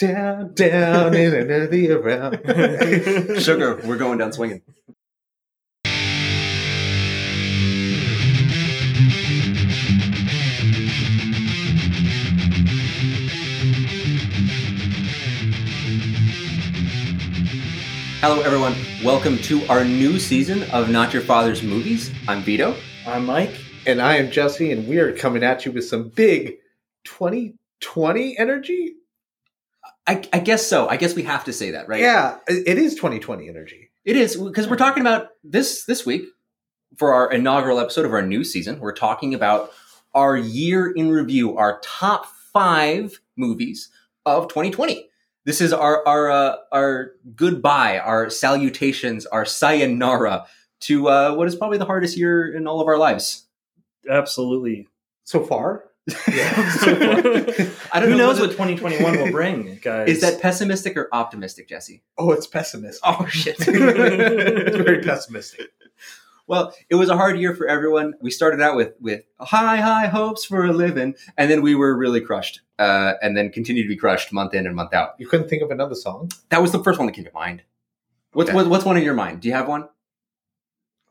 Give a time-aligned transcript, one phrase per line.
[0.00, 2.40] down, down, in another around.
[3.42, 4.62] Sugar, we're going down swinging.
[18.22, 18.74] Hello, everyone.
[19.04, 22.10] Welcome to our new season of Not Your Father's Movies.
[22.26, 22.74] I'm Vito.
[23.06, 23.54] I'm Mike.
[23.86, 26.56] And I am Jesse, and we are coming at you with some big
[27.04, 28.94] 2020 energy.
[30.06, 30.88] I, I guess so.
[30.88, 32.00] I guess we have to say that, right?
[32.00, 33.90] Yeah, it it is 2020 energy.
[34.04, 36.24] It is because we're talking about this this week
[36.96, 38.80] for our inaugural episode of our new season.
[38.80, 39.70] We're talking about
[40.14, 43.90] our year in review, our top five movies
[44.26, 45.08] of 2020.
[45.44, 50.46] This is our our uh, our goodbye, our salutations, our sayonara
[50.80, 53.46] to uh, what is probably the hardest year in all of our lives.
[54.08, 54.88] Absolutely.
[55.24, 55.84] So far,
[57.92, 60.08] I don't Who know knows what 2021 will bring, guys?
[60.08, 62.02] is that pessimistic or optimistic, Jesse?
[62.18, 63.00] oh, it's pessimistic.
[63.04, 63.56] Oh shit!
[63.58, 65.68] it's very pessimistic.
[66.46, 68.14] Well, it was a hard year for everyone.
[68.20, 71.96] We started out with with high, high hopes for a living, and then we were
[71.96, 75.10] really crushed, uh, and then continued to be crushed month in and month out.
[75.18, 76.30] You couldn't think of another song?
[76.48, 77.62] That was the first one that came to mind.
[78.32, 78.56] What's Okay.
[78.56, 79.40] what, what's one in your mind?
[79.40, 79.88] Do you have one?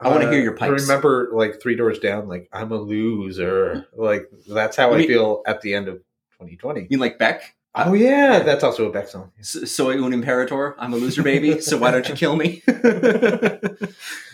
[0.01, 3.87] I wanna hear uh, your I remember, like three doors down, like I'm a loser.
[3.93, 4.01] Mm-hmm.
[4.01, 5.95] Like that's how I mean- feel at the end of
[6.33, 6.81] 2020.
[6.81, 7.55] You mean like Beck?
[7.75, 9.31] Oh yeah, that's also a Beck song.
[9.39, 10.75] S- Soy un imperator.
[10.79, 11.61] I'm a loser, baby.
[11.61, 12.61] so why don't you kill me?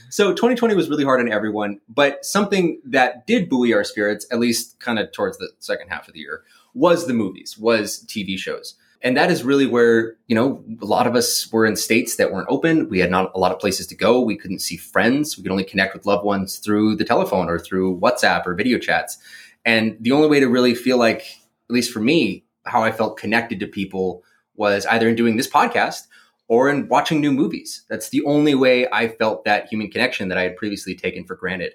[0.09, 4.39] so 2020 was really hard on everyone, but something that did buoy our spirits, at
[4.39, 8.37] least kind of towards the second half of the year, was the movies, was TV
[8.37, 8.75] shows.
[9.01, 12.31] And that is really where, you know, a lot of us were in states that
[12.31, 12.89] weren't open.
[12.89, 14.21] We had not a lot of places to go.
[14.21, 15.37] We couldn't see friends.
[15.37, 18.79] We could only connect with loved ones through the telephone or through WhatsApp or video
[18.79, 19.17] chats.
[19.65, 23.17] And the only way to really feel like, at least for me, how I felt
[23.17, 24.23] connected to people
[24.55, 26.07] was either in doing this podcast
[26.47, 27.83] or in watching new movies.
[27.89, 31.35] That's the only way I felt that human connection that I had previously taken for
[31.35, 31.73] granted.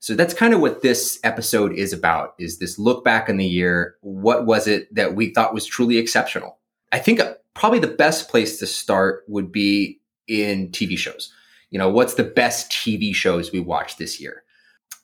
[0.00, 3.46] So that's kind of what this episode is about is this look back in the
[3.46, 3.96] year.
[4.02, 6.58] What was it that we thought was truly exceptional?
[6.92, 11.32] I think uh, probably the best place to start would be in TV shows.
[11.70, 14.44] You know, what's the best TV shows we watched this year?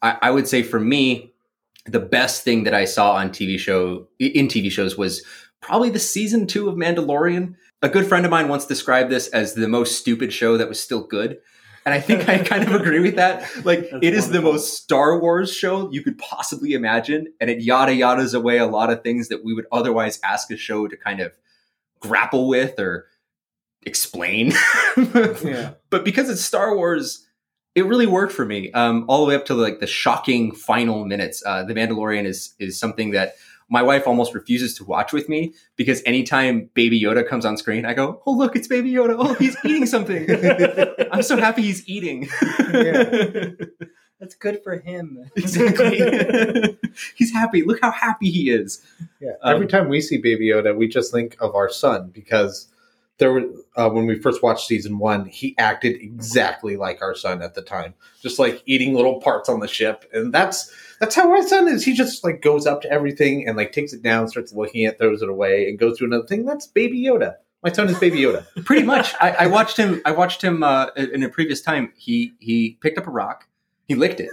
[0.02, 1.32] I, I would say for me,
[1.86, 5.24] the best thing that I saw on TV show in TV shows was
[5.60, 7.56] probably the season two of Mandalorian.
[7.80, 10.80] A good friend of mine once described this as the most stupid show that was
[10.80, 11.38] still good.
[11.84, 13.42] And I think I kind of agree with that.
[13.64, 17.32] Like, That's it is the most Star Wars show you could possibly imagine.
[17.40, 20.56] And it yada yadas away a lot of things that we would otherwise ask a
[20.56, 21.32] show to kind of
[22.00, 23.06] grapple with or
[23.84, 24.52] explain.
[25.42, 25.72] Yeah.
[25.88, 27.26] But because it's Star Wars,
[27.74, 28.70] it really worked for me.
[28.72, 31.42] Um, all the way up to like the shocking final minutes.
[31.44, 33.34] Uh, the Mandalorian is is something that
[33.68, 37.84] my wife almost refuses to watch with me because anytime Baby Yoda comes on screen,
[37.84, 39.16] I go, "Oh look, it's Baby Yoda!
[39.18, 40.26] Oh, he's eating something!
[41.12, 42.28] I'm so happy he's eating."
[44.22, 45.28] That's good for him.
[45.36, 46.78] exactly.
[47.16, 47.64] he's happy.
[47.64, 48.80] Look how happy he is.
[49.20, 49.32] Yeah.
[49.42, 52.68] Um, Every time we see Baby Yoda, we just think of our son because
[53.18, 53.44] there were
[53.76, 57.62] uh, when we first watched season one, he acted exactly like our son at the
[57.62, 61.68] time, just like eating little parts on the ship, and that's that's how our son
[61.68, 61.84] is.
[61.84, 64.94] He just like goes up to everything and like takes it down, starts looking at,
[64.94, 66.44] it, throws it away, and goes to another thing.
[66.44, 67.36] That's Baby Yoda.
[67.62, 68.44] My son is Baby Yoda.
[68.64, 69.14] Pretty much.
[69.20, 70.02] I, I watched him.
[70.04, 71.92] I watched him uh, in a previous time.
[71.96, 73.46] He he picked up a rock,
[73.86, 74.30] he licked it,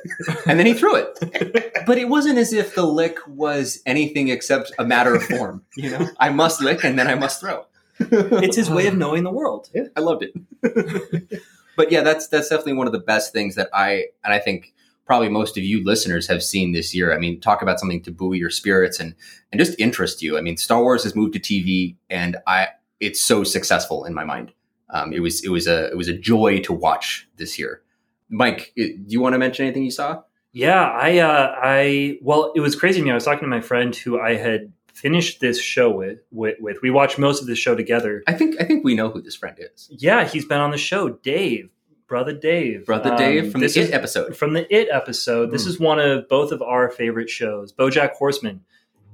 [0.48, 1.76] and then he threw it.
[1.86, 5.64] But it wasn't as if the lick was anything except a matter of form.
[5.76, 7.66] You know, I must lick and then I must throw.
[8.00, 9.70] It's his way of knowing the world.
[9.96, 11.42] I loved it.
[11.78, 14.74] but yeah, that's that's definitely one of the best things that I and I think
[15.06, 17.14] probably most of you listeners have seen this year.
[17.14, 19.16] I mean, talk about something to buoy your spirits and
[19.52, 20.38] and just interest you.
[20.38, 24.24] I mean, Star Wars has moved to TV, and I it's so successful in my
[24.24, 24.52] mind.
[24.92, 27.82] Um, it was it was a it was a joy to watch this year.
[28.30, 30.22] Mike, do you want to mention anything you saw?
[30.52, 33.12] Yeah, I, uh, I, well, it was crazy to me.
[33.12, 34.72] I was talking to my friend who I had
[35.02, 36.20] finished this show with.
[36.32, 36.78] With, with.
[36.82, 38.24] we watched most of the show together.
[38.28, 39.90] I think I think we know who this friend is.
[39.92, 41.70] Yeah, he's been on the show, Dave,
[42.08, 44.36] brother Dave, Brother Um, Dave from the this It is- episode.
[44.36, 45.52] from the It episode.
[45.52, 45.70] This Hmm.
[45.70, 47.72] is one of both of our favorite shows.
[47.74, 48.62] BoJack Horseman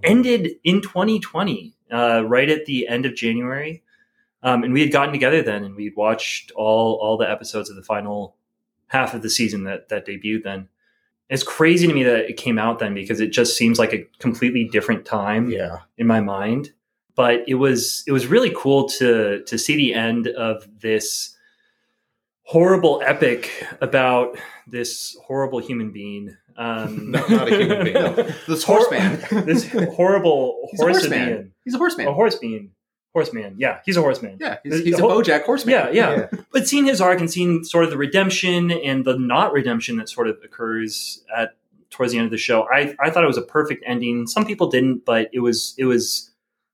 [0.04, 3.84] ended in 2020, uh, right at the end of January,
[4.44, 7.76] um, and we had gotten together then, and we'd watched all all the episodes of
[7.76, 8.36] the final
[8.88, 10.68] half of the season that that debuted then.
[11.30, 14.06] It's crazy to me that it came out then because it just seems like a
[14.20, 15.78] completely different time Yeah.
[15.98, 16.72] in my mind.
[17.16, 21.36] But it was it was really cool to to see the end of this
[22.44, 23.50] horrible epic
[23.82, 24.38] about
[24.68, 26.36] this horrible human being.
[26.58, 28.14] Um, No, not a human being, no.
[28.48, 29.20] This horseman.
[29.46, 31.20] this horrible He's a horseman.
[31.20, 31.52] horseman.
[31.64, 32.08] He's a horseman.
[32.08, 32.72] A horse being.
[33.16, 33.56] Horseman.
[33.58, 34.38] Yeah, he's a horseman.
[34.42, 35.72] Yeah, he's, The- he's a the whole- BoJack Horseman.
[35.74, 39.54] Yeah, yeah, But seeing his arc and seeing sort of the redemption and the not
[39.54, 41.56] redemption that sort of occurs at
[41.92, 44.28] towards the end of the show, I I thought it was a perfect ending.
[44.28, 46.30] Some people didn't, but it was it was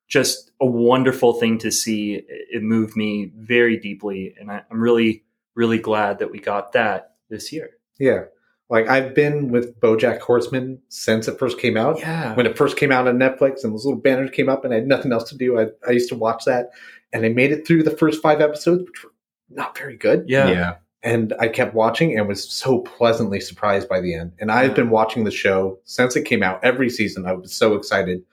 [0.08, 2.16] just a wonderful thing to see.
[2.16, 5.24] It, it moved me very deeply, and I, I'm really
[5.54, 7.70] really glad that we got that this year.
[8.00, 8.24] Yeah.
[8.72, 12.00] Like I've been with BoJack Horseman since it first came out.
[12.00, 14.74] Yeah, When it first came out on Netflix and those little banners came up and
[14.74, 16.72] I had nothing else to do, I, I used to watch that.
[17.12, 19.12] And I made it through the first five episodes, which were
[19.50, 20.24] not very good.
[20.28, 20.76] yeah, yeah.
[21.04, 24.32] And I kept watching and was so pleasantly surprised by the end.
[24.40, 24.76] And I've Yeah.
[24.76, 26.64] been watching the show since it came out.
[26.64, 28.24] Every season, I was so excited.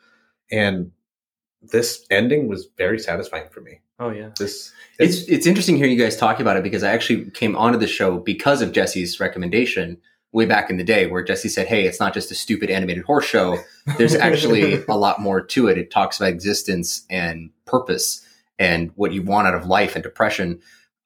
[0.52, 0.92] And
[1.62, 3.80] this ending was very satisfying for me.
[3.98, 4.70] Oh yeah, This
[5.00, 7.88] It's it's interesting hearing you guys talk about it because I actually came onto the
[7.88, 9.98] show because of Jesse's recommendation
[10.32, 13.04] way back in the day, where Jesse said, "Hey, it's not just a stupid animated
[13.04, 13.58] horse show.
[13.96, 15.78] There's actually a lot more to it.
[15.78, 18.24] It talks about existence and purpose
[18.58, 20.60] and what you want out of life and depression."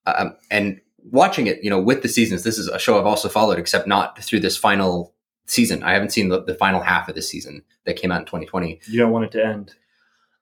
[0.07, 0.81] Um, and
[1.11, 3.87] watching it, you know, with the seasons, this is a show I've also followed, except
[3.87, 5.15] not through this final
[5.47, 5.83] season.
[5.83, 8.81] I haven't seen the, the final half of the season that came out in 2020.
[8.89, 9.75] you don't want it to end.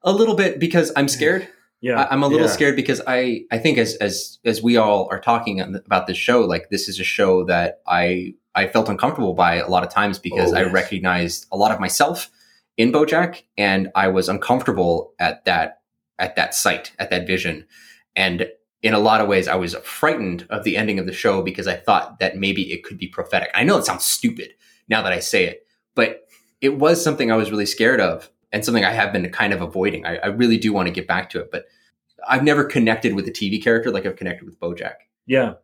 [0.03, 1.49] A little bit because I'm scared.
[1.83, 2.53] Yeah, I, I'm a little Yeah.
[2.53, 6.17] scared because I I think as as as we all are talking the- about this
[6.19, 9.91] show, like this is a show that I I felt uncomfortable by a lot of
[9.93, 12.31] times because Oh, I recognized a lot of myself
[12.77, 15.81] in BoJack, and I was uncomfortable at that
[16.19, 17.67] at that sight at that vision,
[18.17, 18.49] and
[18.83, 21.67] in a lot of ways, I was frightened of the ending of the show because
[21.67, 23.51] I thought that maybe it could be prophetic.
[23.55, 24.55] I know it sounds stupid
[24.89, 26.27] now that I say it, but
[26.61, 29.61] it was something I was really scared of and something I have been kind of
[29.61, 30.07] avoiding.
[30.07, 31.67] I, I really do want to get back to it, but
[32.27, 35.55] I've never connected with a TV character like I've connected with BoJack, yeah,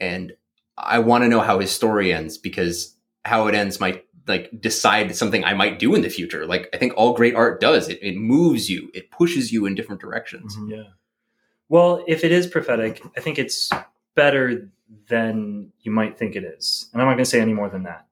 [0.00, 0.32] and
[0.78, 2.94] I want to know how his story ends because
[3.24, 6.46] how it ends might like decide something I might do in the future.
[6.46, 9.74] Like I think all great art does it, it moves you, it pushes you in
[9.74, 10.56] different directions.
[10.56, 10.70] Mm-hmm.
[10.72, 10.82] Yeah.
[11.68, 13.70] Well, if it is prophetic, I think it's
[14.14, 14.70] better
[15.08, 17.82] than you might think it is, and I'm not going to say any more than
[17.84, 18.06] that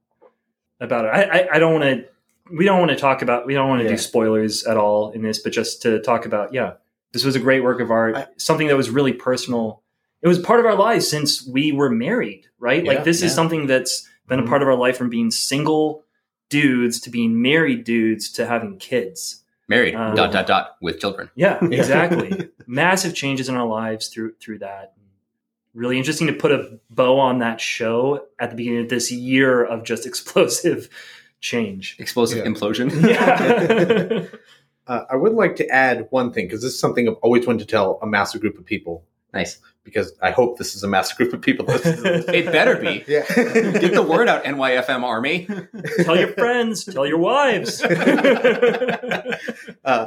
[0.80, 1.08] about it.
[1.08, 2.04] I, I, I don't want to.
[2.52, 3.46] We don't want to talk about.
[3.46, 3.92] We don't want to Yeah.
[3.92, 6.52] do spoilers at all in this, but just to talk about.
[6.52, 6.74] Yeah,
[7.12, 8.16] this was a great work of art.
[8.16, 9.82] I- something that was really personal.
[10.24, 12.82] It was part of our lives since we were married, right?
[12.84, 16.02] Yeah, like this is something that's been a part of our life from being single
[16.48, 19.44] dudes to being married dudes to having kids.
[19.68, 21.30] Married, Um, dot dot dot, with children.
[21.34, 21.68] Yeah, Yeah.
[21.78, 22.48] exactly.
[22.66, 24.94] Massive changes in our lives through through that.
[25.74, 29.62] Really interesting to put a bow on that show at the beginning of this year
[29.64, 30.88] of just explosive
[31.40, 31.96] change.
[31.98, 32.44] Explosive Yeah.
[32.50, 32.90] implosion.
[33.08, 34.26] Yeah.
[34.86, 37.60] Uh, I would like to add one thing because this is something I've always wanted
[37.60, 39.04] to tell a massive group of people.
[39.32, 39.58] nice.
[39.84, 41.66] Because I hope this is a mass group of people.
[41.66, 42.24] listening to this.
[42.28, 43.04] It better be.
[43.06, 43.24] yeah.
[43.34, 45.46] Get the word out, NYFM Army.
[46.04, 47.82] tell your friends, tell your wives.
[49.84, 50.06] uh,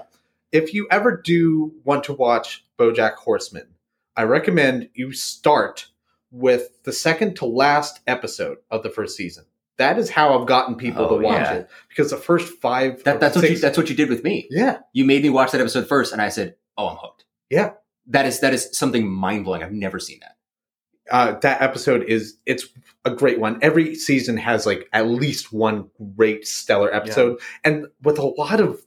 [0.51, 3.67] if you ever do want to watch BoJack Horseman,
[4.15, 5.87] I recommend you start
[6.31, 9.45] with the second to last episode of the first season.
[9.77, 11.53] That is how I've gotten people Oh, to watch yeah.
[11.53, 13.03] it because the first five.
[13.03, 14.47] That, or that's what you, six- that's what you did with me.
[14.49, 17.73] yeah, You made me watch that episode first, and I said, "Oh, I'm hooked." Yeah.
[18.07, 19.63] That is that is something mind blowing.
[19.63, 20.35] I've never seen that.
[21.09, 22.67] uh, that episode is it's
[23.05, 23.57] a great one.
[23.61, 28.81] Every season has like at least one great stellar episode, and with a lot of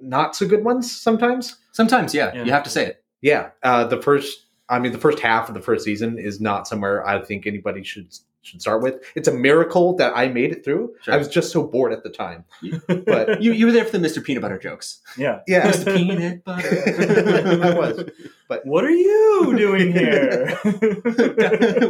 [0.00, 1.56] not so good ones sometimes.
[1.72, 2.44] Sometimes, yeah, Yeah.
[2.44, 3.04] you have to say it.
[3.20, 6.66] Yeah, uh, the first, I mean, the first half of the first season is not
[6.68, 9.02] somewhere I think anybody should should start with.
[9.14, 10.94] It's a miracle that I made it through.
[11.02, 11.14] Sure.
[11.14, 12.44] I was just so bored at the time.
[12.86, 14.22] But You you were there for the Mr.
[14.22, 15.00] Peanut Butter jokes.
[15.16, 15.40] yeah.
[15.46, 15.96] yeah, Mr.
[15.96, 17.62] Peanut Butter.
[17.64, 18.10] I was.
[18.48, 20.48] But What are you doing here?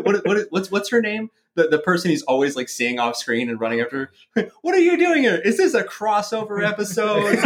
[0.02, 1.30] what, what, what's what's her name?
[1.54, 4.10] The the person he's always like seeing off screen and running after.
[4.36, 4.50] her?
[4.62, 5.36] What are you doing here?
[5.36, 7.36] Is this a crossover episode?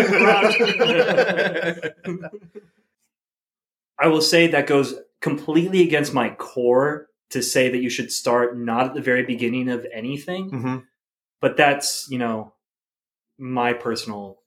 [3.98, 8.56] I will say that goes completely against my core to say that you should start
[8.56, 10.50] not at the very beginning of anything.
[10.50, 10.82] Mhm.
[11.40, 12.52] but that's you know
[13.38, 14.38] my personal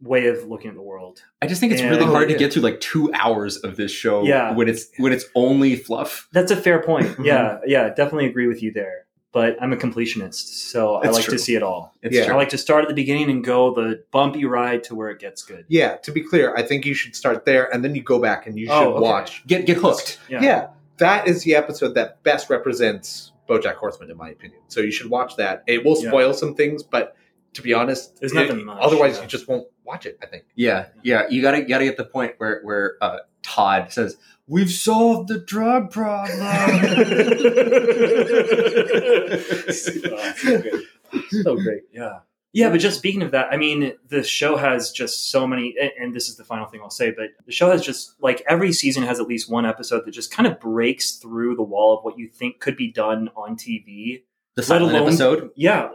[0.00, 1.90] way of looking at the world I just think it's Yeah.
[1.90, 4.22] really Oh, hard to get through like two hours of this show.
[4.22, 4.54] Yeah.
[4.54, 6.28] when it's when it's only fluff.
[6.32, 7.24] that's a fair point Mm-hmm.
[7.32, 10.34] yeah yeah definitely agree with you there but i'm a completionist
[10.70, 11.32] so i like true.
[11.34, 12.32] to see it all It's Yeah.
[12.32, 15.18] i like to start at the beginning and go the bumpy ride to where it
[15.18, 18.02] gets good yeah, to be clear, I think you should start there and then you
[18.02, 19.00] go back and you should Oh, okay.
[19.02, 19.46] watch.
[19.46, 20.18] Get get hooked.
[20.30, 20.68] Yeah.
[21.00, 24.60] That is the episode that best represents BoJack Horseman, in my opinion.
[24.68, 25.64] So you should watch that.
[25.66, 26.08] It will Yeah.
[26.10, 27.16] spoil some things, but
[27.54, 29.22] to be honest, There's it- nothing much, otherwise yeah.
[29.22, 30.16] you just won't watch it.
[30.22, 30.44] I think.
[30.54, 31.26] Yeah, yeah.
[31.28, 34.16] You gotta you gotta get the point where where uh, Todd says,
[34.46, 36.38] "We've solved the drug problem."
[41.12, 42.20] Oh, so so great yeah
[42.52, 46.14] Yeah, but just speaking of that, I mean, the show has just so many, and-
[46.14, 49.04] this is the final thing I'll say, but the show has just like every season
[49.04, 52.18] has at least one episode that just kind of breaks through the wall of what
[52.18, 54.22] you think could be done on TV.
[54.56, 55.50] The silent alone- episode.
[55.54, 55.90] Yeah,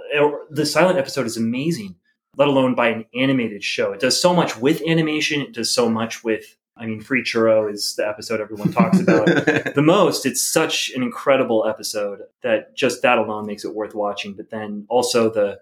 [0.49, 1.95] the silent episode is amazing,
[2.37, 3.91] let alone by an animated show.
[3.91, 7.69] It does so much with animation, it does so much with, I mean, Free Churro
[7.71, 9.25] is the episode everyone talks about.
[9.75, 10.25] the most.
[10.25, 14.33] It's such an incredible episode that just that alone makes it worth watching.
[14.35, 15.59] But then also the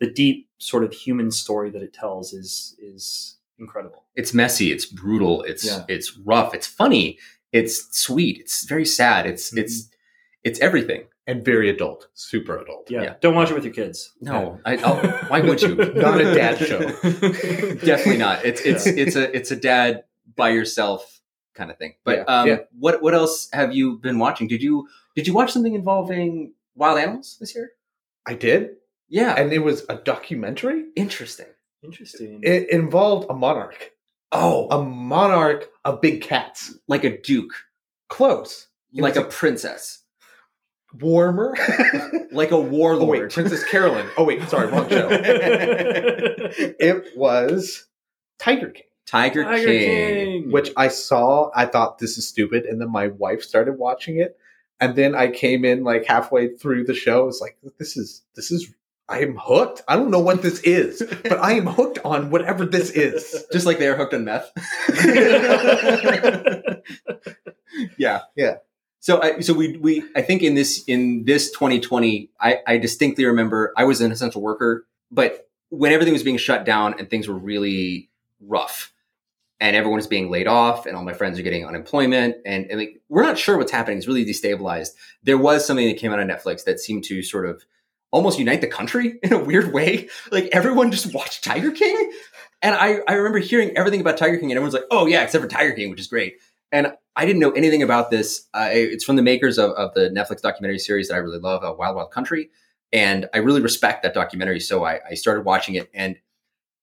[0.00, 4.04] the deep sort of human story that it tells is is incredible.
[4.16, 4.72] it's messy.
[4.72, 5.42] It's brutal.
[5.42, 5.84] It's Yeah.
[5.88, 6.54] it's rough.
[6.54, 7.18] It's funny.
[7.52, 8.38] It's sweet.
[8.40, 9.26] It's very sad.
[9.26, 9.58] It's Mhm.
[9.58, 9.88] it's
[10.42, 11.04] it's everything.
[11.26, 12.90] and very adult, super adult.
[12.90, 13.14] Yeah, Yeah.
[13.22, 14.12] don't watch it with your kids.
[14.20, 15.74] No, I, I'll, why would you?
[16.06, 16.80] Not a dad show.
[17.90, 18.44] Definitely not.
[18.44, 20.04] It's it's it's a it's a dad
[20.36, 21.22] by yourself
[21.54, 21.94] kind of thing.
[22.04, 22.56] But Yeah, um, yeah.
[22.78, 24.48] what what else have you been watching?
[24.48, 24.86] Did you
[25.16, 27.72] did you watch something involving wild animals this year?
[28.26, 28.76] I did,
[29.14, 30.86] Yeah, and it was a documentary.
[30.96, 31.46] interesting.
[31.84, 32.40] Interesting.
[32.42, 33.92] It involved a monarch,
[34.32, 36.74] Oh, a monarch of big cats.
[36.88, 37.52] like a duke,
[38.08, 40.02] Close, It like a was princess,
[41.00, 41.54] warmer.
[42.32, 43.20] like a oh warlord.
[43.20, 44.06] wait, Princess Carolyn.
[44.16, 45.08] Oh wait, sorry, wrong show.
[45.12, 47.86] it was
[48.38, 50.42] Tiger King, Tiger, Tiger King.
[50.42, 50.50] King.
[50.52, 51.50] which I saw.
[51.54, 54.36] I thought this is stupid, and then my wife started watching it,
[54.80, 57.28] and then I came in like halfway through the show.
[57.28, 58.72] It's like this is this is.
[59.08, 59.82] I am hooked.
[59.86, 63.44] I don't know what this is, but I am hooked on whatever this is.
[63.52, 64.50] Just like they're hooked on meth.
[67.98, 68.56] yeah, Yeah.
[69.00, 73.26] So, I, so we, we, I think in this, in this 2020, I, I distinctly
[73.26, 77.28] remember I was an essential worker, but when everything was being shut down and things
[77.28, 78.08] were really
[78.40, 78.94] rough,
[79.60, 82.80] and everyone is being laid off, and all my friends are getting unemployment, and, and
[82.80, 83.98] like we're not sure what's happening.
[83.98, 84.90] It's really destabilized.
[85.22, 87.64] There was something that came out on Netflix that seemed to sort of
[88.14, 90.08] almost unite the country in a weird way.
[90.30, 92.12] Like everyone just watched Tiger King.
[92.62, 95.42] And I, I remember hearing everything about Tiger King, and everyone's like, oh, yeah, except
[95.42, 96.36] for Tiger King, which is great.
[96.72, 98.46] And I didn't know anything about this.
[98.54, 101.62] Uh, it's from the makers of, of the Netflix documentary series that I really love,
[101.62, 102.48] uh, Wild Wild Country.
[102.90, 104.60] And I really respect that documentary.
[104.60, 106.16] So I, I started watching it, and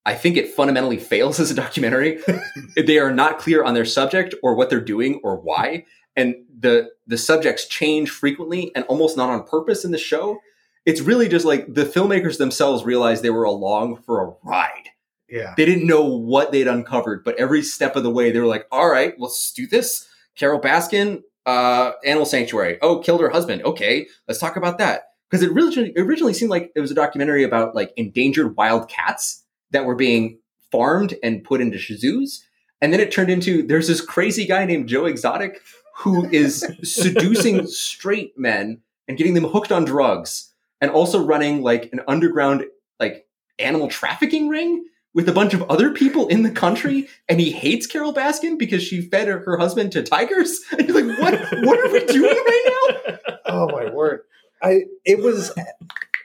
[0.05, 2.21] I think it fundamentally fails as a documentary.
[2.75, 5.85] they are not clear on their subject or what they're doing or why.
[6.15, 10.37] And the the subjects change frequently and almost not on purpose in the show
[10.85, 14.89] it's really just like the filmmakers themselves realized they were along for a ride.
[15.29, 15.53] Yeah.
[15.55, 18.67] They didn't know what they'd uncovered, but every step of the way, they were like,
[18.71, 20.07] all right, let's do this.
[20.35, 22.77] Carole Baskin, uh, Animal Sanctuary.
[22.81, 23.63] Oh, killed her husband.
[23.63, 25.03] Okay, let's talk about that.
[25.29, 29.43] Because it really originally seemed like it was a documentary about like endangered wild cats
[29.71, 30.39] that were being
[30.71, 32.45] farmed and put into zoos.
[32.81, 35.61] And then it turned into there's this crazy guy named Joe Exotic
[35.95, 40.50] who is seducing straight men and getting them hooked on drugs
[40.81, 42.65] and also running like an underground
[42.99, 43.27] like
[43.59, 47.85] animal trafficking ring with a bunch of other people in the country and he hates
[47.87, 51.33] Carole Baskin because she fed her, her husband to tigers and you're like what
[51.63, 54.21] what are we doing right now Oh my word!
[54.63, 55.51] I it was.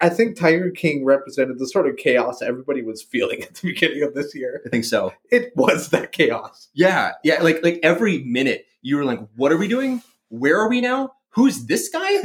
[0.00, 4.02] I think Tiger King represented the sort of chaos everybody was feeling at the beginning
[4.04, 4.60] of this year.
[4.64, 6.68] I think so It was that chaos.
[6.74, 10.68] yeah yeah like like every minute you were like what are we doing where are
[10.68, 12.18] we now who's this guy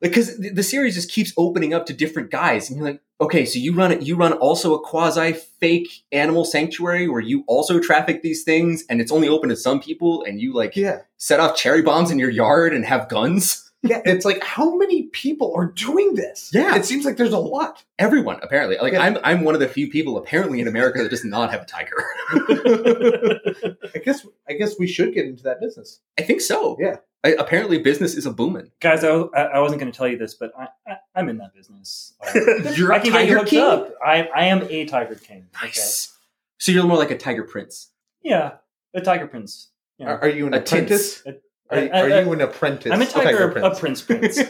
[0.00, 3.44] because the, the series just keeps opening up to different guys and you're like okay
[3.44, 7.78] so you run it you run also a quasi fake animal sanctuary where you also
[7.78, 11.38] traffic these things and it's only open to some people and you like Yeah, set
[11.40, 14.02] off cherry bombs in your yard and have guns yeah.
[14.04, 16.50] It's like how many people are doing this?
[16.52, 16.76] Yeah.
[16.76, 17.82] it seems like there's a lot.
[17.98, 19.02] everyone apparently like Yeah.
[19.02, 21.66] i'm i'm one of the few people apparently in america that does not have a
[21.66, 21.96] tiger
[23.94, 24.26] I guess.
[24.48, 26.00] I guess we should get into that business.
[26.18, 26.96] i think so Yeah.
[27.22, 30.32] I, apparently business is a booming Guys, I, I wasn't going to tell you this,
[30.34, 32.14] but I, I, I'm in that business.
[32.76, 33.94] You're I a can get you tiger hooked king up.
[34.04, 35.46] I, I am a Tiger King.
[35.56, 35.66] Okay.
[35.66, 36.16] nice
[36.58, 37.88] so you're more like a tiger prince
[38.22, 38.52] Yeah,
[38.94, 39.68] a Tiger Prince.
[39.98, 40.06] Yeah.
[40.12, 41.22] Are, are you an A apprentice?
[41.22, 41.38] tints.
[41.70, 42.92] Are, I- are I- you an apprentice?
[42.92, 44.38] I'm a tiger, Tiger a prince prince.
[44.38, 44.44] a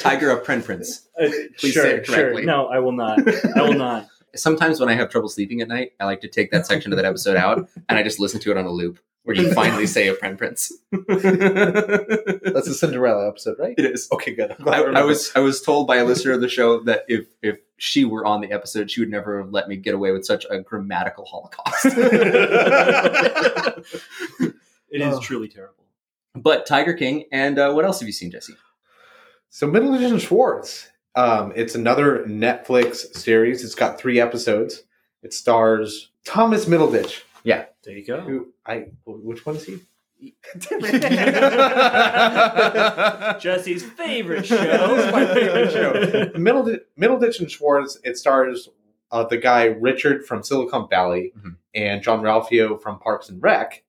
[0.00, 1.28] tiger of pren prince Uh,
[1.58, 2.14] Please sure, say it sure.
[2.16, 2.44] correctly.
[2.46, 3.18] No, I will not.
[3.56, 4.06] I will not.
[4.34, 6.96] sometimes when i have trouble sleeping at night i like to take that section of
[6.96, 9.86] that episode out and i just listen to it on a loop where you finally
[9.96, 13.74] say a pren prince That's a Cinderella episode, right?
[13.78, 14.54] it is Okay, good.
[14.58, 17.26] I'm I, I was I was told by a listener of the show that if
[17.42, 20.24] if she were on the episode, she would never have let me get away with
[20.24, 21.86] such a grammatical holocaust.
[24.94, 25.20] It is Oh.
[25.20, 25.84] truly terrible.
[26.34, 28.54] but Tiger King, and uh, what else have you seen, Jesse?
[29.48, 30.88] So Middleditch and Schwartz.
[31.14, 33.64] Um, it's another Netflix series.
[33.64, 34.82] It's got three episodes.
[35.22, 37.22] It stars Thomas Middleditch.
[37.44, 38.20] There you go.
[38.20, 39.80] Who I which one is he?
[43.40, 44.56] Jesse's favorite show.
[44.96, 45.92] This my favorite show.
[46.38, 47.98] Middleditch and Schwartz.
[48.04, 48.68] It stars
[49.10, 51.56] uh, the guy Richard from Silicon Valley Mhm.
[51.74, 53.82] and Jean-Ralphio from Parks and Rec,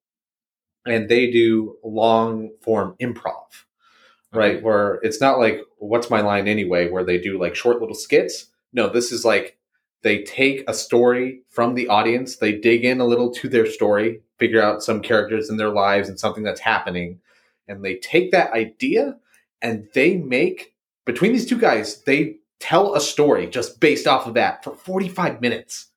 [0.86, 3.66] and they do long form improv,
[4.34, 4.56] right?
[4.56, 4.64] Okay.
[4.64, 8.48] Where it's not like "What's my line anyway?" where they do like short little skits.
[8.74, 9.58] No, this is like
[10.04, 14.22] they take a story from the audience, they dig in a little to their story,
[14.38, 17.20] figure out some characters in their lives and something that's happening,
[17.68, 19.18] and they take that idea
[19.62, 20.74] and they make
[21.06, 25.42] between these two guys, they tell a story just based off of that for 45
[25.42, 25.88] minutes.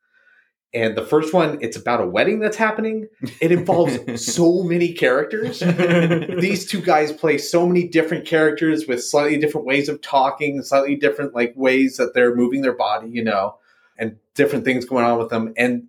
[0.75, 3.09] And the first one, it's about a wedding that's happening.
[3.41, 3.99] It involves
[4.35, 5.61] so many characters.
[6.41, 10.97] These two guys play so many different characters with slightly different ways of talking, slightly
[10.97, 13.57] different like ways that they're moving their body, you know,
[13.99, 15.53] and different things going on with them.
[15.57, 15.89] And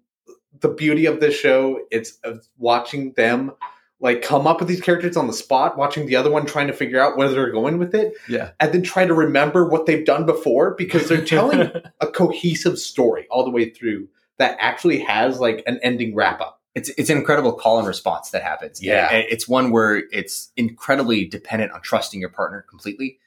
[0.60, 3.52] the beauty of this show, it's uh, watching them
[4.00, 6.74] like come up with these characters on the spot, watching the other one trying to
[6.74, 8.52] figure out where they're going with it, Yeah.
[8.60, 11.72] and then try to remember what they've done before because they're telling
[12.02, 16.62] a cohesive story all the way through that actually has like an ending wrap up.
[16.76, 18.84] It's it's an incredible call and response that happens.
[18.84, 19.10] Yeah.
[19.12, 23.18] And it's one where it's incredibly dependent on trusting your partner completely,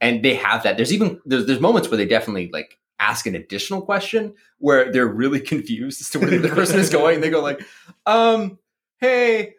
[0.00, 0.76] and they have that.
[0.76, 5.06] There's even there's there's moments where they definitely like ask an additional question where they're
[5.08, 7.20] really confused as to where the other person is going.
[7.20, 7.60] They go like,
[8.06, 8.58] um,
[8.98, 9.54] hey.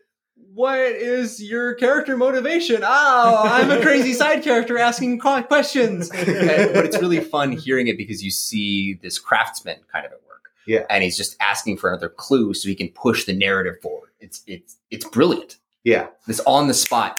[0.54, 2.82] What is your character motivation?
[2.84, 6.12] Oh, I'm a crazy side character asking questions.
[6.14, 10.20] And- but it's really fun hearing it because you see this craftsman kind of at
[10.28, 10.86] work Yeah.
[10.90, 14.10] and he's just asking for another clue so he can push the narrative forward.
[14.20, 15.56] It's it's it's brilliant.
[15.86, 16.08] Yeah.
[16.28, 17.18] This on the spot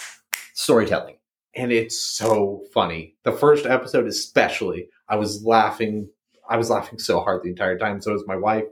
[0.53, 1.17] storytelling.
[1.55, 3.15] And it's so funny.
[3.25, 6.09] The first episode, especially, I was laughing.
[6.49, 8.01] I was laughing so hard the entire time.
[8.01, 8.65] So was my wife.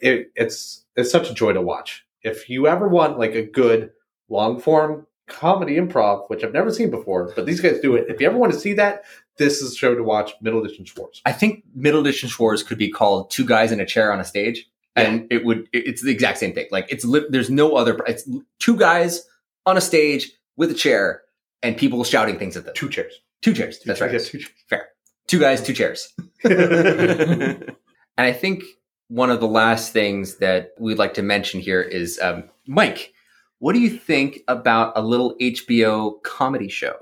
[0.00, 2.04] It, it's it's such a joy to watch.
[2.22, 3.90] If you ever want like a good
[4.28, 8.06] long form comedy improv, which I've never seen before, but these guys do it.
[8.08, 9.04] If you ever want to see that,
[9.38, 10.32] this is a show to watch.
[10.42, 11.22] Middleditch and Schwartz.
[11.24, 14.24] I think Middleditch and Schwartz could be called Two Guys in a Chair on a
[14.24, 16.66] Stage, and it would it's the exact same thing.
[16.70, 17.98] Like it's there's no other.
[18.06, 19.26] It's two guys
[19.66, 21.22] on a stage with a chair
[21.64, 22.74] and people shouting things at them.
[22.74, 23.14] Two chairs.
[23.42, 23.80] Two chairs.
[23.84, 24.12] That's right.
[24.12, 24.84] Yeah, two chairs.
[25.26, 26.12] Two guys, two chairs.
[28.16, 28.62] And I think
[29.08, 33.12] one of the last things that we'd like to mention here is um, Mike,
[33.58, 36.94] what do you think about a little HBO comedy show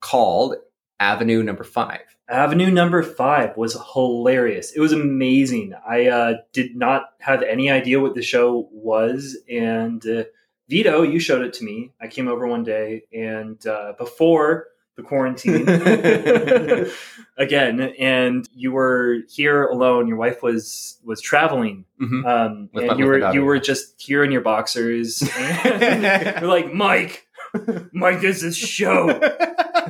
[0.00, 0.54] called
[1.00, 2.02] Avenue Number Five?
[2.28, 4.72] Avenue number five was hilarious.
[4.72, 5.74] It was amazing.
[5.86, 9.36] I uh, did not have any idea what the show was.
[9.50, 10.24] And uh,
[10.72, 11.92] Vito, you showed it to me.
[12.00, 15.68] I came over one day and uh, before the quarantine
[17.36, 20.08] again, and you were here alone.
[20.08, 22.24] Your wife was was traveling, Mhm.
[22.26, 25.22] um, and you were you were just here in your boxers.
[25.64, 26.02] And
[26.40, 27.26] you're like Mike,
[27.92, 29.08] Mike, there's this show.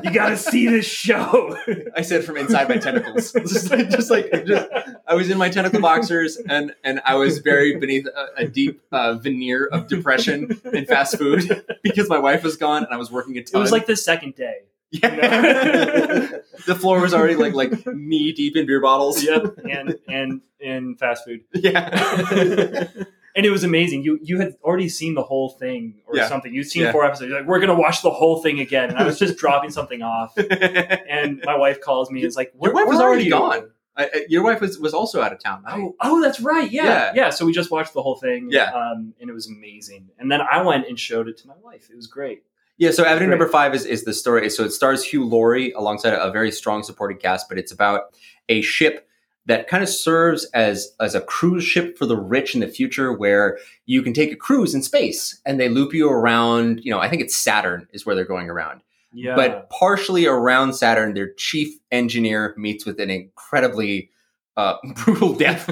[0.02, 1.56] You got to see this show.
[1.96, 4.68] I said from inside my tentacles, just, like- just like just,
[5.06, 8.80] I was in my tentacle boxers, and and I was buried beneath a, a deep
[8.90, 13.10] uh, veneer of depression and fast food because my wife was gone and I was
[13.10, 14.62] working a It was like the second day.
[14.90, 15.08] Yeah.
[16.66, 19.22] the floor was already like like knee deep in beer bottles.
[19.22, 21.42] Yep, and and and fast food.
[21.54, 22.88] Yeah.
[23.34, 24.02] And it was amazing.
[24.04, 26.28] You you had already seen the whole thing or Yeah.
[26.28, 26.52] something.
[26.54, 26.92] You'd seen Yeah.
[26.92, 27.30] four episodes.
[27.30, 28.90] You're like, we're gonna watch the whole thing again.
[28.90, 32.24] And I was just dropping something off, and my wife calls me.
[32.24, 33.70] is like, Your wife was already you?" gone.
[33.96, 35.62] I, I- your wife was, was also out of town.
[35.64, 35.78] right?
[35.78, 36.70] Oh, oh, that's right.
[36.70, 36.84] Yeah.
[36.84, 37.12] Yeah.
[37.14, 38.48] yeah, So we just watched the whole thing.
[38.50, 38.70] Yeah.
[38.72, 40.08] um, and it was amazing.
[40.18, 41.88] And then I went and showed it to my wife.
[41.90, 42.42] It was great.
[42.78, 44.48] Yeah, so Avenue Number Five is, is the story.
[44.48, 48.14] So it stars Hugh Laurie alongside a very strong supporting cast, but it's about
[48.48, 49.06] a ship
[49.46, 53.12] that kind of serves as as a cruise ship for the rich in the future,
[53.12, 56.80] where you can take a cruise in space and they loop you around.
[56.84, 58.82] You know, I think it's Saturn is where they're going around.
[59.12, 64.10] Yeah, But partially around Saturn, their chief engineer meets with an incredibly
[64.56, 65.68] uh, brutal death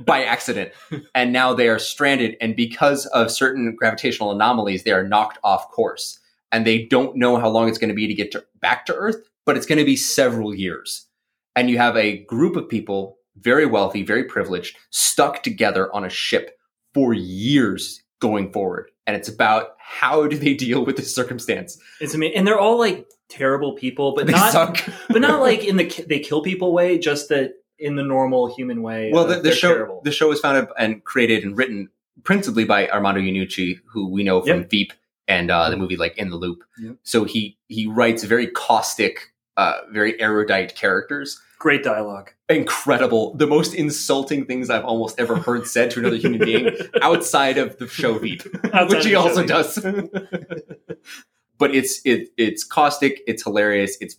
[0.04, 0.72] by accident.
[1.14, 2.36] And now they are stranded.
[2.40, 6.20] And because of certain gravitational anomalies, they are knocked off course.
[6.50, 8.94] And they don't know how long it's going to be to get to, back to
[8.94, 11.06] Earth, but it's going to be several years.
[11.56, 16.08] And you have a group of people, very wealthy, very privileged, stuck together on a
[16.10, 16.58] ship
[16.94, 18.90] for years going forward.
[19.06, 21.78] And it's about how do they deal with this circumstance?
[22.00, 24.78] it's amazing, and they're all like terrible people, but They not suck.
[25.08, 26.98] but not like in the they kill people way.
[26.98, 29.10] Just that in the normal human way.
[29.12, 30.02] Well, the, the show terrible.
[30.04, 31.88] the show was founded and created and written
[32.22, 34.70] principally by Armando Iannucci, who we know from Yep.
[34.70, 34.92] Veep
[35.26, 36.62] and uh, the movie like In the Loop.
[36.78, 36.96] Yep.
[37.02, 41.40] So he he writes very caustic uh, very erudite characters.
[41.58, 42.30] Great dialogue.
[42.48, 43.34] Incredible.
[43.36, 46.70] The most insulting things I've almost ever heard said to another human being
[47.02, 48.42] outside of the show Veep,
[48.88, 49.78] which he also does.
[51.58, 54.16] but it's it it's caustic, it's hilarious, it's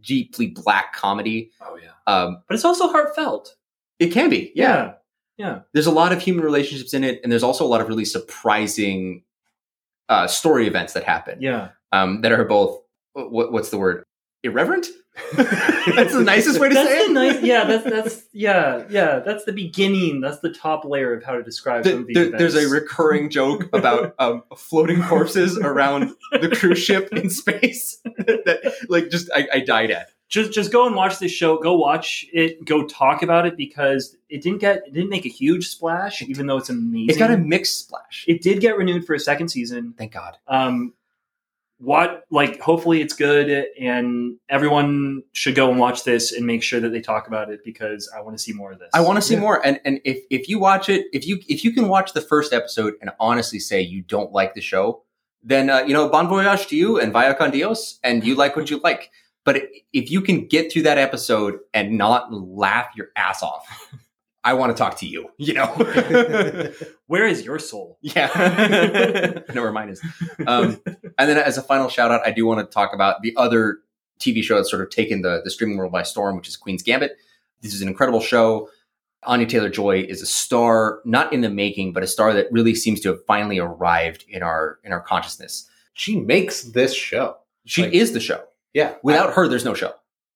[0.00, 1.50] deeply black comedy.
[1.60, 1.90] Oh yeah.
[2.06, 3.56] Um, But it's also heartfelt.
[3.98, 4.94] it can be, yeah.
[5.36, 5.60] Yeah.
[5.74, 8.06] There's a lot of human relationships in it, and there's also a lot of really
[8.06, 9.22] surprising
[10.08, 11.70] uh, story events that happen Yeah.
[11.92, 12.80] um, that are both
[13.12, 14.04] what, what's the word
[14.42, 14.86] irreverent.
[15.36, 17.10] That's the nicest way to that's say it.
[17.10, 19.20] nice yeah, that's that's yeah, yeah.
[19.20, 20.20] That's the beginning.
[20.20, 22.68] That's the top layer of how to describe Th- some of these there- there's a
[22.68, 29.30] recurring joke about um, floating corpses around the cruise ship in space that like just
[29.34, 30.10] I, I died at.
[30.28, 31.56] just just go and watch this show.
[31.56, 32.62] Go watch it.
[32.66, 36.46] Go talk about it because it didn't get it didn't make a huge splash, even
[36.46, 37.08] though it's amazing.
[37.16, 38.26] It got a mixed splash.
[38.28, 39.94] It did get renewed for a second season.
[39.96, 40.36] Thank God.
[40.46, 40.92] Um,
[41.78, 46.80] what like hopefully it's good, and everyone should go and watch this and make sure
[46.80, 48.88] that they talk about it because I want to see more of this.
[48.94, 49.40] I want to see Yeah.
[49.40, 49.66] more.
[49.66, 52.52] And and if if you watch it, if you if you can watch the first
[52.52, 55.02] episode and honestly say you don't like the show,
[55.42, 58.56] then uh, you know bon voyage to you and via con Dios, and you like
[58.56, 59.10] what you like.
[59.44, 59.62] But
[59.92, 63.64] if you can get through that episode and not laugh your ass off,
[64.46, 65.28] I want to talk to you.
[65.38, 65.66] You know.
[67.06, 67.98] Where is your soul?
[68.02, 68.30] Yeah.
[69.48, 70.00] I know where mine is.
[70.46, 70.80] Um,
[71.18, 73.78] and then as a final shout out, I do want to talk about the other
[74.20, 76.82] TV show that's sort of taken the, the streaming world by storm, which is Queen's
[76.82, 77.16] Gambit.
[77.60, 78.68] This is an incredible show.
[79.24, 82.74] Anya Taylor Joy is a star, not in the making, but a star that really
[82.76, 85.68] seems to have finally arrived in our in our consciousness.
[85.94, 87.36] She makes this show.
[87.64, 88.44] She Like- is the show.
[88.72, 88.94] Yeah.
[89.02, 89.94] Without her, there's no show.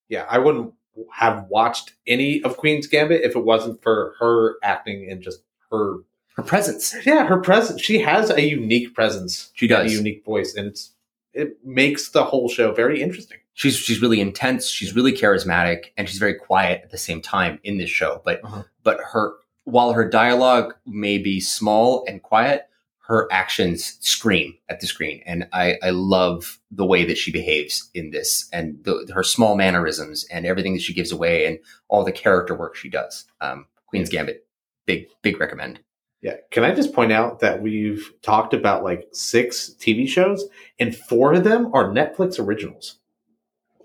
[0.08, 0.74] yeah, I wouldn't
[1.12, 5.98] have watched any of Queen's Gambit if it wasn't for her acting and just her
[6.36, 6.94] Her presence.
[7.06, 7.80] yeah, her presence.
[7.80, 9.50] She has a unique presence.
[9.54, 9.90] She does.
[9.92, 10.92] a unique voice, and it's
[11.32, 13.38] it makes the whole show very interesting.
[13.54, 17.58] she's she's really intense she's really charismatic and she's very quiet at the same time
[17.62, 18.62] in this show but Uh-huh.
[18.82, 22.66] but her while her dialogue may be small and quiet
[23.10, 27.90] her actions scream at the screen and i i love the way that she behaves
[27.94, 32.04] in this and the, her small mannerisms and everything that she gives away and all
[32.04, 34.46] the character work she does um queen's gambit
[34.86, 35.80] big big recommend
[36.22, 36.36] Yeah.
[36.50, 40.44] Can I just point out that we've talked about like six TV shows,
[40.78, 42.98] and four of them are Netflix originals.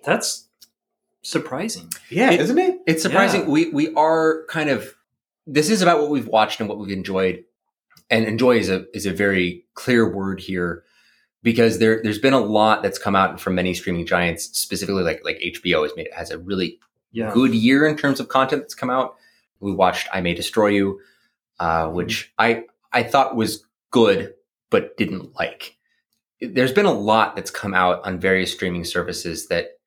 [0.03, 0.47] That's
[1.21, 1.87] surprising.
[2.09, 2.79] Yeah, It- isn't it?
[2.87, 3.41] It's surprising.
[3.41, 3.49] Yeah.
[3.55, 4.95] We we are kind of
[5.47, 7.43] this is about what we've watched and what we've enjoyed.
[8.09, 10.83] And enjoy is a is a very clear word here
[11.41, 15.21] because there there's been a lot that's come out from many streaming giants, specifically like
[15.23, 16.79] like HBO has made has a really
[17.11, 17.31] Yeah.
[17.33, 19.15] good year in terms of content that's come out.
[19.59, 20.99] We watched I May Destroy You,
[21.59, 24.33] uh, which I I thought was good
[24.69, 25.75] but didn't like.
[26.41, 29.79] There's been a lot that's come out on various streaming services that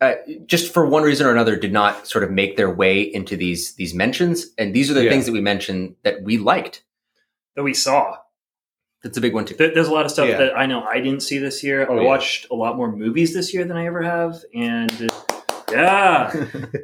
[0.00, 0.14] uh,
[0.46, 3.74] just for one reason or another did not sort of make their way into these
[3.74, 5.10] these mentions and these are the Yeah.
[5.10, 6.82] things that we mentioned that we liked
[7.58, 8.16] That we saw.
[9.02, 10.38] that's a big one too There- There's a lot of stuff Yeah.
[10.38, 11.86] that I know I didn't see this year.
[11.90, 12.06] Oh, I yeah.
[12.06, 15.10] watched a lot more movies this year than I ever have, and
[15.72, 16.32] yeah,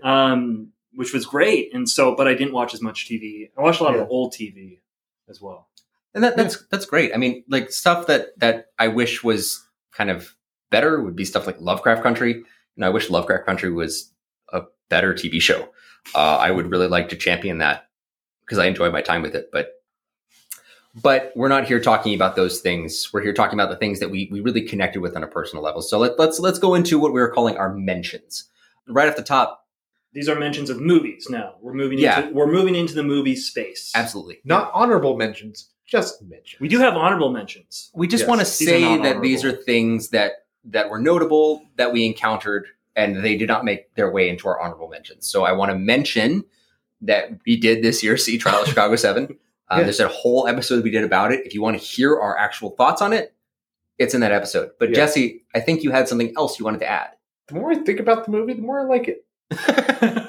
[0.03, 1.73] um, which was great.
[1.75, 3.51] And so, but I didn't watch as much TV.
[3.57, 4.03] I watched a lot Yeah.
[4.03, 4.81] of old TV
[5.29, 5.69] as well.
[6.15, 10.11] and that, that's that's great i mean like stuff that that i wish was kind
[10.11, 10.37] of
[10.71, 12.43] better would be stuff like lovecraft country
[12.77, 14.13] and i wish lovecraft country was
[14.53, 14.61] a
[14.91, 15.61] better tv show
[16.15, 17.89] uh, i would really like to champion that
[18.45, 19.83] because i enjoy my time with it but
[21.03, 24.11] but we're not here talking about those things we're here talking about the things that
[24.11, 26.99] we, we really connected with on a personal level so let, let's let's go into
[26.99, 28.45] what we were calling our mentions
[28.87, 29.67] right off the top
[30.13, 31.27] These are mentions of movies.
[31.29, 31.99] Now we're moving.
[31.99, 32.21] Yeah.
[32.21, 33.91] into, we're moving into the movie space.
[33.97, 36.61] absolutely Not honorable mentions, just mentions.
[36.61, 37.91] We do have honorable mentions.
[37.95, 40.33] we just Yes, want to say not that these are things that
[40.67, 44.61] that were notable that we encountered and they did not make their way into our
[44.61, 46.45] honorable mentions so i want to mention
[47.03, 49.37] that we did this year see trial of chicago 7
[49.75, 49.85] um, Yeah.
[49.85, 52.71] there's a whole episode we did about it if you want to hear our actual
[52.71, 53.35] thoughts on it
[53.99, 54.97] it's in that episode but Yeah.
[54.97, 57.11] jesse i think you had something else you wanted to add
[57.49, 59.25] The more I think about the movie, the more I like it.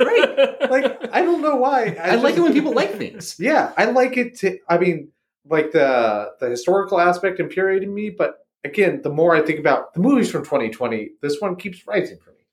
[0.00, 0.70] right.
[0.70, 1.96] Like I don't know why.
[2.02, 4.36] i, like it when people like things Yeah, I like it.
[4.40, 5.08] To, I mean,
[5.46, 10.00] like the the historical aspect infuriated me, but again, the more I think about the
[10.00, 12.44] movies from 2020, this one keeps rising for me.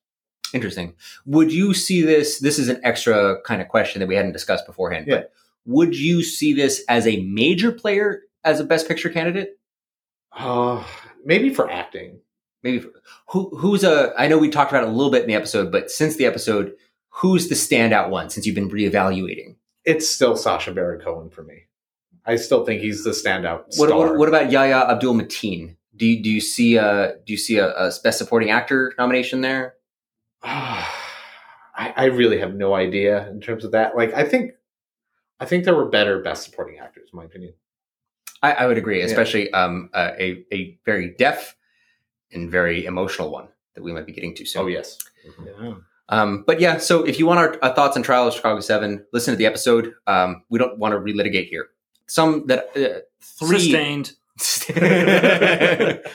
[0.54, 0.94] interesting
[1.26, 4.66] would you see this this is an extra kind of question that we hadn't discussed
[4.66, 5.16] beforehand Yeah.
[5.18, 5.32] but
[5.66, 9.58] would you see this as a major player as a best picture candidate
[10.32, 10.84] Uh,
[11.24, 12.20] maybe for acting.
[12.64, 12.90] maybe for,
[13.30, 15.72] who who's a I know we talked about it a little bit in the episode,
[15.72, 16.74] but since the episode,
[17.10, 19.56] who's the standout one since you've been reevaluating?
[19.86, 21.64] It's still Sacha Baron Cohen for me.
[22.26, 23.98] I still think he's the standout What, star.
[24.00, 25.76] what, what about Yahya Abdul Mateen?
[25.96, 29.42] Do you, do you see a do you see a, a best supporting actor nomination
[29.42, 29.76] there?
[30.44, 33.96] I, I really have no idea in terms of that.
[33.96, 34.52] Like, I think,
[35.40, 37.54] I think there were better best supporting actors, in my opinion.
[38.42, 39.06] I, I would agree, Yeah.
[39.06, 41.56] especially um, uh, a a very deaf
[42.32, 44.62] and very emotional one that we might be getting to soon.
[44.64, 44.98] Oh yes,
[45.46, 45.74] Yeah.
[46.10, 49.04] Um, but yeah, so if you want our, our thoughts on Trial of Chicago Seven,
[49.12, 49.94] listen to the episode.
[50.06, 51.68] Um, we don't want to relitigate here.
[52.08, 54.14] Some that uh, three Sustained.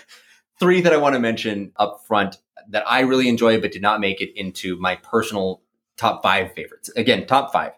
[0.61, 2.37] three that I want to mention up front
[2.69, 5.63] that I really enjoy but did not make it into my personal
[5.97, 6.91] top five favorites.
[6.97, 7.73] Again, top five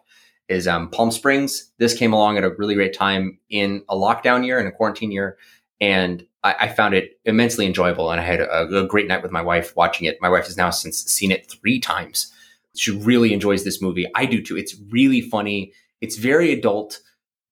[0.53, 1.71] is um, Palm Springs.
[1.77, 5.11] This came along at a really great time in a lockdown year and a quarantine
[5.11, 5.37] year,
[5.81, 8.11] and I, I found it immensely enjoyable.
[8.11, 10.17] And I had a, a great night with my wife watching it.
[10.21, 12.31] My wife has now since seen it three times.
[12.75, 14.07] She really enjoys this movie.
[14.15, 14.57] I do too.
[14.57, 15.73] It's really funny.
[16.01, 16.99] It's very adult,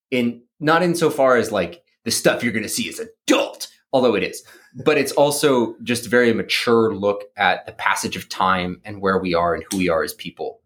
[0.10, 4.24] in not insofar as like the stuff you're going to see is adult, although it
[4.24, 9.02] is but it's also just a very mature look at the passage of time and
[9.02, 10.61] where we are and who we are as people.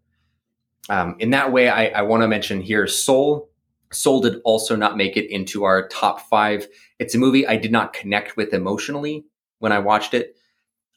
[0.88, 3.50] Um, in that way, I, I want to mention here Soul.
[3.92, 6.66] Soul did also not make it into our top five.
[6.98, 9.24] It's a movie I did not connect with emotionally
[9.58, 10.36] when I watched it.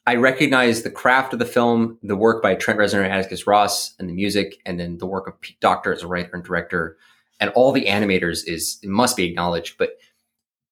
[0.06, 3.94] I recognize the craft of the film, the work by Trent Reznor and Atticus Ross,
[3.98, 6.96] and the music, and then the work of Pete Docter as a writer and director,
[7.38, 9.98] and all the animators is must be acknowledged, but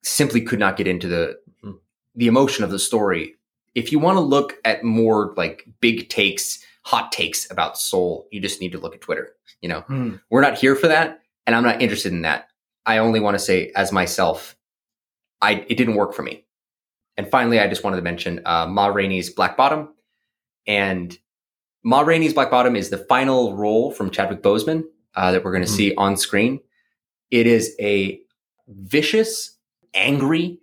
[0.03, 1.39] simply could not get into the
[2.15, 3.35] the emotion of the story.
[3.75, 8.41] If you want to look at more like big takes, hot takes about Soul, you
[8.41, 9.35] just need to look at Twitter.
[9.61, 10.15] You know, Hmm.
[10.31, 12.49] we're not here for that, and I'm not interested in that.
[12.87, 14.57] I only want to say, as myself,
[15.43, 16.45] I it didn't work for me.
[17.19, 19.93] And finally, I just wanted to mention uh, Ma Rainey's Black Bottom,
[20.67, 21.17] and
[21.85, 25.65] Ma Rainey's Black Bottom is the final role from Chadwick Boseman uh, that we're going
[25.65, 25.77] to Mhm.
[25.77, 26.61] see on screen.
[27.31, 28.21] It is a
[28.69, 29.59] vicious,
[29.95, 30.59] angry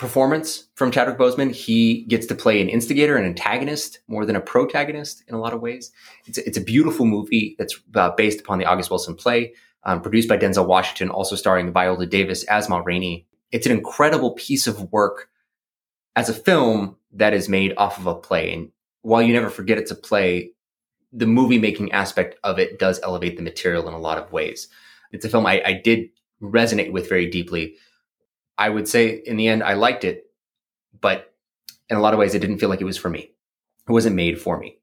[0.00, 1.54] performance from Chadwick Boseman.
[1.54, 5.52] He gets to play an instigator, an antagonist, more than a protagonist in a lot
[5.52, 5.92] of ways.
[6.24, 9.52] It's a, it's a beautiful movie that's uh, based upon the August Wilson play,
[9.84, 13.26] um, produced by Denzel Washington, also starring Viola Davis as Ma Rainey.
[13.52, 15.28] It's an incredible piece of work
[16.16, 18.54] as a film that is made off of a play.
[18.54, 20.52] And while you never forget it's a play,
[21.12, 24.68] the movie making aspect of it does elevate the material in a lot of ways.
[25.12, 26.08] It's a film I, I did
[26.40, 27.76] resonate with very deeply.
[28.60, 30.26] I would say in the end, I liked it,
[31.00, 31.32] but
[31.88, 33.32] in a lot of ways, it didn't feel like it was for me.
[33.88, 34.78] It wasn't made for me.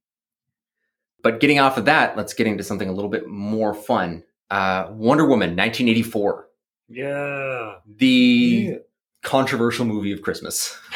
[1.24, 4.24] But getting off of that, let's get into something a little bit more fun.
[4.50, 6.48] Uh, Wonder Woman, 1984,
[6.90, 7.76] Yeah.
[7.98, 8.80] the
[9.24, 10.78] controversial movie of Christmas.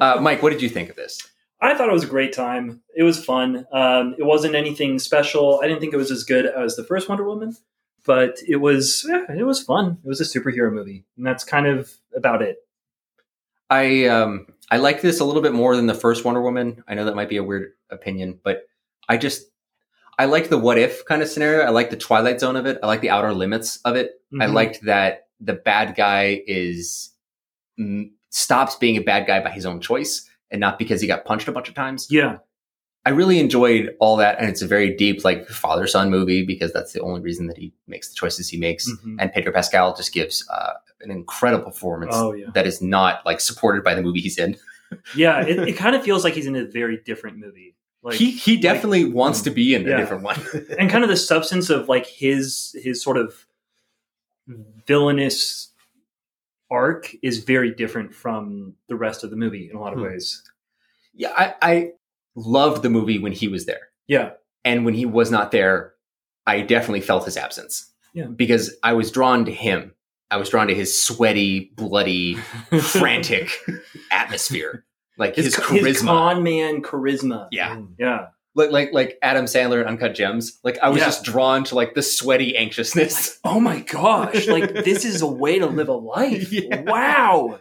[0.00, 1.18] Uh, Mike, what did you think of this?
[1.60, 2.82] I thought it was a great time.
[2.94, 3.64] It was fun.
[3.72, 5.60] Um, it wasn't anything special.
[5.62, 7.56] I didn't think it was as good as the first Wonder Woman,
[8.04, 9.98] but it was it was fun.
[10.04, 12.58] It was a superhero movie, and that's kind of about it.
[13.70, 16.82] I um I like this a little bit more than the first Wonder Woman.
[16.88, 18.64] I know that might be a weird opinion, but
[19.08, 19.46] I just
[20.18, 21.64] I like the what if kind of scenario.
[21.64, 22.78] I like the Twilight Zone of it.
[22.82, 24.12] I like the outer limits of it.
[24.40, 24.52] I Mhm.
[24.52, 27.10] liked that the bad guy is
[28.30, 31.48] stops being a bad guy by his own choice and not because he got punched
[31.48, 32.06] a bunch of times.
[32.10, 32.38] Yeah,
[33.06, 36.72] I really enjoyed all that, and it's a very deep like father son movie because
[36.72, 38.90] that's the only reason that he makes the choices he makes.
[38.90, 39.16] Mhm.
[39.18, 43.40] And Pedro Pascal just gives uh, an incredible performance Oh yeah, that is not like
[43.40, 44.56] supported by the movie he's in.
[45.16, 45.42] yeah.
[45.44, 47.74] It, it kind of feels like he's in a very different movie.
[48.02, 49.96] Like he he definitely wants to be in a Yeah.
[49.98, 50.40] different one.
[50.78, 53.46] and kind of the substance of like his his sort of
[54.86, 55.72] villainous
[56.70, 60.06] arc is very different from the rest of the movie in a lot of Hmm.
[60.06, 60.42] ways.
[61.14, 61.92] yeah, I, I
[62.36, 64.30] loved the movie when he was there, Yeah,
[64.64, 65.92] and when he was not there,
[66.46, 67.90] I definitely felt his absence.
[68.14, 68.26] Yeah.
[68.26, 69.92] because I was drawn to him.
[70.30, 72.34] I was drawn to his sweaty, bloody,
[72.80, 73.50] frantic
[74.12, 74.84] atmosphere,
[75.18, 75.86] like his, his, charisma.
[75.86, 77.48] his con man charisma.
[77.50, 77.88] yeah, mm.
[77.98, 78.26] yeah.
[78.54, 80.60] like like like Adam Sandler and Uncut Gems.
[80.62, 81.06] Like I was Yeah.
[81.06, 83.38] just drawn to like the sweaty anxiousness.
[83.44, 84.46] Oh my gosh!
[84.46, 86.52] Like this is a way to live a life.
[86.52, 86.82] Yeah.
[86.82, 87.58] Wow.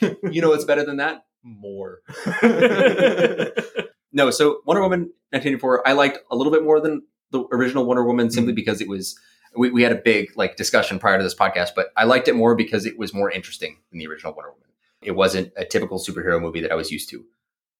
[0.00, 1.24] you know what's better than that?
[1.44, 2.00] More.
[4.16, 5.00] no, so Wonder Woman
[5.30, 8.88] 1984, I liked a little bit more than the original Wonder Woman simply because it
[8.88, 9.18] was
[9.56, 12.34] we, we had a big like discussion prior to this podcast, but I liked it
[12.34, 14.68] more because it was more interesting than the original Wonder Woman.
[15.02, 17.24] It wasn't a typical superhero movie that I was used to.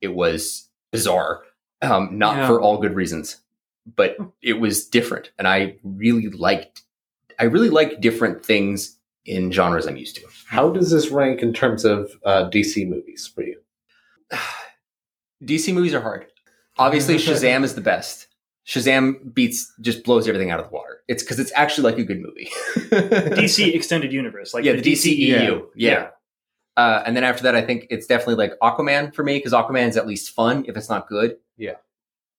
[0.00, 1.42] It was bizarre,
[1.82, 2.46] um, not Yeah.
[2.46, 3.38] for all good reasons,
[3.96, 6.82] but it was different, and I really liked.
[7.38, 10.22] I really like different things in genres I'm used to.
[10.48, 13.58] How does this rank in terms of uh, DC movies for you?
[15.46, 16.26] DC movies are hard.
[16.78, 18.26] Obviously, Shazam is the best.
[18.66, 21.00] Shazam beats just blows everything out of the water.
[21.08, 22.50] It's because it's actually like a good movie.
[22.76, 25.66] DC extended universe, like Yeah, the DCEU.
[25.76, 26.08] Yeah.
[26.76, 29.88] Uh, and then after that, I think it's definitely like Aquaman for me because Aquaman
[29.88, 31.36] is at least fun if it's not good.
[31.56, 31.76] Yeah.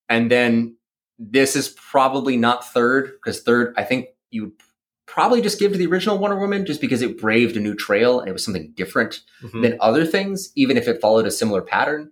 [0.09, 0.75] And then
[1.17, 4.53] this is probably not third because third, I think you
[5.07, 8.19] probably just give to the original Wonder Woman just because it braved a new trail
[8.19, 9.61] and it was something different Mhm.
[9.63, 12.11] than other things, even if it followed a similar pattern.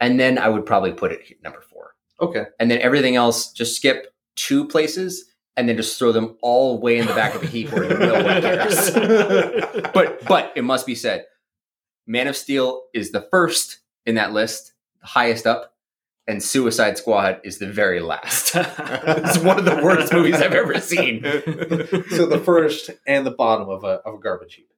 [0.00, 1.94] And then I would probably put it at number four.
[2.20, 2.46] Okay.
[2.58, 5.24] And then everything else, just skip two places
[5.56, 8.14] and then just throw them all way in the back of a heap where no
[8.14, 8.90] one cares.
[9.94, 11.24] but but it must be said,
[12.06, 15.74] Man of Steel is the first in that list, the highest up,
[16.28, 18.52] and Suicide Squad is the very last.
[18.56, 21.22] it's one of the worst movies I've ever seen.
[22.10, 24.68] so the first and the bottom of a of a garbage heap.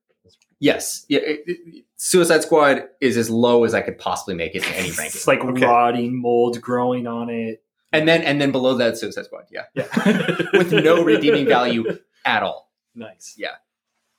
[0.61, 1.21] Yes, yeah.
[1.21, 4.89] it- it- Suicide Squad is as low as I could possibly make it in any
[4.91, 5.07] ranking.
[5.07, 5.65] It's like Okay.
[5.67, 7.63] rotting mold growing on it.
[7.93, 9.45] and then and then below that, Suicide Squad.
[9.51, 9.87] Yeah, Yeah.
[10.53, 12.71] with no redeeming value at all.
[12.95, 13.35] nice.
[13.39, 13.55] Yeah.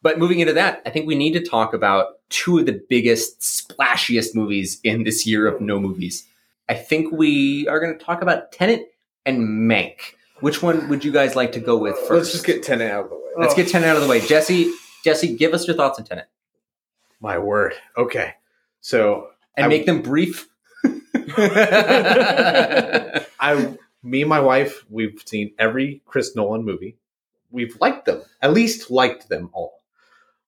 [0.02, 3.42] But moving into that, I think we need to talk about two of the biggest,
[3.42, 6.26] splashiest movies in this year of no movies.
[6.70, 8.94] I think we are going to talk about Tenet
[9.26, 9.96] and Mank.
[10.40, 12.12] Which one would you guys like to go with first?
[12.12, 13.22] Let's just get Tenet out of the way.
[13.38, 14.22] Let's get Tenet out of the way.
[14.22, 14.72] Jesse,
[15.04, 16.28] Jesse, give us your thoughts on Tenet
[17.20, 17.74] My word.
[17.98, 18.36] Okay.
[18.82, 20.48] So and I- make them brief.
[23.42, 26.98] I, me and my wife, we've seen every Chris Nolan movie.
[27.52, 29.82] We've liked them, at least liked them all.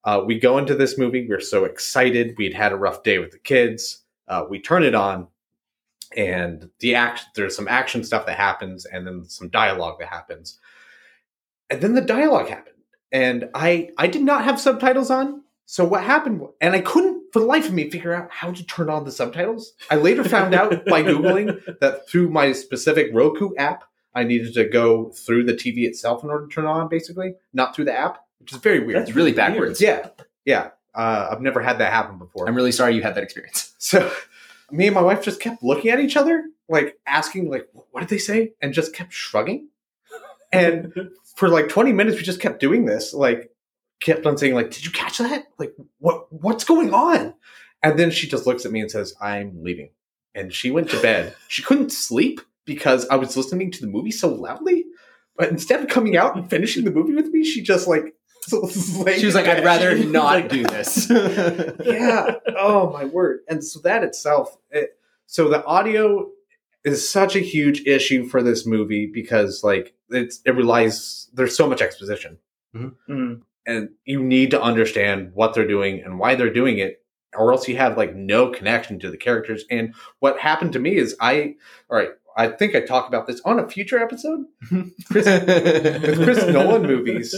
[0.04, 2.36] Uh, we go into this movie, we're so excited.
[2.38, 4.00] We'd had a rough day with the kids.
[4.28, 5.28] Uh, we turn it on,
[6.16, 10.60] and the act there's some action stuff that happens, and then some dialogue that happens,
[11.70, 12.71] and then the dialogue happened,
[13.12, 15.44] and I I did not have subtitles on.
[15.66, 16.42] So what happened?
[16.60, 19.12] And I couldn't, for the life of me, figure out how to turn on the
[19.12, 19.72] subtitles.
[19.90, 24.66] I later found out by googling that through my specific Roku app, I needed to
[24.66, 27.98] go through the TV itself in order to turn it on, basically, not through the
[27.98, 29.00] app, which is very weird.
[29.00, 29.80] That's really backwards.
[29.80, 30.10] yeah,
[30.44, 30.72] yeah.
[30.94, 32.50] Uh, I've never had that happen before.
[32.50, 33.74] I'm really sorry you had that experience.
[33.78, 34.12] so
[34.72, 38.10] me and my wife just kept looking at each other, like asking, like, "What did
[38.10, 39.70] they say?" and just kept shrugging.
[40.52, 43.52] And for like 20 minutes, we just kept doing this, like,
[44.02, 45.46] kept on saying, like, "Did you catch that?
[45.58, 47.34] Like, what what's going on?"
[47.84, 49.92] And then she just looks at me and says, "I'm leaving."
[50.36, 51.36] And she went to bed.
[51.48, 54.86] She couldn't sleep because I was listening to the movie so loudly.
[55.38, 58.16] But instead of coming out and finishing the movie with me, she just like
[58.50, 61.10] She was like, I'd rather not do this.
[61.10, 62.36] yeah.
[62.58, 63.42] Oh my word.
[63.48, 66.30] And so that itself, it, so the audio
[66.84, 71.68] is such a huge issue for this movie because like it's it relies there's so
[71.68, 72.38] much exposition.
[72.74, 73.42] Mm.
[73.68, 77.04] and you need to understand what they're doing and why they're doing it
[77.36, 79.66] or else you have like no connection to the characters.
[79.70, 81.56] And what happened to me is i
[81.90, 84.46] all right i think i talked about this on a future episode?
[85.12, 87.36] Chris, with Chris Nolan movies,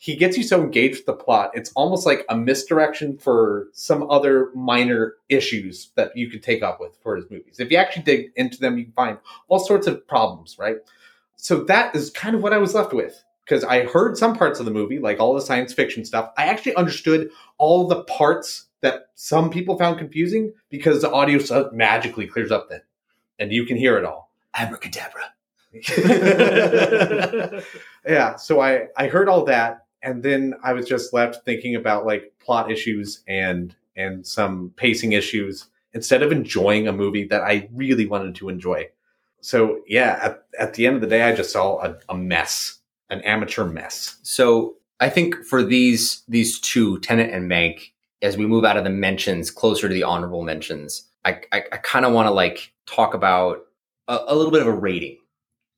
[0.00, 1.50] he gets you so engaged with the plot.
[1.54, 6.80] It's almost like a misdirection for some other minor issues that you could take up
[6.80, 7.56] with for his movies.
[7.58, 10.76] If you actually dig into them, you can find all sorts of problems, right?
[11.34, 14.60] So that is kind of what I was left with because I heard some parts
[14.60, 16.30] of the movie, like all the science fiction stuff.
[16.38, 21.70] I actually understood all the parts that some people found confusing because the audio so
[21.72, 22.82] magically clears up then,
[23.40, 24.30] and you can hear it all.
[24.54, 25.32] Abracadabra.
[28.08, 32.06] yeah so i i heard all that and then i was just left thinking about
[32.06, 37.68] like plot issues and and some pacing issues instead of enjoying a movie that i
[37.72, 38.86] really wanted to enjoy
[39.40, 42.78] so yeah at, at the end of the day i just saw a, a mess
[43.10, 48.46] an amateur mess So I think for these these two, Tenet and Mank, as we
[48.46, 52.12] move out of the mentions closer to the honorable mentions, I I, I kind of
[52.12, 53.66] want to like talk about
[54.08, 55.18] a, a little bit of a rating.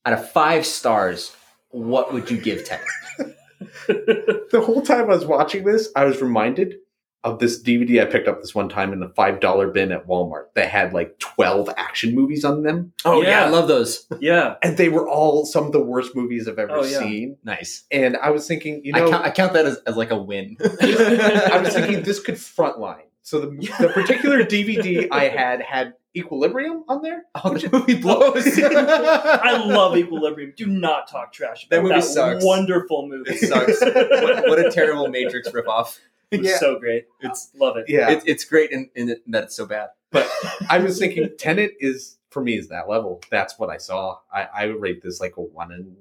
[0.06, 1.37] Out of five stars,
[1.68, 2.87] what would you give Tenet?
[3.88, 6.77] the whole time i was watching this i was reminded
[7.23, 10.07] of this dvd i picked up this one time in the five dollar bin at
[10.07, 13.44] walmart that had like 12 action movies on them Oh yeah.
[13.44, 14.07] I love those.
[14.20, 14.55] Yeah.
[14.62, 16.99] and they were all some of the worst movies i've ever Oh, yeah.
[16.99, 17.85] seen Nice.
[17.90, 20.16] and i was thinking you I, know count, I count that as, as like a
[20.18, 20.57] win.
[20.83, 23.03] I was thinking this could frontline.
[23.23, 27.25] So the, the particular DVD I had had Equilibrium on there.
[27.44, 28.44] oh, the movie blows.
[28.62, 30.53] I love Equilibrium.
[30.57, 32.44] Do not talk trash about That movie that sucks.
[32.44, 33.31] wonderful movie.
[33.33, 33.81] It sucks.
[34.23, 35.99] what, what a terrible Matrix ripoff.
[36.31, 36.59] It was Yeah.
[36.59, 37.07] so great.
[37.20, 37.87] It's Love it.
[37.88, 39.90] Yeah, it, it's great in, in it- that it's so bad.
[40.11, 40.29] but
[40.68, 43.20] I was thinking Tenet is for me is that level.
[43.31, 44.18] That's what I saw.
[44.33, 45.97] I, I rate this like a one and,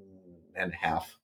[0.55, 1.17] and a half.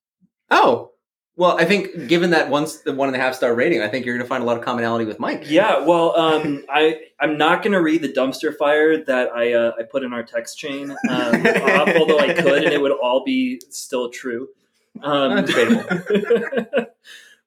[0.50, 0.92] Oh,
[1.36, 4.06] well, I think given that once the one and a half star rating, I think
[4.06, 5.44] you're going to find a lot of commonality with Mike.
[5.46, 9.72] Yeah, well, um, I I'm not going to read the dumpster fire that I uh,
[9.78, 13.22] I put in our text chain um, off, although I could, and it would all
[13.22, 14.48] be still true.
[15.02, 15.84] Um, debatable.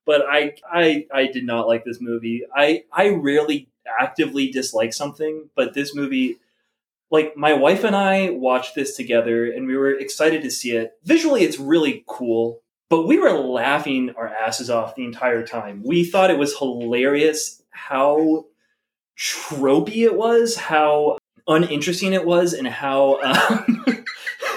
[0.05, 2.43] but I I I did not like this movie.
[2.55, 3.69] I I rarely
[3.99, 6.37] actively dislike something, but this movie
[7.11, 10.93] like my wife and I watched this together and we were excited to see it.
[11.03, 15.83] Visually it's really cool, but we were laughing our asses off the entire time.
[15.83, 18.45] We thought it was hilarious how
[19.17, 21.17] tropey it was, how
[21.47, 23.95] uninteresting it was, and how um,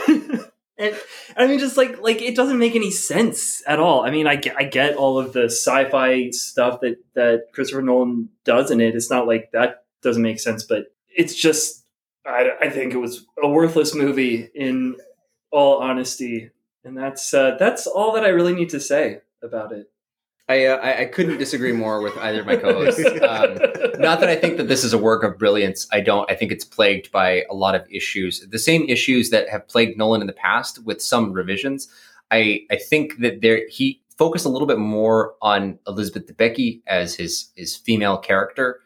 [0.78, 0.96] and
[1.36, 4.04] I mean, just like like it doesn't make any sense at all.
[4.04, 8.28] I mean, I get, I get all of the sci-fi stuff that that Christopher Nolan
[8.44, 8.94] does in it.
[8.94, 11.84] It's not like that doesn't make sense, but it's just
[12.26, 14.96] I, I think it was a worthless movie in
[15.50, 16.50] all honesty,
[16.84, 19.90] and that's uh, that's all that I really need to say about it.
[20.48, 23.02] I, uh, I I couldn't disagree more with either of my co-hosts.
[23.22, 23.58] Um,
[24.00, 25.86] not that I think that this is a work of brilliance.
[25.92, 26.30] I don't.
[26.30, 28.46] I think it's plagued by a lot of issues.
[28.50, 31.88] The same issues that have plagued Nolan in the past, with some revisions.
[32.30, 37.14] I I think that there he focused a little bit more on Elizabeth Debicki as
[37.14, 38.80] his his female character,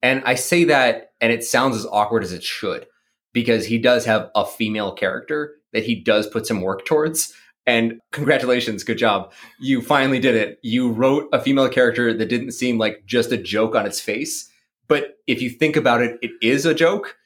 [0.00, 2.86] and I say that, and it sounds as awkward as it should,
[3.32, 7.32] because he does have a female character that he does put some work towards.
[7.66, 9.32] And congratulations, good job.
[9.60, 10.58] You finally did it.
[10.62, 14.48] You wrote a female character that didn't seem like just a joke on its face.
[14.88, 17.16] But if you think about it, it is a joke.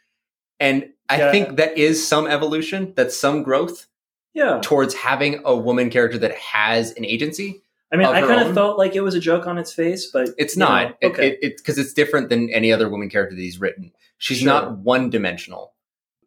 [0.61, 1.31] And I Yeah.
[1.33, 3.87] think that is some evolution, that's some growth
[4.35, 7.63] yeah, towards having a woman character that has an agency.
[7.93, 8.49] I mean, I kind own?
[8.49, 10.99] of felt like it was a joke on its face, but It's you know, not.
[11.01, 11.29] It- okay.
[11.29, 13.93] It, it's because it's different than any other woman character that he's written.
[14.19, 14.47] She's Sure.
[14.47, 15.73] not one dimensional.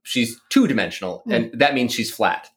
[0.10, 1.32] She's two dimensional, Hmm.
[1.34, 2.49] and that means she's flat.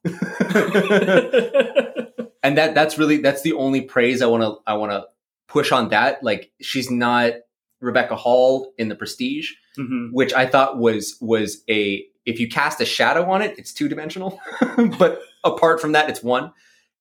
[2.42, 5.04] and that that's really that's the only praise I want to I want to
[5.48, 6.22] push on that.
[6.22, 7.32] Like she's not
[7.80, 10.12] Rebecca Hall in The Prestige, Mhm.
[10.12, 13.88] which I thought was was a if you cast a shadow on it, it's two
[13.88, 14.40] dimensional.
[14.98, 16.52] but apart from that, it's one.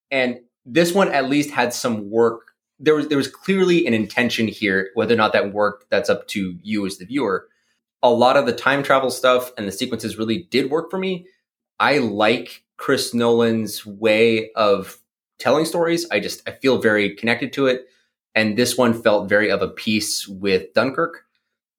[0.09, 2.51] And this one at least had some work.
[2.79, 4.89] There was there was clearly an intention here.
[4.95, 7.47] Whether or not that worked, that's up to you as the viewer.
[8.03, 11.27] A lot of the time travel stuff and the sequences really did work for me.
[11.79, 14.99] I like Chris Nolan's way of
[15.39, 16.07] telling stories.
[16.09, 17.87] I just I feel very connected to it.
[18.33, 21.25] And this one felt very of a piece with Dunkirk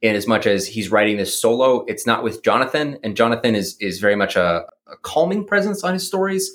[0.03, 1.85] in as much as he's writing this solo.
[1.87, 5.95] It's not with Jonathan, and Jonathan is is very much a, a calming presence on
[5.95, 6.51] his stories.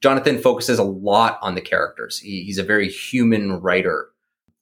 [0.00, 2.18] Jonathan focuses a lot on the characters.
[2.18, 4.08] He, he's a very human writer,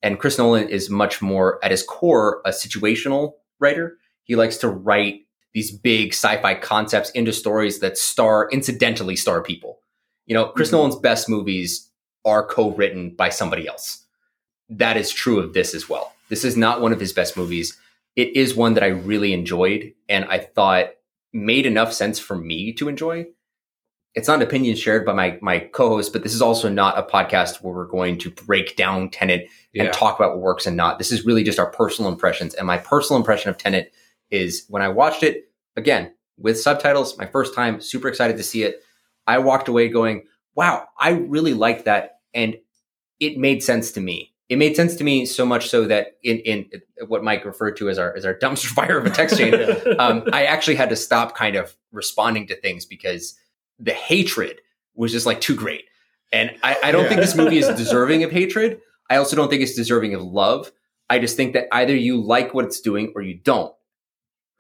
[0.03, 3.99] and Chris Nolan is much more at his core a situational writer.
[4.31, 5.23] He likes to write
[5.55, 9.81] these big sci-fi concepts into stories that star incidentally star people.
[10.27, 10.73] You know, Chris Mhm.
[10.75, 11.91] Nolan's best movies
[12.25, 14.07] are co-written by somebody else.
[14.69, 16.13] That is true of this as well.
[16.29, 17.77] This is not one of his best movies.
[18.15, 20.91] It is one that I really enjoyed and I thought
[21.33, 23.27] made enough sense for me to enjoy.
[24.15, 27.03] It's not an opinion shared by my my co-host, but this is also not a
[27.03, 29.91] podcast where we're going to break down Tenet and Yeah.
[29.91, 30.99] talk about what works and not.
[30.99, 32.55] This is really just our personal impressions.
[32.55, 33.93] And my personal impression of Tenet
[34.31, 38.63] is when I watched it again with subtitles, my first time, super excited to see
[38.63, 38.83] it.
[39.27, 40.25] I walked away going,
[40.55, 42.19] wow, I really liked that.
[42.35, 42.57] And
[43.21, 44.33] it made sense to me.
[44.49, 46.71] It made sense to me so much so that in, in
[47.07, 49.55] what Mike referred to as our as our dumpster fire of a text chain,
[49.99, 53.39] um, I actually had to stop kind of responding to things because
[53.79, 54.61] the hatred
[54.95, 55.85] was just like too great.
[56.33, 57.09] And I, I don't Yeah.
[57.11, 58.81] think this movie is deserving of hatred.
[59.09, 60.73] I also don't think it's deserving of love.
[61.09, 63.73] I just think that either you like what it's doing or you don't.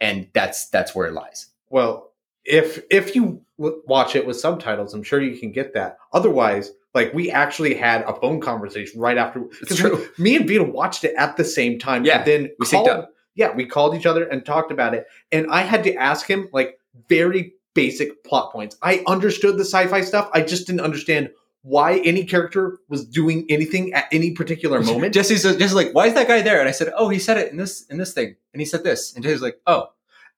[0.01, 1.49] And that's that's where it lies.
[1.69, 2.13] Well,
[2.45, 5.99] if if you w- watch it with subtitles, I'm sure you can get that.
[6.13, 9.45] Otherwise, like we actually had a phone conversation right after.
[9.63, 10.09] It's true.
[10.19, 12.05] Me and Vita watched it at the same time.
[12.05, 13.11] Yeah, and then we called, up.
[13.35, 16.49] Yeah, we called each other and talked about it, and I had to ask him
[16.53, 16.79] like
[17.09, 18.77] very basic plot points.
[18.83, 20.29] I understood the sci-fi stuff.
[20.33, 21.31] I just didn't understand
[21.63, 25.13] why any character was doing anything at any particular moment.
[25.13, 26.59] Jesse's just like, why is that guy there?
[26.59, 28.83] And I said, oh, he said it in this in this thing, and he said
[28.83, 29.89] this, and Jesse's like, oh,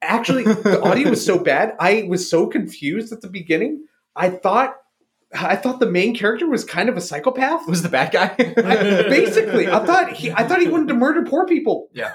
[0.02, 1.76] Actually, the audio was so bad.
[1.78, 3.86] I was so confused at the beginning.
[4.16, 4.74] I thought
[5.32, 7.66] I thought the main character was kind of a psychopath.
[7.68, 8.34] was the bad guy?
[8.38, 8.42] I,
[9.08, 11.88] basically, I thought he I thought he wanted to murder poor people.
[11.92, 12.12] Yeah.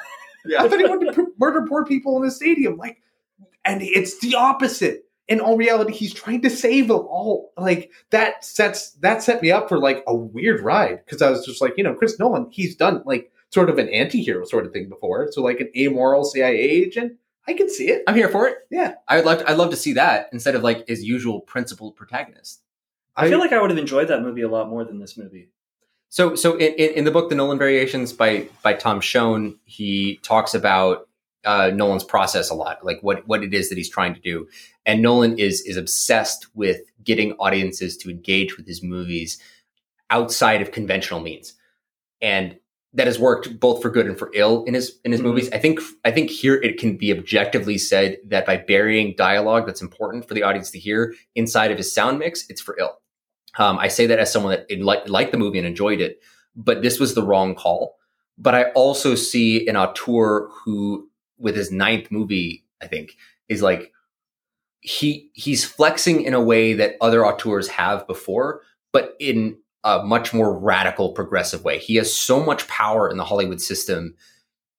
[0.60, 2.78] I thought he wanted to murder poor people in the stadium.
[2.78, 3.02] Like,
[3.66, 5.06] and it's the opposite.
[5.28, 7.52] In all reality, he's trying to save them all.
[7.58, 11.46] Like that sets that set me up for like a weird ride because I was
[11.46, 14.74] just like, you know, Chris Nolan, he's done like sort of an anti-hero sort of
[14.74, 15.32] thing before.
[15.32, 17.18] So like an amoral CIA agent,
[17.48, 18.04] I can see it.
[18.08, 18.58] I'm here for it.
[18.70, 18.96] Yeah.
[19.08, 21.92] I would love to, I'd love to see that instead of like his usual principal
[21.92, 22.62] protagonist.
[23.16, 25.50] I feel like I would have enjoyed that movie a lot more than this movie.
[26.10, 30.20] So, so in, in, in the book, The Nolan Variations by by Tom Shone, he
[30.22, 31.07] talks about
[31.48, 34.48] uh, Nolan's process a lot, like what what it is that he's trying to do.
[34.86, 39.40] And Nolan is is obsessed with getting audiences to engage with his movies
[40.10, 41.54] outside of conventional means.
[42.22, 42.58] and
[42.94, 45.26] that has worked both for good and for ill in his in his Mhm.
[45.26, 45.50] movies.
[45.52, 49.82] I think I think here it can be objectively said that by burying dialogue that's
[49.84, 52.98] important for the audience to hear inside of his sound mix, it's for ill.
[53.60, 56.20] Um, I say that as someone that liked liked the movie and enjoyed it,
[56.56, 57.98] but this was the wrong call.
[58.38, 61.07] But I also see an auteur who,
[61.38, 63.16] with his ninth movie, I think,
[63.50, 63.92] is like
[64.82, 68.62] he he's flexing in a way that other auteurs have before,
[68.94, 71.78] but in a much more radical, progressive way.
[71.80, 74.16] He has so much power in the Hollywood system,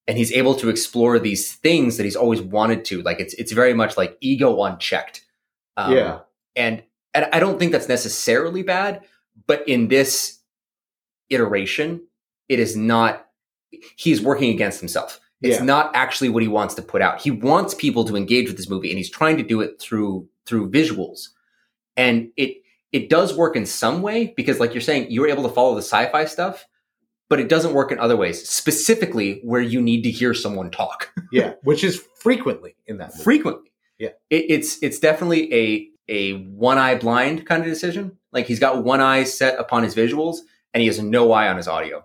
[0.06, 3.02] and he's able to explore these things that he's always wanted to.
[3.02, 5.24] Like it's it's very much like ego unchecked.
[5.76, 6.20] Um, Yeah.
[6.56, 6.82] and
[7.14, 9.02] and I don't think that's necessarily bad,
[9.46, 10.40] but in this
[11.30, 12.02] iteration,
[12.48, 13.26] it is not.
[13.96, 15.20] He's working against himself.
[15.42, 15.64] It's Yeah.
[15.64, 17.20] not actually what he wants to put out.
[17.20, 20.28] He wants people to engage with this movie, and he's trying to do it through
[20.46, 21.28] through visuals.
[21.96, 22.56] And it
[22.92, 25.82] it does work in some way because, like you're saying, you're able to follow the
[25.82, 26.66] sci-fi stuff,
[27.28, 28.48] but it doesn't work in other ways.
[28.48, 33.22] Specifically, where you need to hear someone talk Yeah, which is frequently in that movie.
[33.24, 33.70] frequently.
[33.98, 34.10] Yeah.
[34.30, 38.16] it, it's it's definitely a a one eye blind kind of decision.
[38.32, 40.38] Like he's got one eye set upon his visuals,
[40.72, 42.04] and he has no eye on his audio,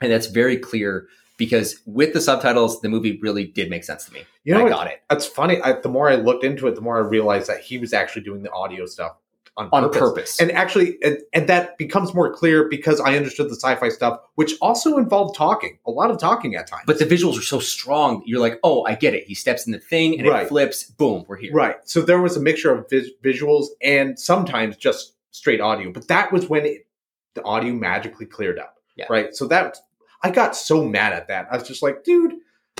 [0.00, 1.08] and that's very clear
[1.38, 4.24] because with the subtitles, the movie really did make sense to me.
[4.44, 5.58] You know I got it That's funny.
[5.62, 8.22] I, the more I looked into it, the more I realized that he was actually
[8.22, 9.16] doing the audio stuff
[9.56, 9.98] on, on purpose.
[9.98, 10.40] purpose.
[10.40, 14.54] And actually, and, and that becomes more clear because I understood the sci-fi stuff, which
[14.60, 16.84] also involved talking, a lot of talking at times.
[16.86, 19.24] but the visuals are so strong, you're like, oh, I get it.
[19.26, 20.44] He steps in the thing and Right.
[20.44, 20.84] it flips.
[20.84, 21.52] Boom, we're here.
[21.52, 25.90] right, so there was a mixture of vis- visuals and sometimes just straight audio.
[25.92, 26.86] But that was when it,
[27.34, 28.76] the audio magically cleared up.
[28.96, 29.06] Yeah.
[29.10, 29.34] Right.
[29.34, 29.78] So that
[30.22, 31.48] I got so mad at that.
[31.50, 32.34] I was just like, dude,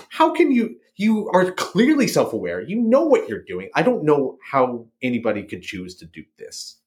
[0.08, 0.76] how can you?
[0.96, 2.60] You are clearly self-aware.
[2.60, 3.70] You know what you're doing.
[3.74, 6.78] I don't know how anybody could choose to do this.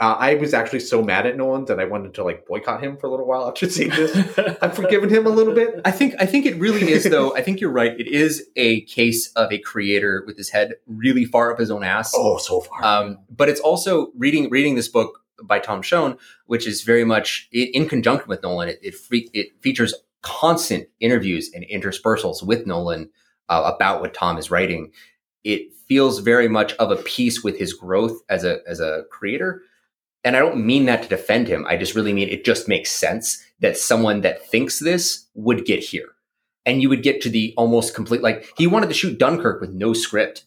[0.00, 2.96] Uh, I was actually so mad at Nolan that I wanted to like boycott him
[2.96, 4.16] for a little while after seeing this.
[4.62, 5.78] I've forgiven him a little bit.
[5.84, 7.36] I think I think it really is though.
[7.36, 7.92] I think you're right.
[8.00, 11.84] It is a case of a creator with his head really far up his own
[11.84, 12.14] ass.
[12.16, 12.82] Oh, so far.
[12.82, 16.16] Um, but it's also reading reading this book by Tom Shone,
[16.46, 18.68] which is very much in, conjunction with Nolan.
[18.68, 23.10] It it, fe- it features constant interviews and interspersals with Nolan
[23.48, 24.92] uh, about what Tom is writing.
[25.44, 29.62] It feels very much of a piece with his growth as a as a creator.
[30.22, 31.64] And I don't mean that to defend him.
[31.66, 35.82] I just really mean it just makes sense that someone that thinks this would get
[35.82, 36.08] here.
[36.66, 39.70] And you would get to the almost complete like he wanted to shoot Dunkirk with
[39.70, 40.44] no script,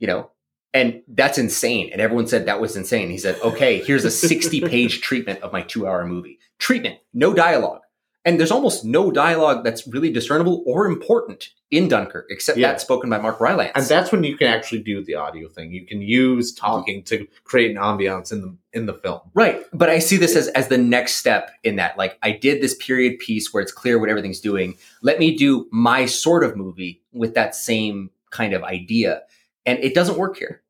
[0.00, 0.30] you know,
[0.74, 1.90] and that's insane.
[1.92, 3.10] And everyone said that was insane.
[3.10, 6.38] He said, okay, here's a 60 page treatment of my two hour movie.
[6.58, 7.80] Treatment, no dialogue.
[8.24, 12.72] And there's almost no dialogue that's really discernible or important in Dunkirk, except Yeah.
[12.72, 13.72] that spoken by Mark Rylance.
[13.74, 15.72] and that's when you can actually do the audio thing.
[15.72, 19.20] You can use talking to create an ambiance in the in the film.
[19.32, 19.62] Right.
[19.72, 21.96] But I see this as, as the next step in that.
[21.96, 24.76] Like, I did this period piece where it's clear what everything's doing.
[25.00, 29.22] Let me do my sort of movie with that same kind of idea.
[29.68, 30.62] And it doesn't work here.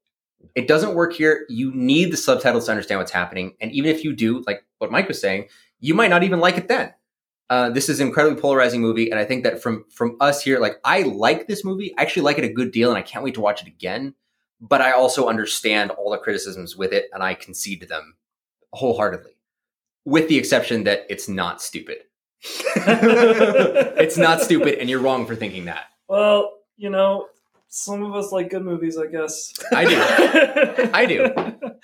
[0.56, 1.46] It doesn't work here.
[1.48, 3.54] You need the subtitles to understand what's happening.
[3.60, 5.46] And even if you do, like what Mike was saying,
[5.78, 6.92] you might not even like it then.
[7.48, 10.58] Uh, this is an incredibly polarizing movie, and I think that from from us here,
[10.58, 11.94] like I like this movie.
[11.96, 14.14] I actually like it a good deal, and I can't wait to watch it again.
[14.60, 18.16] But I also understand all the criticisms with it, and I concede to them
[18.72, 19.36] wholeheartedly,
[20.04, 21.98] with the exception that it's not stupid.
[22.42, 25.86] it's not stupid, and you're wrong for thinking that.
[26.08, 27.28] well, you know,
[27.68, 29.52] some of us like good movies, I guess.
[29.72, 30.90] I do.
[30.94, 31.80] I do.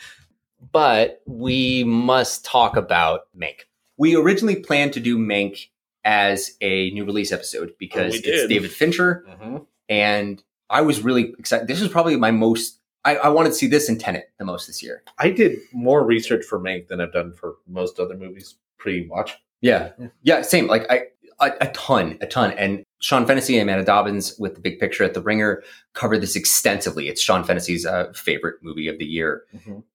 [0.73, 3.61] But we must talk about Mank.
[3.97, 5.69] We originally planned to do Mank
[6.05, 8.49] as a new release episode oh, because we it's did.
[8.49, 9.59] David Fincher, mm-hmm.
[9.89, 11.69] and I was really excited.
[11.69, 12.81] This was probably my most.
[13.05, 15.03] I, I wanted to see this in Tenet the most this year.
[15.19, 19.39] I did more research for Mank than I've done for most other movies pre-watch.
[19.61, 20.09] Yeah, Yeah.
[20.23, 20.67] yeah, same.
[20.67, 21.05] Like I,
[21.47, 22.53] a, a ton, a ton.
[22.53, 26.37] And Sean Fennessy and Amanda Dobbins with the big picture at the Ringer covered this
[26.37, 27.09] extensively.
[27.09, 29.45] It's Sean Fennessy's uh, favorite movie of the year,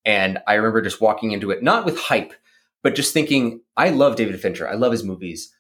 [0.06, 2.34] and I remember just walking into it not with hype,
[2.84, 4.70] but just thinking, I love David Fincher.
[4.70, 5.54] I love his movies.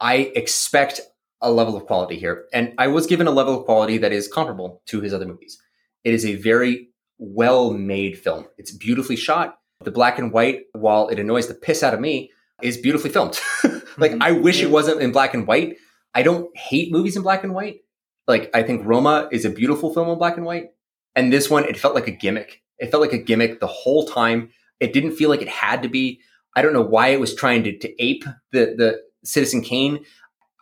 [0.00, 1.00] I expect
[1.40, 4.28] a level of quality here, and I was given a level of quality that is
[4.28, 5.58] comparable to his other movies.
[6.04, 8.46] It is a very well made film.
[8.58, 9.58] It's beautifully shot.
[9.82, 12.30] The black and white, while it annoys the piss out of me,
[12.62, 13.38] is beautifully filmed.
[13.98, 14.22] like mm-hmm.
[14.22, 15.76] I wish it wasn't in black and white.
[16.14, 17.80] I don't hate movies in black and white.
[18.26, 20.70] Like I think Roma is a beautiful film in black and white.
[21.14, 22.62] And this one, it felt like a gimmick.
[22.78, 24.50] It felt like a gimmick the whole time.
[24.78, 26.20] It didn't feel like it had to be.
[26.56, 30.04] I don't know why it was trying to, to ape the the Citizen Kane.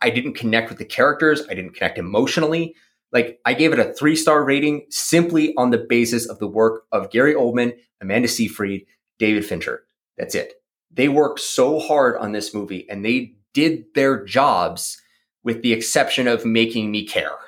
[0.03, 1.43] I didn't connect with the characters.
[1.49, 2.75] I didn't connect emotionally.
[3.13, 6.85] Like I gave it a three star rating simply on the basis of the work
[6.93, 8.87] of Gary Oldman, Amanda Seyfried,
[9.19, 9.85] David Fincher.
[10.17, 10.55] That's it.
[10.91, 15.01] They worked so hard on this movie and they did their jobs
[15.45, 17.33] with the exception of making me care.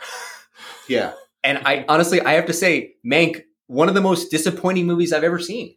[0.89, 1.13] Yeah.
[1.45, 5.23] And I honestly, I have to say, Mank, one of the most disappointing movies I've
[5.23, 5.77] ever seen,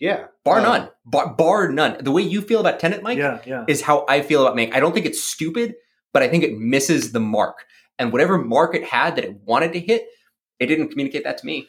[0.00, 0.28] Yeah.
[0.44, 1.98] bar Um, none, bar, bar none.
[2.00, 3.64] The way you feel about Tenet, Mike, yeah, yeah.
[3.68, 4.72] is how I feel about Mank.
[4.72, 5.74] I don't think it's stupid,
[6.14, 7.66] but I think it misses the mark.
[7.98, 10.06] And whatever mark it had that it wanted to hit,
[10.58, 11.68] it didn't communicate that to me.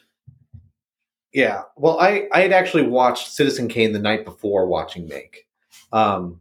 [1.36, 1.64] Yeah.
[1.76, 5.44] Well, I I had actually watched Citizen Kane the night before watching Mank,
[5.92, 6.40] um,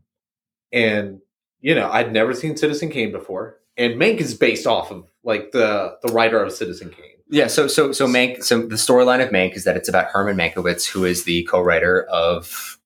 [0.72, 1.20] and
[1.60, 5.52] you know I'd never seen Citizen Kane before, and Mank is based off of like
[5.52, 7.18] the the writer of Citizen Kane.
[7.30, 8.42] Yeah, so so so Mank.
[8.46, 12.04] So the storyline of Mank is that it's about Herman Mankiewicz, who is the co-writer
[12.06, 12.78] of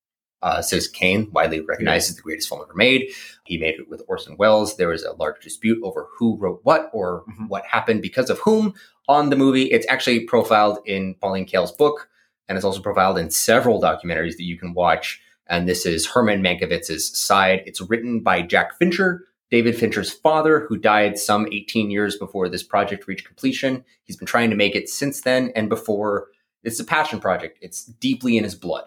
[0.42, 3.12] uh, Citizen Kane, widely recognized as the greatest film ever made.
[3.44, 4.78] He made it with Orson Welles.
[4.78, 7.50] There was a large dispute over who wrote what or Mhm.
[7.50, 8.74] what happened because of whom
[9.10, 9.64] on the movie.
[9.64, 12.08] It's actually profiled in Pauline Kael's book,
[12.48, 15.20] and it's also profiled in several documentaries that you can watch.
[15.48, 17.64] And this is Herman Mankiewicz's side.
[17.66, 22.62] It's written by Jack Fincher, David Fincher's father, who died some 18 years before this
[22.62, 23.84] project reached completion.
[24.04, 26.28] He's been trying to make it since then and before.
[26.64, 27.58] It's a passion project.
[27.62, 28.86] It's deeply in his blood.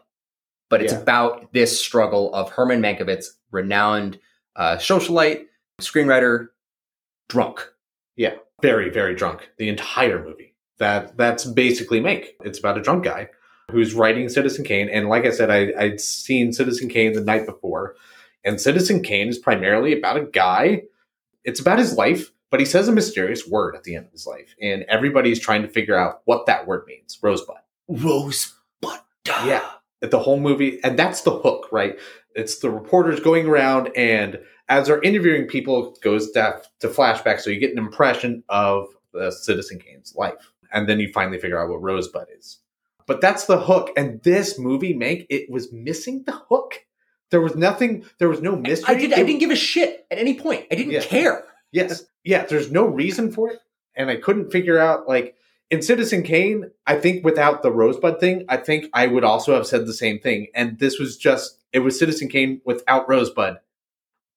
[0.70, 1.00] But it's Yeah.
[1.00, 4.20] about this struggle of Herman Mankiewicz, renowned
[4.54, 5.46] uh, socialite,
[5.80, 6.48] screenwriter,
[7.28, 7.66] drunk.
[8.62, 10.54] Very very drunk the entire movie.
[10.78, 12.36] That that's basically make.
[12.44, 13.28] It's about a drunk guy
[13.70, 17.46] who's writing Citizen Kane, and like I said, I, I'd seen Citizen Kane the night
[17.46, 17.94] before,
[18.44, 20.82] and Citizen Kane is primarily about a guy.
[21.44, 24.26] It's about his life, but he says a mysterious word at the end of his
[24.26, 27.18] life, and everybody's trying to figure out what that word means.
[27.22, 27.56] Rosebud.
[27.88, 29.00] Rosebud.
[29.26, 29.68] Yeah.
[30.00, 31.96] the whole movie and that's the hook right
[32.34, 37.50] it's the reporters going around and as they're interviewing people goes to, to flashback so
[37.50, 41.68] you get an impression of the citizen kane's life and then you finally figure out
[41.68, 42.58] what rosebud is
[43.06, 46.84] but that's the hook and this movie make it was missing the hook
[47.30, 49.12] there was nothing there was no mystery I did.
[49.14, 50.66] I It- didn't give a shit at any point.
[50.70, 51.00] I didn't Yeah.
[51.00, 51.44] care.
[51.70, 52.04] Yes.
[52.24, 53.58] Yeah, there's no reason for it.
[53.94, 55.34] And I couldn't figure out like
[55.70, 59.66] in Citizen Kane, I think without the Rosebud thing, I think I would also have
[59.66, 60.48] said the same thing.
[60.54, 63.56] And this was just it was Citizen Kane without Rosebud.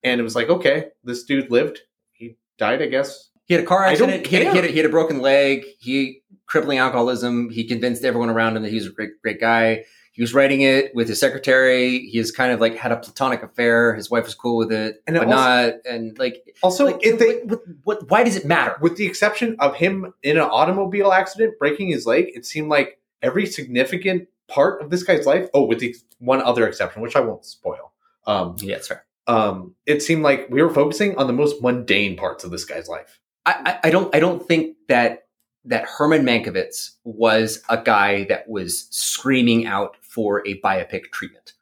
[0.05, 1.79] And it was like, okay, this dude lived.
[2.13, 3.29] He died, I guess.
[3.45, 4.25] He had a car accident.
[4.27, 5.65] He had, he, had a, he had a broken leg.
[5.79, 7.49] He crippling alcoholism.
[7.49, 9.83] He convinced everyone around him that he was a great, great guy.
[10.13, 11.99] He was writing it with his secretary.
[12.07, 13.93] He has kind of like had a platonic affair.
[13.95, 15.73] His wife was cool with it, And it but also- not.
[15.85, 18.77] And like, Also, like if they, what, what, what, why does it matter?
[18.79, 22.99] with the exception of him in an automobile accident breaking his leg, it seemed like
[23.21, 27.19] every significant part of this guy's life, oh, with the one other exception, which I
[27.19, 27.91] won't spoil.
[28.25, 29.05] Um, Yeah, that's fair.
[29.27, 32.87] Um, it seemed like we were focusing on the most mundane parts of this guy's
[32.87, 33.19] life.
[33.45, 35.23] I, I, I don't I don't think that
[35.65, 41.53] that Herman Mankiewicz was a guy that was screaming out for a biopic treatment.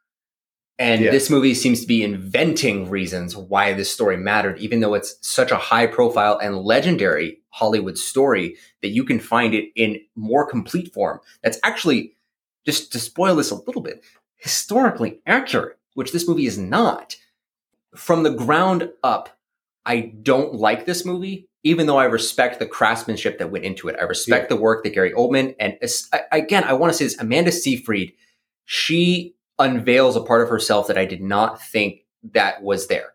[0.80, 1.11] And Yeah.
[1.11, 5.51] this movie seems to be inventing reasons why this story mattered, even though it's such
[5.51, 10.91] a high profile and legendary Hollywood story that you can find it in more complete
[10.93, 11.20] form.
[11.43, 12.18] That's actually,
[12.66, 14.03] just to spoil this a little bit,
[14.36, 17.16] historically accurate, which this movie is not.
[17.95, 19.37] From the ground up,
[19.85, 23.95] I don't like this movie, even though I respect the craftsmanship that went into it.
[23.99, 25.77] I respect the work that Gary Oldman and
[26.31, 28.13] again, I want to say this: Amanda Seyfried,
[28.65, 32.01] she unveils a part of herself that I did not think
[32.33, 33.13] that was there.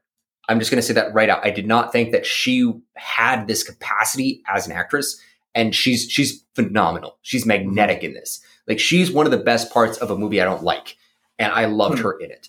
[0.49, 1.45] I'm just going to say that right out.
[1.45, 5.21] I did not think that she had this capacity as an actress,
[5.55, 7.19] and she's she's phenomenal.
[7.23, 8.41] She's magnetic in this.
[8.67, 10.97] Like she's one of the best parts of a movie I don't like,
[11.39, 12.05] and I loved Hmm.
[12.05, 12.49] her in it.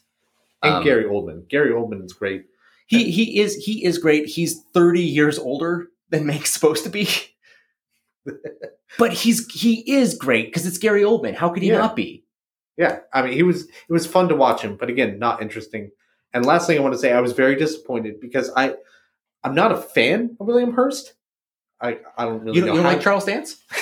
[0.64, 1.48] And Um, Gary Oldman.
[1.50, 2.46] Gary Oldman is great.
[2.88, 4.26] he he is he is great.
[4.28, 7.08] He's 30 years older than Mank's supposed to be.
[8.98, 11.36] but he's he is great because it's Gary Oldman.
[11.36, 11.78] How could he Yeah.
[11.80, 12.26] not be?
[12.78, 13.64] Yeah, I mean, he was.
[13.66, 15.92] It was fun to watch him, but again, not interesting.
[16.34, 18.76] And last thing I want to say, I was very disappointed because I,
[19.44, 21.14] I'm not a fan of William Hearst.
[21.82, 23.58] I, I don't really You don't, know you like Charles Dance?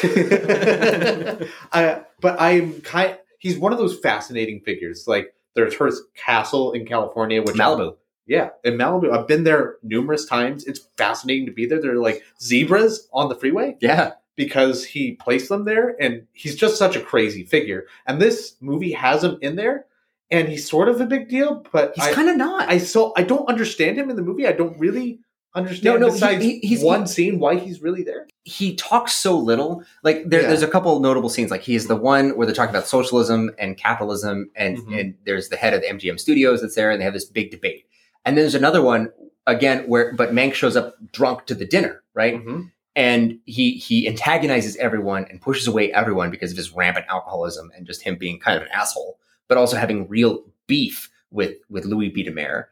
[1.71, 3.17] I, but I'm kind.
[3.39, 5.05] He's one of those fascinating figures.
[5.07, 7.97] Like there's Hearst Castle in California, which Malibu.
[8.27, 10.65] Yeah, in Malibu, I've been there numerous times.
[10.65, 11.81] It's fascinating to be there.
[11.81, 14.11] There are like zebras on the freeway Yeah.
[14.35, 17.85] because he placed them there, and he's just such a crazy figure.
[18.05, 19.85] And this movie has him in there,
[20.29, 21.65] and he's sort of a big deal.
[21.71, 22.69] But He's kind of not.
[22.69, 24.45] I so I don't understand him in the movie.
[24.45, 25.19] I don't really
[25.55, 28.27] understand No, no, besides he- he's- one he- scene why he's really there.
[28.43, 29.83] he talks so little.
[30.03, 30.47] Like there, Yeah.
[30.49, 31.51] there's a couple notable scenes.
[31.51, 34.99] Like he's the one where they're talking about socialism and capitalism, and Mhm.
[34.99, 37.51] and there's the head of the MGM Studios that's there, and they have this big
[37.51, 37.85] debate.
[38.25, 39.11] And then there's another one
[39.47, 42.35] again where, but Mank shows up drunk to the dinner, right?
[42.45, 42.71] Mhm.
[42.95, 47.85] and he he antagonizes everyone and pushes away everyone because of his rampant alcoholism and
[47.85, 52.09] just him being kind of an asshole, but also having real beef with with Louis
[52.09, 52.23] B.
[52.25, 52.65] Demare,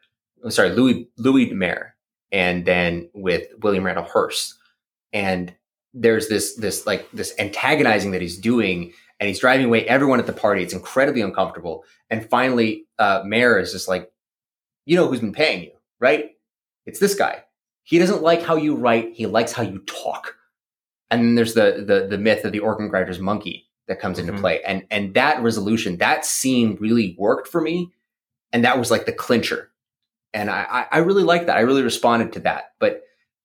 [0.43, 1.94] oh, sorry, Louis Louis Mayer,
[2.31, 4.55] and then with William Randall Hearst,
[5.13, 5.53] and
[5.93, 10.25] there's this this like this antagonizing that he's doing, and he's driving away everyone at
[10.27, 10.61] the party.
[10.63, 14.11] It's incredibly uncomfortable, and finally, uh, Mayer is just like,
[14.85, 16.31] you know who's been paying you, right?
[16.85, 17.43] It's this guy.
[17.83, 19.13] He doesn't like how you write.
[19.13, 20.35] He likes how you talk.
[21.11, 24.33] And then there's the the the myth of the organ grinder's monkey that comes into
[24.33, 24.39] Mhm.
[24.41, 27.91] play, and and that resolution, that scene really worked for me,
[28.51, 29.71] and that was like the clincher.
[30.35, 31.57] And I I, I really like that.
[31.57, 32.73] I really responded to that.
[32.79, 33.01] But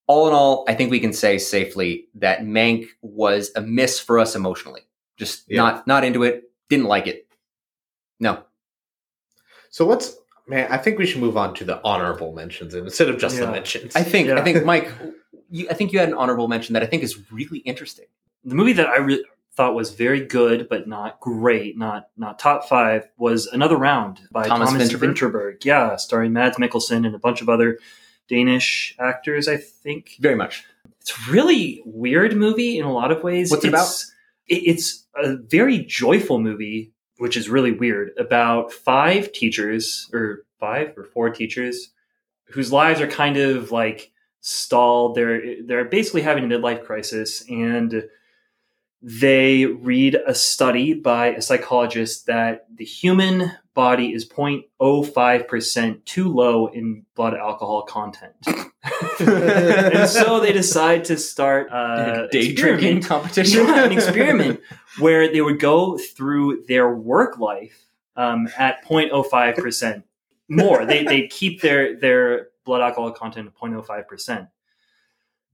[0.07, 4.19] all in all, I think we can say safely that Mank was a miss for
[4.19, 4.83] us emotionally.
[5.17, 5.63] Just Yeah.
[5.63, 6.45] not not into it.
[6.69, 7.27] Didn't like it.
[8.19, 8.43] No.
[9.71, 10.17] So what's
[10.49, 10.67] man?
[10.71, 13.95] I think we should move on to the honorable mentions instead of just the mentions.
[13.97, 14.91] I think I think Mike,
[15.51, 18.07] you, I think you had an honorable mention that I think is really interesting.
[18.45, 19.25] the movie that I re-
[19.61, 24.47] thought was very good but not great, not not top five, was Another Round by
[24.49, 25.15] Thomas Thomas, Vinterberg?
[25.15, 25.65] Vinterberg.
[25.67, 27.79] Yeah, starring Mads Mikkelsen and a bunch of other
[28.27, 29.49] Danish actors.
[29.49, 30.65] I think Very much.
[31.01, 33.51] it's a really weird movie in a lot of ways.
[33.51, 34.13] What's it it's,
[34.49, 38.13] it- It's a very joyful movie, which is really weird.
[38.17, 41.91] About five teachers, or five or four teachers,
[42.45, 45.17] whose lives are kind of like stalled.
[45.17, 48.05] They're they're basically having a midlife crisis, and
[49.03, 56.67] they read a study by a psychologist that the human body is 0.05% too low
[56.67, 58.35] in blood alcohol content.
[59.21, 63.67] and so they decide to start uh, Day drinking competition.
[63.67, 64.61] yeah, an experiment
[64.99, 67.87] where they would go through their work life
[68.17, 70.03] um, at 0.05%
[70.49, 70.85] more.
[70.85, 74.49] They they keep their their blood alcohol content at 0.05%.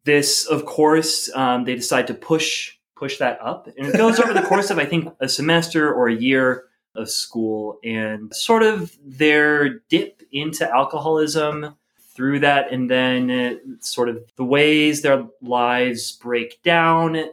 [0.04, 4.32] This, of course, um, they decide to push push that up, and it goes over
[4.32, 8.96] the course of I think a semester or a year of school, and sort of
[9.04, 11.76] their dip into alcoholism
[12.14, 17.26] through that, and then sort of the ways their lives break down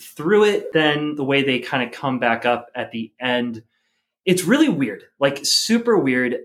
[0.00, 3.62] through it, then the way they kind of come back up at the end.
[4.24, 6.36] It's really weird, like super weird.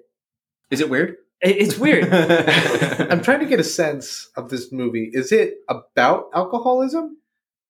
[0.72, 1.18] Is it weird?
[1.42, 2.12] It's weird.
[2.14, 5.10] I'm trying to get a sense of this movie.
[5.12, 7.18] Is it about alcoholism?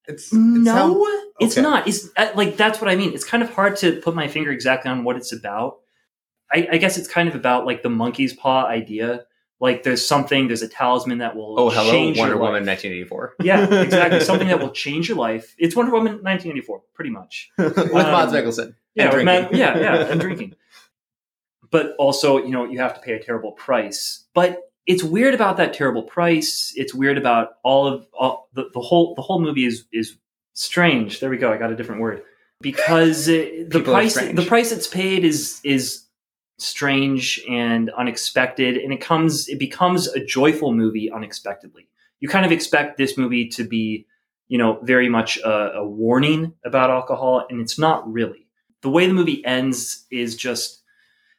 [0.07, 1.07] It's it no, sounds-
[1.39, 1.61] it's okay.
[1.61, 1.87] not.
[1.87, 3.13] It's uh, like that's what I mean.
[3.13, 5.77] It's kind of hard to put my finger exactly on what it's about.
[6.51, 9.25] I, I guess it's kind of about like the monkey's paw idea.
[9.59, 12.83] Like there's something, there's a talisman that will Oh, hello, Wonder Woman, life.
[12.83, 13.35] 1984.
[13.43, 14.19] Yeah, exactly.
[14.25, 15.55] Something that will change your life.
[15.57, 17.49] It's Wonder Woman 1984, pretty much.
[17.57, 18.75] with Um, Mads Mikkelsen.
[18.93, 20.55] Yeah, And with Matt- yeah, yeah, and drinking.
[21.71, 24.25] But also, you know, you have to pay a terrible price.
[24.33, 26.73] But it's weird about that terrible price.
[26.75, 30.17] It's weird about all of all, the, the whole the whole movie is is
[30.53, 31.19] strange.
[31.19, 31.51] There we go.
[31.51, 32.23] I got a different word
[32.61, 36.05] because the People price the price it's paid is is
[36.57, 41.87] strange and unexpected, and it comes it becomes a joyful movie unexpectedly.
[42.19, 44.05] You kind of expect this movie to be,
[44.47, 48.47] you know, very much a, a warning about alcohol, and it's not really.
[48.81, 50.81] The way the movie ends is just.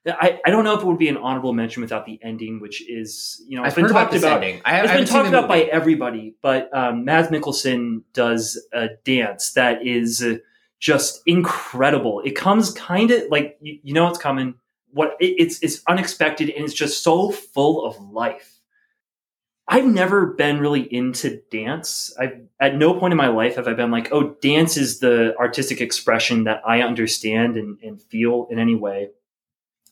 [0.07, 2.87] I, I don't know if it would be an honorable mention without the ending, which
[2.89, 4.61] is you know I've it's been about talked about ending.
[4.65, 9.87] I, it's been talked about by everybody, but um, Mads Mikkelsen does a dance that
[9.87, 10.23] is
[10.79, 12.21] just incredible.
[12.25, 14.55] It comes kind of like you, you know it's coming.
[14.93, 18.61] What it, it's it's unexpected and it's just so full of life.
[19.67, 22.15] I've never been really into dance.
[22.21, 25.35] I at no point in my life have I been like, oh, dance is the
[25.39, 29.09] artistic expression that I understand and, and feel in any way.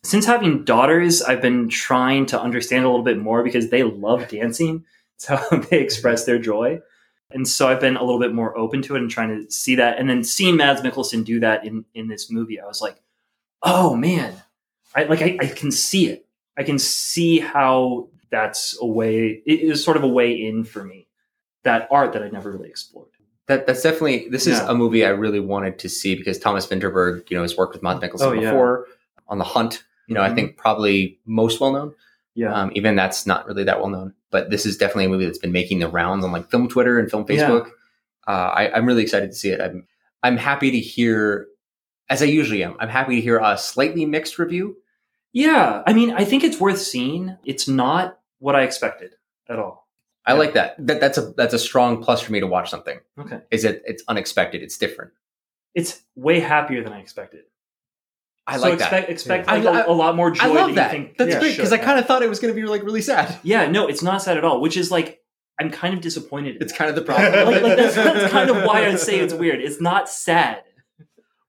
[0.05, 4.29] Since having daughters, I've been trying to understand a little bit more because they love
[4.29, 4.85] dancing.
[5.17, 5.75] It's how they mm-hmm.
[5.75, 6.81] express their joy.
[7.31, 9.77] And so I've been a little bit more open to it and trying to see
[9.77, 9.99] that.
[9.99, 13.01] And then seeing Mads Mikkelsen do that in, in this movie, I was like,
[13.63, 14.35] oh man,
[14.97, 16.27] I like I, I can see it.
[16.57, 20.83] I can see how that's a way it is sort of a way in for
[20.83, 21.07] me.
[21.63, 23.09] That art that I never really explored.
[23.47, 24.71] That, that's definitely this is Yeah.
[24.71, 27.83] a movie I really wanted to see because Thomas Vinterberg, you know, has worked with
[27.83, 28.51] Mads oh, Mikkelsen Oh, yeah.
[28.51, 28.87] before
[29.29, 29.85] on The Hunt.
[30.13, 30.35] You know, I Mhm.
[30.35, 31.95] think probably most well known.
[32.35, 32.53] Yeah.
[32.55, 35.39] Um, even that's not really that well known, but this is definitely a movie that's
[35.39, 37.49] been making the rounds on like film Twitter and film Yeah.
[37.49, 37.71] Facebook.
[38.27, 39.61] Uh, I, I'm really excited to see it.
[39.61, 39.87] I'm
[40.23, 41.49] I'm happy to hear,
[42.09, 42.77] as I usually am.
[42.79, 44.77] I'm happy to hear a slightly mixed review.
[45.33, 45.83] yeah.
[45.87, 47.37] I mean, I think it's worth seeing.
[47.45, 49.15] It's not what I expected
[49.49, 49.89] at all.
[50.27, 50.39] I Yeah.
[50.39, 50.77] like that.
[50.87, 51.01] that.
[51.01, 53.01] That's a that's a strong plus for me to watch something.
[53.19, 53.41] Okay.
[53.51, 53.83] Is it?
[53.87, 54.63] It's unexpected.
[54.63, 55.13] It's different.
[55.75, 57.45] It's way happier than I expected.
[58.47, 59.13] I so like expect, that.
[59.13, 60.45] Expect I- like a I- a lot more joy.
[60.45, 60.91] I love that.
[60.91, 62.83] think That's yeah, great because I kind of thought it was going to be like
[62.83, 63.39] really sad.
[63.43, 64.61] Yeah, no, it's not sad at all.
[64.61, 65.21] Which is like
[65.61, 66.59] I'm kind of disappointed.
[66.61, 66.79] It's that.
[66.79, 67.33] kind of the problem.
[67.47, 69.61] like, like that's, that's kind of why I say it's weird.
[69.61, 70.65] It's not sad.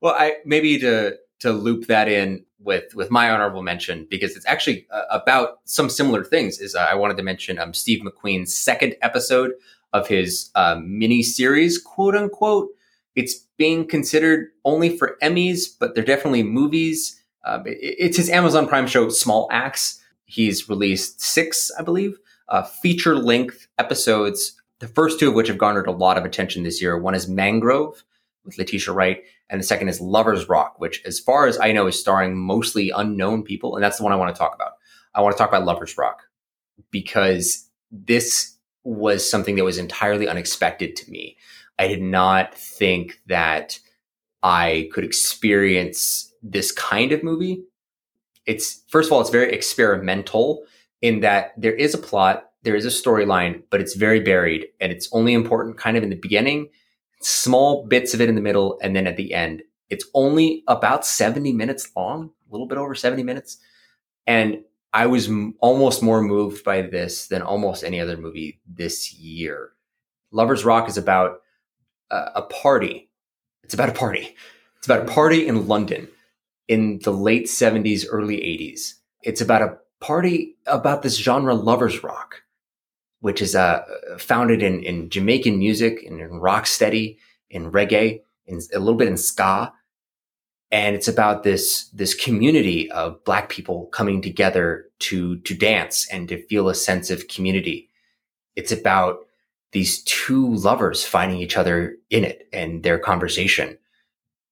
[0.01, 4.45] Well, I maybe to to loop that in with with my honorable mention because it's
[4.45, 6.59] actually uh, about some similar things.
[6.59, 9.53] Is uh, I wanted to mention um, Steve McQueen's second episode
[9.93, 12.69] of his uh, mini series, quote unquote.
[13.15, 17.21] It's being considered only for Emmys, but they're definitely movies.
[17.45, 19.99] Uh, it- it's his Amazon Prime show, Small Axe.
[20.25, 22.17] He's released six, I believe,
[22.49, 24.59] uh, feature length episodes.
[24.79, 26.97] The first two of which have garnered a lot of attention this year.
[26.97, 28.03] One is Mangrove
[28.43, 31.87] with Letitia Wright, and the second is Lovers Rock, which, as far as I know,
[31.87, 34.73] is starring mostly unknown people, and that's the one I want to talk about.
[35.13, 36.23] I want to talk about Lovers Rock
[36.91, 41.37] because this was something that was entirely unexpected to me.
[41.79, 43.79] I did not think that
[44.41, 47.63] I could experience this kind of movie.
[48.45, 50.65] It's first of all, it's very experimental
[51.01, 54.91] in that there is a plot, there is a storyline, but it's very buried and
[54.91, 56.69] it's only important kind of in the beginning,
[57.21, 59.63] small bits of it in the middle, and then at the end.
[59.89, 63.57] It's only about 70 minutes long, a little bit over 70 minutes.
[64.25, 64.59] And
[64.93, 69.71] I was m- almost more moved by this than almost any other movie this year.
[70.31, 71.41] Lovers Rock is about
[72.35, 73.09] a, party.
[73.63, 74.35] It's about a party.
[74.77, 76.07] It's about a party in London
[76.67, 78.93] in the late 70s, early 80s.
[79.21, 82.43] It's about a party about this genre, Lovers Rock,
[83.21, 83.83] which is uh,
[84.17, 87.17] founded in, in Jamaican music and in rock steady,
[87.49, 89.73] in reggae, in a little bit in ska.
[90.71, 96.27] And it's about this, this community of black people coming together to, to dance and
[96.29, 97.89] to feel a sense of community.
[98.55, 99.19] It's about
[99.73, 103.77] these two lovers finding each other in it and their conversation.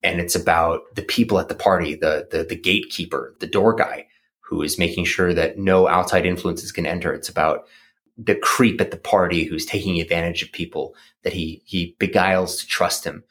[0.03, 4.07] And it's about the people at the party, the, the, the gatekeeper, the door guy
[4.39, 7.13] who is making sure that no outside influences can enter.
[7.13, 7.67] It's about
[8.17, 12.67] the creep at the party who's taking advantage of people that he, he beguiles to
[12.67, 13.23] trust him.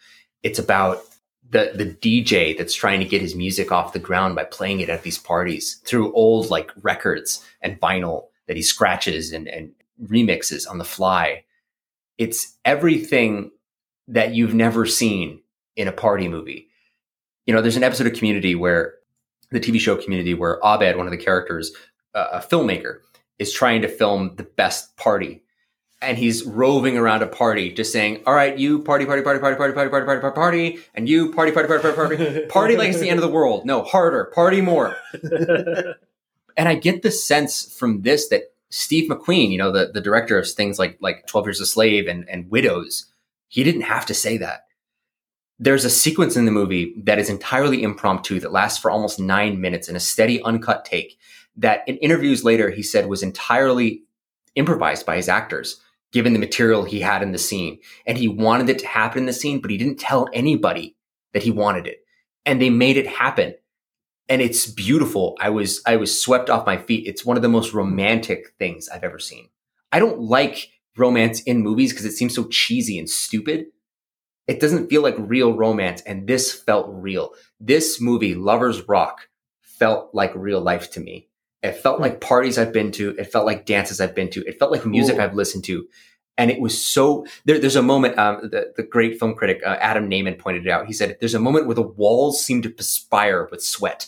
[0.43, 1.03] It's about
[1.51, 4.89] the, the DJ that's trying to get his music off the ground by playing it
[4.89, 9.73] at these parties through old like records and vinyl that he scratches and, and
[10.09, 11.45] remixes on the fly
[12.21, 13.51] it's everything
[14.07, 15.41] that you've never seen
[15.75, 16.69] in a party movie.
[17.47, 18.95] You know, there's an episode of Community where
[19.51, 21.73] the TV show Community, where Abed, one of the characters,
[22.15, 22.99] uh, a filmmaker,
[23.39, 25.43] is trying to film the best party.
[26.03, 29.57] And he's roving around a party, just saying, "All right, you party, party, party, party,
[29.57, 32.91] party, party, party, party, party, party, and you party, party, party, party, party, party like
[32.91, 33.65] it's the end of the world.
[33.65, 34.95] No, harder, party more."
[36.57, 40.39] And I get the sense from this that Steve McQueen, you know, the, the director
[40.39, 43.07] of things like like 12 Years a Slave and, and Widows,
[43.49, 44.67] he didn't have to say that.
[45.59, 49.61] There's a sequence in the movie that is entirely impromptu that lasts for almost nine
[49.61, 51.19] minutes in a steady, uncut take
[51.57, 54.03] that in interviews later he said was entirely
[54.55, 55.81] improvised by his actors,
[56.13, 57.79] given the material he had in the scene.
[58.07, 60.97] And he wanted it to happen in the scene, but he didn't tell anybody
[61.33, 61.99] that he wanted it.
[62.47, 63.55] And they made it happen
[64.31, 65.37] and it's beautiful.
[65.41, 67.07] I was I was swept off my feet.
[67.07, 69.49] It's one of the most romantic things I've ever seen.
[69.93, 73.67] I don't like romance in movies because it seems so cheesy and stupid.
[74.47, 77.33] It doesn't feel like real romance, and this felt real.
[77.59, 79.29] This movie, Lovers Rock,
[79.63, 81.29] felt like real life to me.
[81.63, 83.11] It felt like parties I've been to.
[83.19, 84.45] It felt like dances I've been to.
[84.47, 85.25] It felt like music Cool.
[85.25, 85.87] I've listened to.
[86.39, 87.27] And it was so.
[87.45, 88.17] There, there's a moment.
[88.19, 90.87] Um, the, the great film critic uh, Adam Nayman pointed it out.
[90.87, 94.07] He said, "There's a moment where the walls seem to perspire with sweat."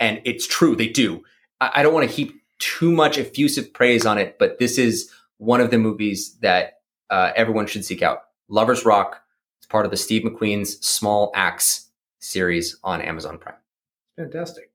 [0.00, 1.22] And it's true they do
[1.60, 5.10] i, I don't want to heap too much effusive praise on it but this is
[5.38, 9.22] one of the movies that uh, everyone should seek out lovers rock
[9.58, 13.54] it's part of the steve mcqueen's small axe series on amazon prime
[14.20, 14.70] Fantastic.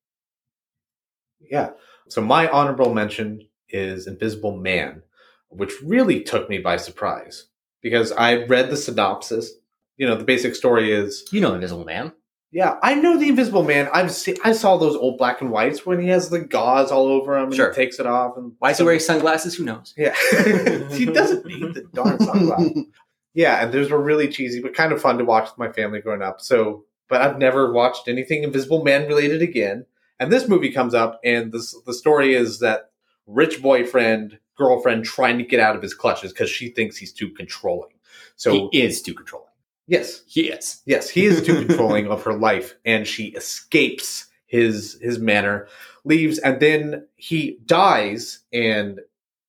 [1.39, 1.71] Yeah.
[2.07, 5.03] So my honorable mention is Invisible Man,
[5.49, 7.45] which really took me by surprise
[7.81, 9.51] because I read the synopsis.
[9.97, 12.11] You know, the basic story is you know invisible man
[12.55, 13.89] yeah, I know the Invisible Man.
[13.91, 17.05] I've seen, I saw those old black and whites when he has the gauze all
[17.05, 17.69] over him and Sure.
[17.69, 20.15] he takes it off and why is he wearing sunglasses who knows Yeah,
[20.93, 22.85] he doesn't need the darn sunglasses.
[23.33, 25.99] Yeah, and those were really cheesy, but kind of fun to watch with my family
[25.99, 26.39] growing up.
[26.39, 29.85] So, but I've never watched anything Invisible Man related again.
[30.21, 32.91] And this movie comes up, and this the story is that
[33.27, 37.29] rich boyfriend girlfriend trying to get out of his clutches because she thinks he's too
[37.31, 37.89] controlling.
[38.37, 39.44] So he is too controlling
[39.87, 44.97] yes, he is yes, he is too controlling of her life, and she escapes his
[45.01, 45.67] his manner,
[46.03, 48.99] leaves, and then he dies and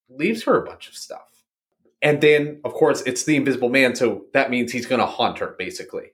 [0.09, 1.21] leaves her a bunch of stuff.
[2.03, 5.39] And then, of course, it's the Invisible Man, so that means he's going to haunt
[5.39, 6.13] her, basically.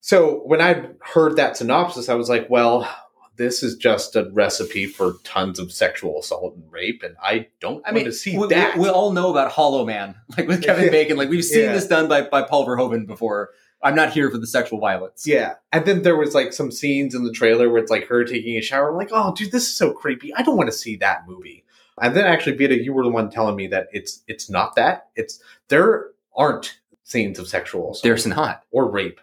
[0.00, 2.88] So when I heard that synopsis, I was like, well,
[3.36, 7.82] this is just a recipe for tons of sexual assault and rape, and I don't
[7.86, 8.76] I want mean, to see we, that.
[8.76, 10.90] we, we all know about Hollow Man, like with Kevin Yeah.
[10.90, 11.16] Bacon.
[11.16, 11.72] Like we've seen Yeah.
[11.72, 13.50] this done by, by Paul Verhoeven before.
[13.84, 15.26] I'm not here for the sexual violence.
[15.26, 15.54] Yeah.
[15.72, 18.56] And then there was like some scenes in the trailer where it's like her taking
[18.56, 18.90] a shower.
[18.92, 20.32] I'm like, oh, dude, this is so creepy.
[20.34, 21.64] I don't want to see that movie.
[22.00, 25.08] And then actually, Vita, you were the one telling me that it's it's not that.
[25.16, 28.62] It's there aren't scenes of sexual assault There's not.
[28.70, 29.20] or rape.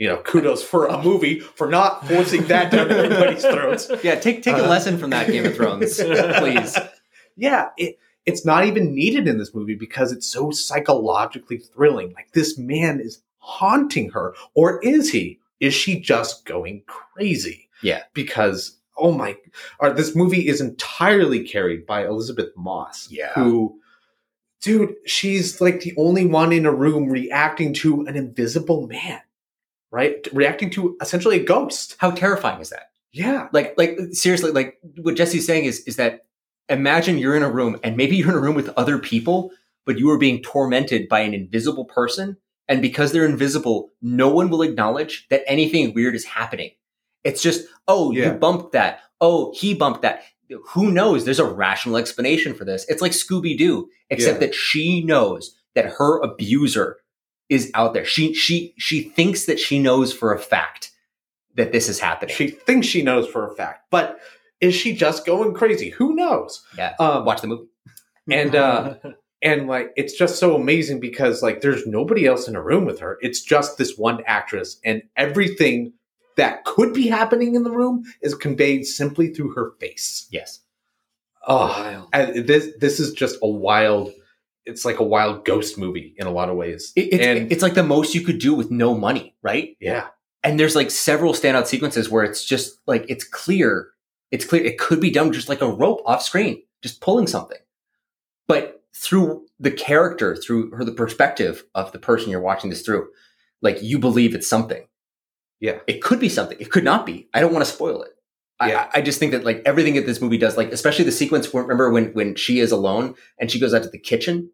[0.00, 3.88] You know, kudos for a movie for not forcing that down everybody's throats.
[4.02, 5.96] Yeah, take take a Uh, lesson from that Game of Thrones,
[6.38, 6.76] please.
[7.36, 12.12] Yeah, it, it's not even needed in this movie because it's so psychologically thrilling.
[12.12, 15.38] Like this man is haunting her, or is he?
[15.60, 17.68] Is she just going crazy?
[17.82, 18.02] Yeah.
[18.12, 19.36] Because oh my,
[19.78, 23.08] or this movie is entirely carried by Elisabeth Moss.
[23.10, 23.32] Yeah.
[23.34, 23.78] who,
[24.60, 29.20] dude, she's like the only one in a room reacting to an invisible man,
[29.90, 30.26] right?
[30.32, 31.96] Reacting to essentially a ghost.
[31.98, 32.90] How terrifying is that?
[33.12, 36.26] Yeah, Like like seriously, like what Jesse's saying is is that
[36.68, 39.50] imagine you're in a room and maybe you're in a room with other people,
[39.84, 42.36] but you are being tormented by an invisible person.
[42.68, 46.70] And because they're invisible, no one will acknowledge that anything weird is happening.
[47.24, 48.26] It's just, oh, Yeah.
[48.32, 49.00] you bumped that.
[49.20, 50.22] Oh, he bumped that.
[50.68, 51.24] Who knows?
[51.24, 52.86] There's a rational explanation for this.
[52.88, 54.46] It's like Scooby Doo, except Yeah.
[54.46, 56.98] that she knows that her abuser
[57.50, 58.04] is out there.
[58.06, 60.90] She she she thinks that she knows for a fact
[61.56, 62.34] that this is happening.
[62.34, 64.18] she thinks she knows for a fact, but
[64.60, 65.90] is she just going crazy?
[65.90, 66.64] Who knows?
[66.78, 66.94] yeah.
[66.98, 67.66] Um, Watch the movie.
[68.30, 68.94] and uh,
[69.42, 73.00] and like it's just so amazing because like there's nobody else in a room with
[73.00, 73.18] her.
[73.20, 75.92] It's just this one actress, and everything
[76.36, 80.28] that could be happening in the room is conveyed simply through her face.
[80.30, 80.60] Yes.
[81.46, 82.08] Oh, Wild.
[82.12, 84.12] and this this is just a wild.
[84.66, 86.92] It's like a wild ghost movie in a lot of ways.
[86.94, 89.76] It, it's, and it's like the most you could do with no money, right?
[89.80, 90.08] yeah,
[90.42, 93.88] And there's like several standout sequences where it's just like it's clear,
[94.30, 97.58] it's clear it could be done just like a rope off screen, just pulling something.
[98.46, 103.08] But through the character, through her the perspective of the person you're watching this through,
[103.62, 104.86] like you believe it's something.
[105.60, 105.78] Yeah.
[105.86, 106.58] It could be something.
[106.60, 107.28] It could not be.
[107.34, 108.12] I don't want to spoil it.
[108.68, 108.88] Yeah.
[108.94, 111.52] I, I just think that like everything that this movie does, like especially the sequence.
[111.54, 114.50] Remember when when she is alone and she goes out to the kitchen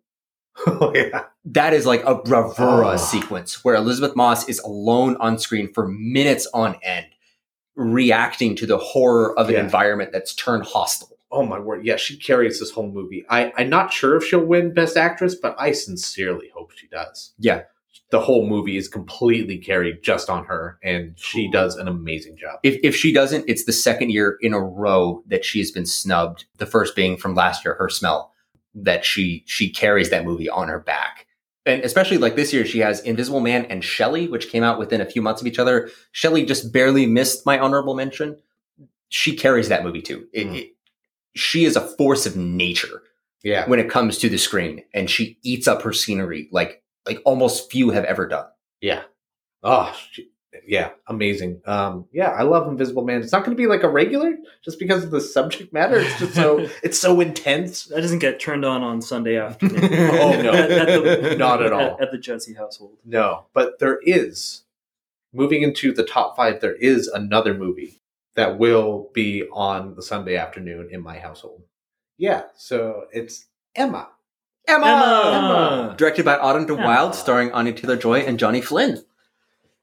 [0.66, 2.96] oh yeah, that is like a bravura Oh.
[2.96, 7.06] sequence where Elisabeth Moss is alone on screen for minutes on end,
[7.74, 9.60] reacting to the horror of an Yeah.
[9.64, 11.18] environment that's turned hostile.
[11.30, 13.24] oh my word, yeah, she carries this whole movie.
[13.28, 17.34] I I'm not sure if she'll win Best Actress, but I sincerely hope she does.
[17.38, 17.62] Yeah.
[18.10, 22.60] The whole movie is completely carried just on her, and she does an amazing job.
[22.62, 26.44] If, if she doesn't, it's the second year in a row that she's been snubbed.
[26.58, 28.32] The first being from last year, her smell,
[28.74, 31.26] that she she carries that movie on her back.
[31.64, 35.00] And especially like this year, she has Invisible Man and Shirley, which came out within
[35.00, 35.90] a few months of each other.
[36.12, 38.36] Shirley just barely missed my honorable mention.
[39.08, 40.28] She carries that movie too.
[40.32, 40.56] It, Mm.
[40.60, 40.70] it,
[41.34, 43.02] she is a force of nature.
[43.42, 47.20] Yeah, when it comes to the screen and she eats up her scenery like like
[47.24, 48.46] almost few have ever done
[48.80, 49.02] yeah.
[49.62, 49.96] Oh,
[50.66, 51.60] yeah, amazing.
[51.66, 53.20] Um, yeah, I love Invisible Man.
[53.22, 55.98] It's not going to be like a regular just because of the subject matter.
[55.98, 57.84] It's just so it's so intense.
[57.86, 59.80] That doesn't get turned on on Sunday afternoon.
[60.20, 60.52] Oh, no.
[60.52, 60.86] At- at
[61.22, 61.80] the- Not at all.
[61.96, 62.98] At, at the Jesse household.
[63.04, 64.62] No, but there is
[65.32, 66.60] moving into the top five.
[66.60, 68.00] There is another movie
[68.34, 71.62] that will be on the Sunday afternoon in my household.
[72.18, 74.08] Yeah, so it's Emma.
[74.68, 75.94] Emma!
[75.96, 76.86] directed by autumn de Emma.
[76.86, 79.02] wilde starring anya taylor-joy and johnny flynn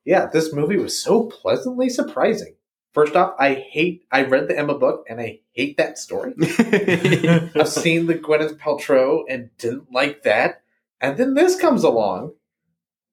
[0.05, 2.55] Yeah, this movie was so pleasantly surprising.
[2.93, 4.05] First off, I hate.
[4.11, 6.33] I read the Emma book and I hate that story.
[6.39, 10.61] I've seen the Gwyneth Paltrow and didn't like that.
[11.01, 12.33] And then this comes along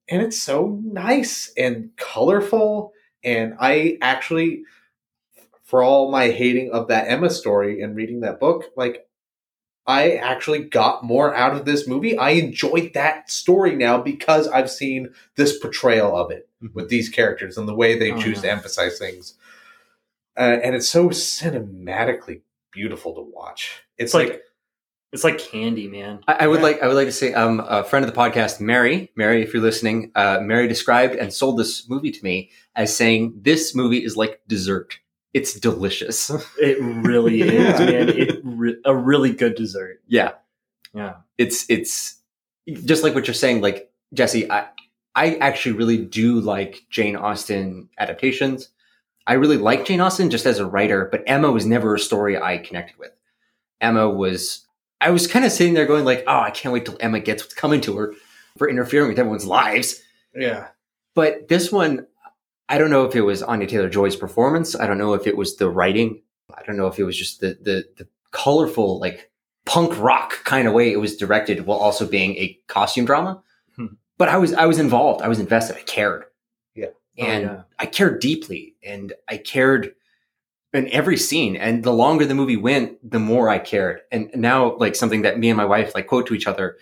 [0.08, 2.92] and it's so nice and colorful.
[3.24, 4.64] And I actually,
[5.62, 9.06] for all my hating of that Emma story and reading that book, like,
[9.90, 12.16] I actually got more out of this movie.
[12.16, 17.58] I enjoyed that story now because I've seen this portrayal of it with these characters
[17.58, 19.34] and the way they Oh, choose to emphasize things.
[20.38, 23.82] Uh, and it's so cinematically beautiful to watch.
[23.98, 24.42] It's It's like, like
[25.12, 26.20] it's like candy, man.
[26.28, 26.62] I, I would Yeah.
[26.66, 29.10] like I would like to say um, a friend of the podcast, Mary.
[29.16, 33.34] Mary, if you're listening, uh, Mary described and sold this movie to me as saying
[33.42, 35.00] this movie is like dessert.
[35.34, 36.30] It's delicious.
[36.58, 37.86] It really is, Yeah.
[37.90, 38.08] man.
[38.08, 40.00] It re- a really good dessert.
[40.06, 40.32] yeah,
[40.94, 41.14] Yeah.
[41.38, 42.20] it's it's
[42.84, 43.60] just like what you're saying.
[43.60, 44.68] Like Jesse, I
[45.14, 48.68] I actually really do like Jane Austen adaptations.
[49.26, 52.40] I really like Jane Austen just as a writer, but Emma was never a story
[52.40, 53.10] I connected with.
[53.80, 54.66] Emma was
[55.00, 57.42] I was kind of sitting there going like, oh, I can't wait till Emma gets
[57.42, 58.14] what's coming to her
[58.58, 60.02] for interfering with everyone's lives.
[60.34, 60.68] yeah,
[61.14, 62.06] But this one,
[62.68, 64.74] I don't know if it was Anya Taylor Joy's performance.
[64.76, 66.22] I don't know if it was the writing.
[66.54, 69.30] I don't know if it was just the the, the colorful like
[69.66, 73.42] punk rock kind of way it was directed while also being a costume drama.
[73.76, 73.86] Hmm.
[74.18, 75.22] But I was I was involved.
[75.22, 75.76] I was invested.
[75.76, 76.24] I cared.
[76.74, 76.86] Yeah.
[77.18, 77.62] and Oh, yeah.
[77.78, 79.94] I cared deeply, and I cared
[80.72, 81.56] in every scene.
[81.56, 84.00] And the longer the movie went, the more I cared.
[84.12, 86.76] And now, like something that me and my wife like quote to each other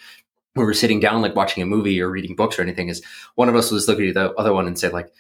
[0.55, 3.03] when we're sitting down, like watching a movie or reading books or anything, is
[3.35, 5.11] one of us will just look at the other one and say, like,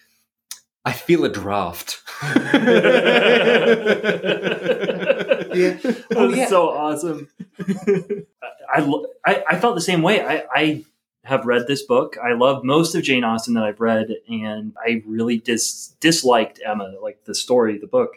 [0.84, 2.02] "I feel a draft."
[5.58, 5.92] Yeah.
[6.16, 6.46] Oh, yeah.
[6.48, 7.28] so awesome.
[8.72, 10.24] I, I I felt the same way.
[10.24, 10.84] I, I
[11.24, 12.16] have read this book.
[12.22, 16.94] I love most of Jane Austen that I've read, and I really dis- disliked Emma,
[17.02, 18.12] like the story, the book.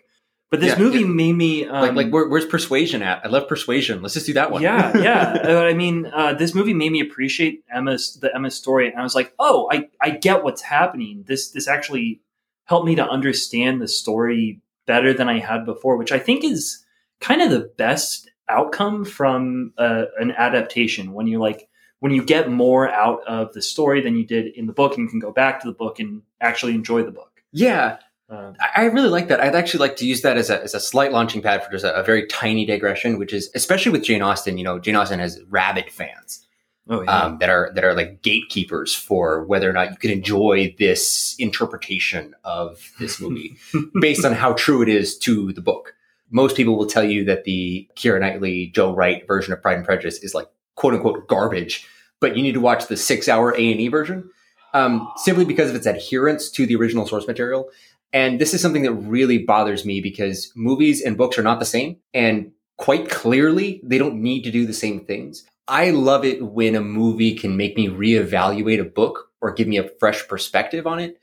[0.50, 1.06] But this Yeah, movie yeah.
[1.08, 3.26] made me um, like, like where, where's persuasion at?
[3.26, 4.02] I love persuasion.
[4.02, 4.62] Let's just do that one.
[4.62, 5.38] yeah, yeah.
[5.46, 9.04] Uh, I mean, uh, this movie made me appreciate Emma's the Emma story, and I
[9.04, 11.24] was like, oh, I I get what's happening.
[11.28, 12.20] This this actually
[12.66, 16.84] helped me to understand the story better than I had before, which I think is
[17.22, 21.70] kind of the best outcome from uh, an adaptation when you like
[22.00, 25.06] when you get more out of the story than you did in the book, and
[25.06, 27.42] you can go back to the book and actually enjoy the book.
[27.54, 27.98] yeah.
[28.30, 29.42] Um, I I really like that.
[29.42, 31.84] I'd actually like to use that as a, as a slight launching pad for just
[31.84, 34.58] a, a very tiny digression, which is especially with Jane Austen.
[34.58, 36.48] You know, Jane Austen has rabid fans
[36.90, 40.12] oh yeah, um, that are that are like gatekeepers for whether or not you can
[40.12, 43.58] enjoy this interpretation of this movie
[44.00, 45.96] based on how true it is to the book.
[46.32, 49.86] Most people will tell you that the Keira Knightley, Joe Wright version of Pride and
[49.86, 51.86] Prejudice is like quote unquote garbage,
[52.20, 54.30] but you need to watch the six hour A and E version
[54.74, 57.70] um, simply because of its adherence to the original source material.
[58.14, 61.66] And this is something that really bothers me because movies and books are not the
[61.66, 61.98] same.
[62.14, 65.46] And quite clearly, they don't need to do the same things.
[65.68, 69.78] I love it when a movie can make me reevaluate a book or give me
[69.78, 71.20] a fresh perspective on it.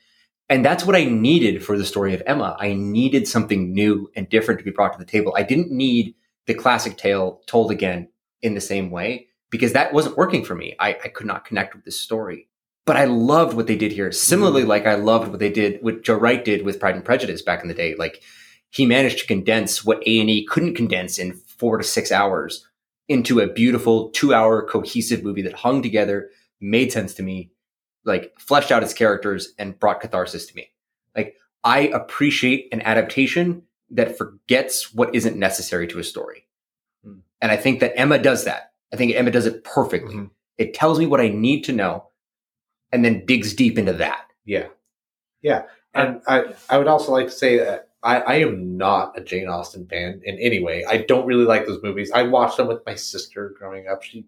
[0.49, 2.57] And that's what I needed for the story of Emma.
[2.59, 5.33] I needed something new and different to be brought to the table.
[5.37, 6.15] I didn't need
[6.47, 8.09] the classic tale told again
[8.41, 10.75] in the same way because that wasn't working for me.
[10.79, 12.49] I, I could not connect with this story
[12.89, 14.11] but I loved what they did here.
[14.11, 14.67] Similarly, mm.
[14.67, 17.61] like I loved what they did, what Joe Wright did with Pride and Prejudice back
[17.61, 17.93] in the day.
[17.93, 18.23] Like
[18.71, 22.67] he managed to condense what A and E couldn't condense in four to six hours
[23.07, 26.31] into a beautiful two-hour cohesive movie that hung together,
[26.61, 27.51] made sense to me,
[28.05, 30.69] like fleshed out its characters and brought catharsis to me.
[31.15, 36.45] Like I appreciate an adaptation that forgets what isn't necessary to a story,
[37.03, 37.19] Hmm.
[37.41, 38.71] and I think that Emma does that.
[38.93, 40.15] I think Emma does it perfectly.
[40.15, 40.29] Mhm.
[40.57, 42.07] It tells me what I need to know
[42.91, 44.25] and then digs deep into that.
[44.45, 44.67] Yeah.
[45.41, 45.63] Yeah.
[45.93, 49.47] And I, I would also like to say that I, I am not a Jane
[49.47, 50.85] Austen fan in any way.
[50.85, 52.11] I don't really like those movies.
[52.11, 54.03] I watched them with my sister growing up.
[54.03, 54.25] She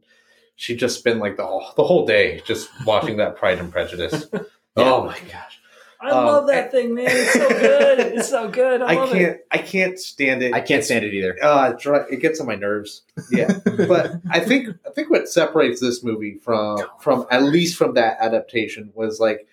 [0.55, 4.25] she just spent like the whole, the whole day just watching that Pride and Prejudice.
[4.77, 5.59] Oh my gosh.
[5.99, 7.07] I Um, love that thing, man.
[7.09, 7.99] It's so good.
[7.99, 8.81] It's so good.
[8.81, 10.53] I, I love can't I can't stand it.
[10.53, 11.35] I can't stand it either.
[11.43, 13.01] uh, it it gets on my nerves.
[13.29, 17.95] Yeah, but I think I think what separates this movie from from at least from
[17.95, 19.45] that adaptation was like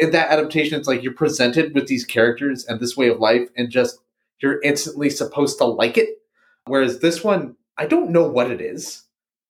[0.00, 3.50] in that adaptation, it's like you're presented with these characters and this way of life,
[3.58, 3.98] and just
[4.40, 6.08] you're instantly supposed to like it.
[6.64, 9.02] Whereas this one, I don't know what it is,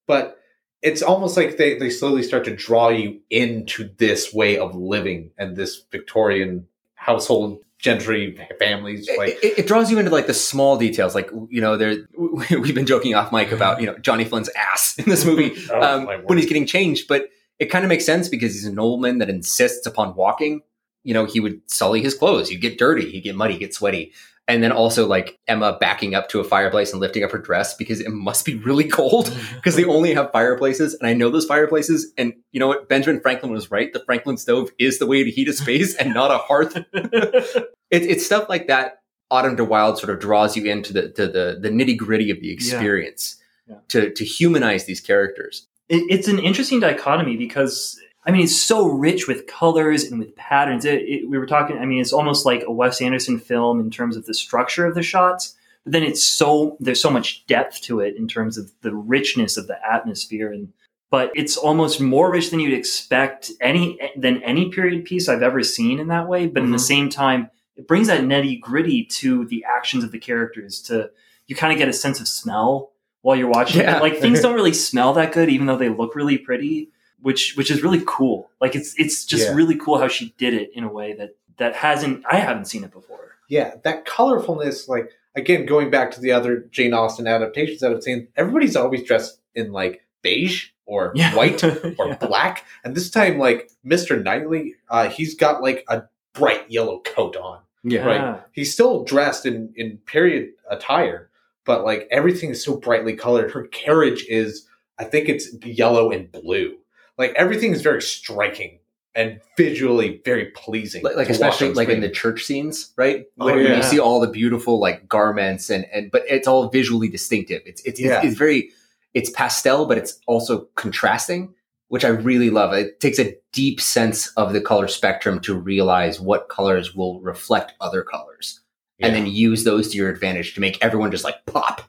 [0.09, 0.37] but
[0.83, 5.31] it's almost like they they slowly start to draw you into this way of living
[5.39, 10.77] and this Victorian household gentry families like it, it draws you into like the small
[10.77, 14.51] details, like you know, there we've been joking off mic about you know Johnny Flynn's
[14.51, 17.29] ass in this movie Oh, um, when he's getting changed, but
[17.59, 20.63] it kind of makes sense because he's an old man that insists upon walking.
[21.03, 23.75] You know, he would sully his clothes, he'd get dirty, he'd get muddy, He'd get
[23.75, 24.13] sweaty,
[24.51, 27.75] and then also like Emma backing up to a fireplace and lifting up her dress
[27.75, 31.47] because it must be really cold because they only have fireplaces, and I know those
[31.47, 32.13] fireplaces.
[32.19, 32.89] And you know what?
[32.89, 33.93] Benjamin Franklin was right.
[33.93, 36.77] The Franklin stove is the way to heat a space and not a hearth.
[36.93, 38.99] it, it's stuff like that.
[39.31, 42.41] Autumn de Wilde sort of draws you into the to the, the nitty gritty of
[42.41, 43.37] the experience
[43.69, 43.77] Yeah.
[43.89, 45.69] to to humanize these characters.
[45.89, 48.01] it, it's an interesting dichotomy because
[48.31, 50.85] I mean it's so rich with colors and with patterns.
[50.85, 51.79] It, it, we were talking.
[51.79, 54.95] I mean, it's almost like a Wes Anderson film in terms of the structure of
[54.95, 58.71] the shots, but then it's so there's so much depth to it in terms of
[58.83, 60.73] the richness of the atmosphere and.
[61.11, 65.65] But it's almost more rich than you'd expect any than any period piece I've ever
[65.65, 66.47] seen in that way.
[66.47, 66.81] But in the Mhm.
[66.93, 70.81] same time, it brings that nitty gritty to the actions of the characters.
[70.83, 71.11] To
[71.49, 72.93] you kind of get a sense of smell
[73.23, 73.97] while you're watching Yeah.
[73.97, 74.03] it.
[74.03, 76.91] Like things don't really smell that good, even though they look really pretty,
[77.23, 78.51] which which is really cool.
[78.61, 79.55] Like it's it's just Yeah.
[79.55, 82.85] really cool how she did it in a way that that hasn't I haven't seen
[82.85, 83.37] it before.
[83.49, 88.03] yeah, that colorfulness, like again, going back to the other Jane Austen adaptations that I've
[88.03, 91.35] seen, everybody's always dressed in like beige or Yeah.
[91.35, 91.63] white
[91.99, 92.17] or Yeah.
[92.17, 92.65] black.
[92.85, 94.23] And this time, like Mr.
[94.23, 96.03] Knightley, uh, he's got like a
[96.35, 97.61] bright yellow coat on.
[97.85, 98.05] Yeah.
[98.07, 98.41] Right.
[98.53, 101.31] He's still dressed in, in period attire,
[101.65, 103.51] but like everything is so brightly colored.
[103.53, 104.67] Her carriage is,
[104.99, 106.77] I think it's yellow and blue.
[107.21, 108.79] Like everything is very striking
[109.15, 111.03] and visually very pleasing.
[111.03, 113.27] like, especially like in the church scenes, right?
[113.39, 116.71] Oh, when, when you see all the beautiful like garments and and but it's all
[116.71, 117.61] visually distinctive.
[117.67, 118.19] It's it's Yeah.
[118.19, 118.71] it's, it's very
[119.13, 121.53] it's pastel, but it's also contrasting,
[121.89, 122.73] which I really love.
[122.73, 127.75] It takes a deep sense of the color spectrum to realize what colors will reflect
[127.83, 128.61] other colors,
[128.99, 131.83] and then use those to your advantage to make everyone just like pop,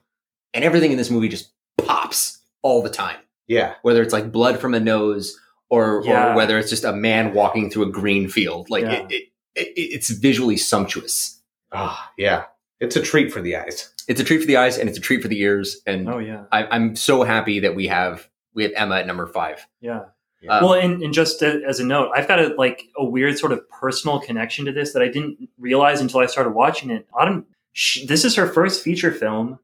[0.54, 3.18] and everything in this movie just pops all the time
[3.56, 5.38] yeah, whether it's like blood from a nose
[5.70, 6.32] or, Yeah.
[6.32, 8.70] or whether it's just a man walking through a green field.
[8.70, 9.06] Like Yeah.
[9.10, 9.24] it, it,
[9.56, 11.42] it, it's visually sumptuous.
[11.72, 12.46] ah, yeah,
[12.80, 13.94] it's a treat for the eyes.
[14.08, 15.82] It's a treat for the eyes and it's a treat for the ears.
[15.86, 19.28] And Oh yeah, I, I'm so happy that we have we have Emma at number
[19.28, 19.66] five.
[19.82, 20.02] yeah.
[20.50, 23.38] Um, well, and, and just a- as a note, I've got a like a weird
[23.38, 27.06] sort of personal connection to this that I didn't realize until I started watching it.
[27.14, 29.60] Autumn, she, this is her first feature film.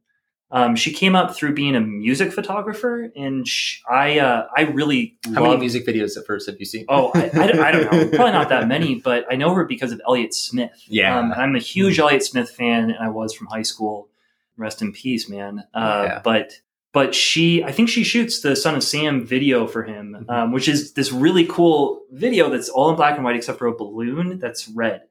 [0.49, 5.17] Um, she came up through being a music photographer, and sh I uh, I really
[5.25, 6.85] how many love music videos at first have you seen?
[6.87, 8.07] Oh, I, I, don't- I don't know.
[8.15, 10.71] Probably not that many, but I know her because of Elliott Smith.
[10.87, 11.19] Yeah.
[11.19, 14.07] Um, I'm a huge Elliott Smith fan, and I was from high school.
[14.55, 15.63] Rest in peace, man.
[15.73, 16.21] Uh, Yeah.
[16.23, 16.53] But
[16.93, 20.33] but she, I think she shoots the Son of Sam video for him, Mhm.
[20.33, 23.67] um, which is this really cool video that's all in black and white except for
[23.67, 25.01] a balloon that's red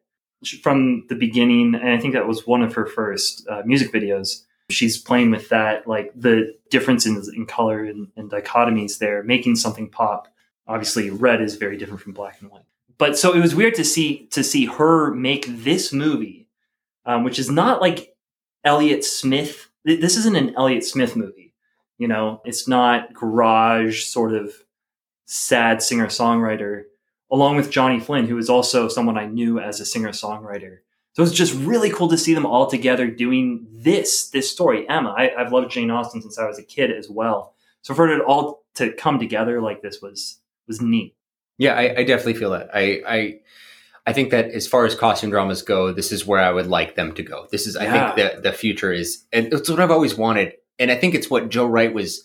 [0.62, 1.74] from the beginning.
[1.74, 4.44] And I think that was one of her first uh, music videos.
[4.70, 9.56] She's playing with that, like the difference in, in color and, and dichotomies there, making
[9.56, 10.28] something pop.
[10.66, 12.64] Obviously red is very different from black and white.
[12.98, 16.48] But so it was weird to see to see her make this movie
[17.05, 18.16] um, which is not like
[18.64, 19.70] elliott smith.
[19.84, 21.47] This isn't an elliott smith movie
[21.98, 22.40] you know?
[22.44, 24.52] It's not garage sort of
[25.26, 26.84] sad singer songwriter
[27.32, 30.78] along with johnny flynn who is also someone i knew as a singer songwriter
[31.16, 35.14] so it's just really cool to see them all together doing this this story emma
[35.16, 38.20] I, i've loved jane austen since i was a kid as well so for it
[38.20, 41.14] all to come together like this was was neat
[41.59, 42.68] Yeah, I, I definitely feel that.
[42.74, 43.40] I, I
[44.09, 46.94] I think that as far as costume dramas go, this is where I would like
[46.94, 47.47] them to go.
[47.51, 48.14] This is I Yeah.
[48.14, 50.52] think the the future is and it's what I've always wanted.
[50.78, 52.22] And I think it's what Joe Wright was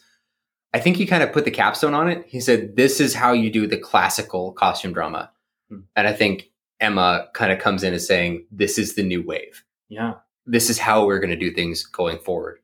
[0.74, 2.26] I think he kind of put the capstone on it.
[2.28, 5.32] He said, This is how you do the classical costume drama.
[5.70, 5.80] Hmm.
[5.96, 6.51] And I think
[6.82, 9.64] Emma kind of comes in as saying, This is the new wave.
[9.88, 12.60] yeah This is how we're going to do things going forward.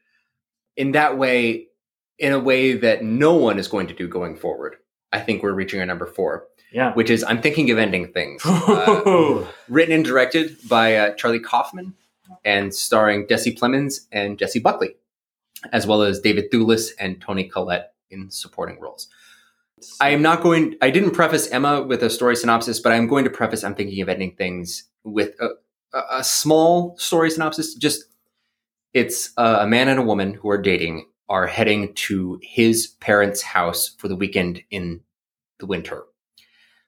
[0.76, 1.68] In that way,
[2.20, 4.76] in a way that no one is going to do going forward.
[5.14, 8.42] I think we're reaching our number four yeah which is I'm thinking of ending things.
[8.46, 11.94] Uh, written and directed by uh, Charlie Kaufman
[12.44, 14.96] and starring Jesse Plemons and Jessie Buckley,
[15.72, 19.08] as well as David Thewlis and Toni Collette in supporting roles.
[20.00, 20.76] I am not going.
[20.82, 23.64] I didn't preface Emma with a story synopsis, but I'm going to preface.
[23.64, 25.50] I'm thinking of ending things with a,
[26.12, 27.76] a, small story synopsis.
[27.76, 28.06] Just
[28.94, 33.96] it's a man and a woman who are dating are heading to his parents' house
[33.98, 35.02] for the weekend in
[35.60, 36.04] the winter.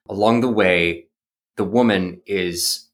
[0.08, 1.06] Along the way,
[1.56, 2.88] the woman is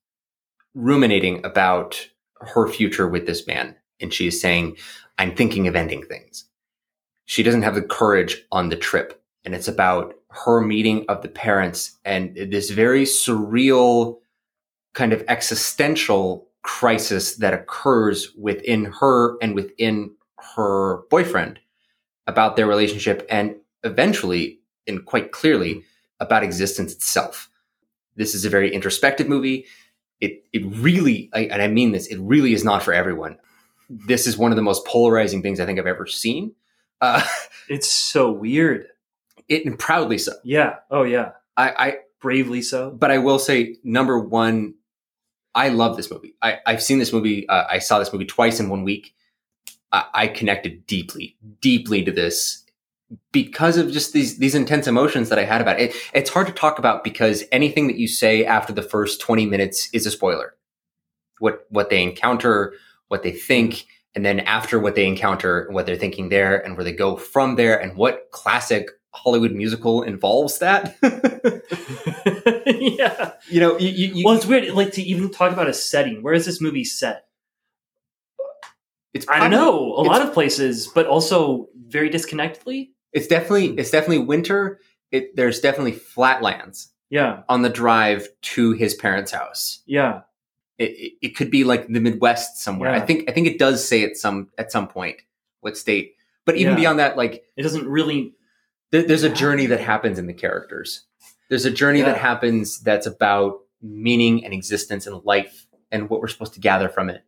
[0.74, 2.08] ruminating about
[2.40, 4.76] her future with this man, and she is saying,
[5.16, 6.44] "I'm thinking of ending things."
[7.24, 11.28] She doesn't have the courage on the trip and it's about her meeting of the
[11.28, 14.18] parents and this very surreal
[14.92, 20.10] kind of existential crisis that occurs within her and within
[20.56, 21.60] her boyfriend
[22.26, 23.54] about their relationship and
[23.84, 24.58] eventually
[24.88, 25.84] and quite clearly
[26.18, 27.48] about existence itself.
[28.16, 29.66] This is a very introspective movie.
[30.20, 33.38] It it really I, and I mean this it really is not for everyone.
[33.88, 36.52] This is one of the most polarizing things I think I've ever seen.
[37.00, 37.22] Uh,
[37.68, 38.88] it's so weird
[39.48, 40.32] it and proudly so.
[40.44, 44.74] yeah oh yeah I, I bravely so but I will say number one,
[45.56, 46.34] I love this movie.
[46.42, 47.48] I, I've seen this movie.
[47.48, 49.14] Uh, I saw this movie twice in one week.
[49.90, 52.62] I, I connected deeply, deeply to this
[53.32, 55.90] because of just these these intense emotions that I had about it.
[55.90, 55.96] it.
[56.12, 59.88] It's hard to talk about because anything that you say after the first twenty minutes
[59.94, 60.54] is a spoiler.
[61.38, 62.74] What what they encounter,
[63.08, 66.84] what they think, and then after what they encounter, what they're thinking there, and where
[66.84, 70.96] they go from there, and what classic Hollywood musical involves that.
[72.66, 75.74] yeah you know, you, you, you- well it's weird like to even talk about a
[75.74, 77.26] setting where is this movie set
[79.14, 83.90] it's i don't know a lot of places but also very disconnectedly It's definitely it's
[83.90, 84.80] definitely winter.
[85.10, 89.80] It there's definitely flatlands yeah on the drive to his parents' house.
[89.86, 90.22] yeah
[90.78, 92.90] It, it, it could be like the Midwest somewhere.
[92.90, 93.02] Yeah.
[93.02, 95.16] I think I think it does say at some at some point
[95.60, 96.14] what state.
[96.44, 96.80] But even Yeah.
[96.80, 98.34] beyond that, like it doesn't really
[98.90, 101.04] there, there's a journey that happens in the characters.
[101.48, 106.28] There's a journey that happens that's about meaning and existence and life and what we're
[106.28, 107.22] supposed to gather from it.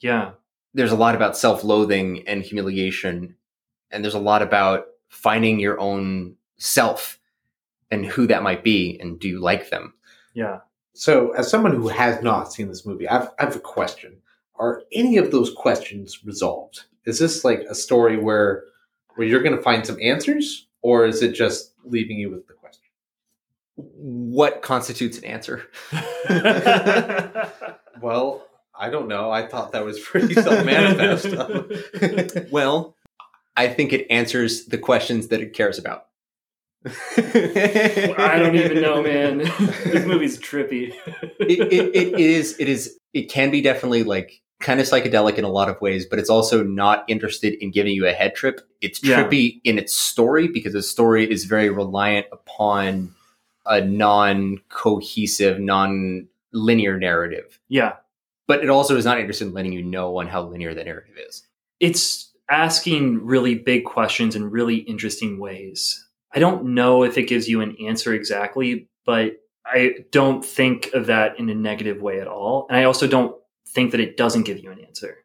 [0.00, 0.32] yeah
[0.74, 3.34] there's a lot about self-loathing and humiliation
[3.90, 7.18] and there's a lot about finding your own self
[7.90, 9.94] and who that might be and do you like them?
[10.34, 10.58] Yeah.
[10.94, 14.18] So, as someone who has not seen this movie, I've, I have a question.
[14.56, 16.84] Are any of those questions resolved?
[17.06, 18.64] Is this like a story where
[19.14, 22.54] where you're going to find some answers, or is it just leaving you with the
[22.54, 22.82] question?
[23.76, 25.66] What constitutes an answer?
[28.00, 29.30] Well, I don't know.
[29.30, 32.46] I thought that was pretty self manifest.
[32.50, 32.96] well,
[33.56, 36.06] I think it answers the questions that it cares about.
[36.86, 39.38] I don't even know, man.
[39.38, 40.94] this movie's trippy.
[41.38, 45.44] it, it, it is it is it can be definitely like kind of psychedelic in
[45.44, 48.60] a lot of ways but it's also not interested in giving you a head trip
[48.80, 49.22] it's Yeah.
[49.24, 53.14] trippy in its story because the story is very reliant upon
[53.66, 57.94] a non-cohesive non-linear narrative Yeah.
[58.46, 61.16] but it also is not interested in letting you know on how linear the narrative
[61.28, 61.46] is
[61.80, 66.04] It's asking really big questions in really interesting ways.
[66.34, 71.06] I don't know if it gives you an answer exactly, but I don't think of
[71.06, 72.66] that in a negative way at all.
[72.68, 73.34] And I also don't
[73.74, 75.18] think that it doesn't give you an answer.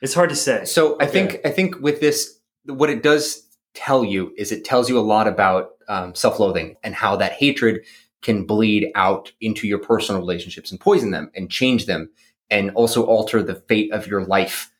[0.00, 0.64] It's hard to say.
[0.64, 1.12] So I Okay.
[1.12, 5.00] think I think with this, what it does tell you is it tells you a
[5.00, 7.82] lot about um, self-loathing and how that hatred
[8.22, 12.10] can bleed out into your personal relationships and poison them and change them
[12.50, 14.70] and also alter the fate of your life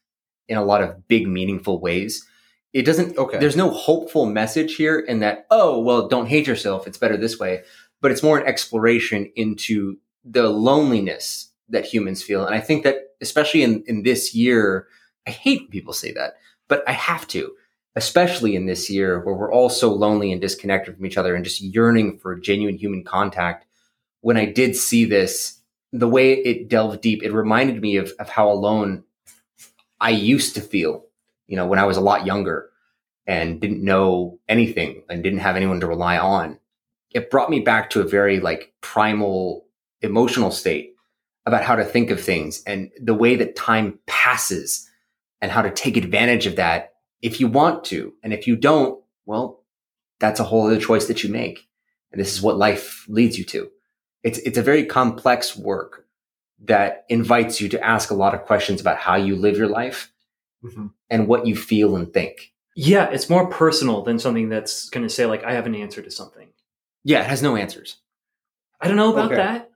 [0.48, 2.26] in a lot of big meaningful ways.
[2.72, 3.16] It doesn't.
[3.18, 3.38] Okay.
[3.38, 5.46] There's no hopeful message here in that.
[5.50, 6.86] Oh well, don't hate yourself.
[6.86, 7.62] It's better this way.
[8.00, 12.44] But it's more an exploration into the loneliness that humans feel.
[12.44, 14.86] And I think that especially in, in this year,
[15.26, 16.34] I hate when people say that,
[16.68, 17.52] but I have to,
[17.96, 21.44] especially in this year where we're all so lonely and disconnected from each other and
[21.44, 23.66] just yearning for genuine human contact.
[24.20, 25.58] When I did see this,
[25.92, 29.04] the way it delved deep, it reminded me of, of how alone
[30.00, 31.06] I used to feel,
[31.46, 32.70] you know, when I was a lot younger
[33.26, 36.58] and didn't know anything and didn't have anyone to rely on.
[37.12, 39.66] It brought me back to a very like primal
[40.00, 40.94] emotional state
[41.46, 44.88] about how to think of things and the way that time passes
[45.40, 48.12] and how to take advantage of that if you want to.
[48.22, 49.62] And if you don't, well,
[50.18, 51.66] that's a whole other choice that you make.
[52.12, 53.70] And this is what life leads you to.
[54.22, 56.06] It's, it's a very complex work
[56.64, 60.12] that invites you to ask a lot of questions about how you live your life
[60.62, 60.92] Mhm.
[61.08, 62.52] and what you feel and think.
[62.76, 66.02] yeah, it's more personal than something that's going to say, like, I have an answer
[66.02, 66.48] to something.
[67.02, 67.96] Yeah, it has no answers.
[68.80, 69.36] I don't know about Okay.
[69.36, 69.69] that.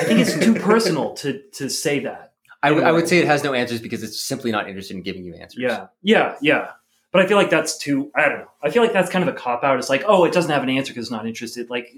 [0.00, 2.32] I think it's too personal to to say that.
[2.62, 5.02] I would- I would say it has no answers because it's simply not interested in
[5.02, 5.62] giving you answers.
[5.62, 6.70] Yeah, yeah, yeah.
[7.12, 8.10] But I feel like that's too.
[8.16, 8.50] I don't know.
[8.62, 9.78] I feel like that's kind of a cop out.
[9.78, 11.70] It's like, oh, it doesn't have an answer because it's not interested.
[11.70, 11.88] Like,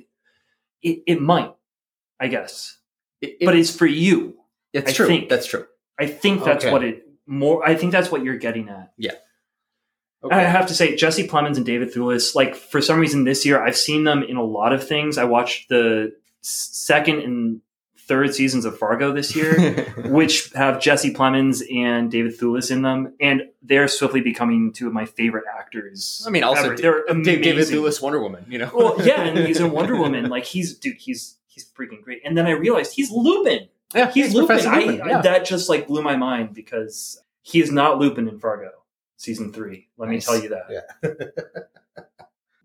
[0.82, 1.52] it, it might,
[2.20, 2.76] I guess,
[3.22, 4.36] It- it- but it's for you.
[4.72, 5.06] it's I true.
[5.06, 5.66] think- That's true.
[5.98, 6.72] I think that's Okay.
[6.72, 7.66] what it more.
[7.66, 8.92] I think that's what you're getting at.
[10.22, 10.36] Okay.
[10.36, 13.62] I have to say, Jesse Plemons and David Thewlis, like for some reason this year,
[13.62, 15.16] I've seen them in a lot of things.
[15.16, 16.12] I watched the
[16.42, 17.60] second and
[18.10, 23.14] third seasons of Fargo this year, which have Jesse Plemons and David Thewlis in them,
[23.20, 26.24] and they're swiftly becoming two of my favorite actors.
[26.26, 26.74] I mean, also.
[26.74, 27.42] Da- they're amazing.
[27.42, 28.44] David Thewlis, Wonder Woman.
[28.48, 28.70] You know.
[28.74, 30.28] Well, yeah, and he's in Wonder Woman.
[30.28, 32.20] Like he's dude, he's he's freaking great.
[32.24, 33.68] And then I realized he's Lupin.
[33.94, 34.48] yeah, He's, Lupin.
[34.48, 35.20] Professor I, Lupin, I- yeah.
[35.22, 38.70] that just like blew my mind because he is not Lupin in Fargo
[39.18, 39.86] season three.
[39.96, 41.68] Let me tell you that.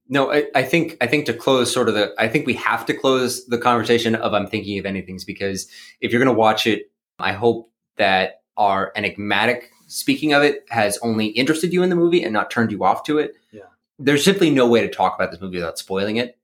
[0.07, 2.85] No, I, I think I think to close sort of the I think we have
[2.85, 5.67] to close the conversation of I'm thinking of ending things because
[5.99, 10.97] if you're going to watch it, I hope that our enigmatic speaking of it has
[11.01, 13.33] only interested you in the movie and not turned you off to it.
[13.51, 13.63] Yeah.
[13.97, 16.37] There's simply no way to talk about this movie without spoiling it,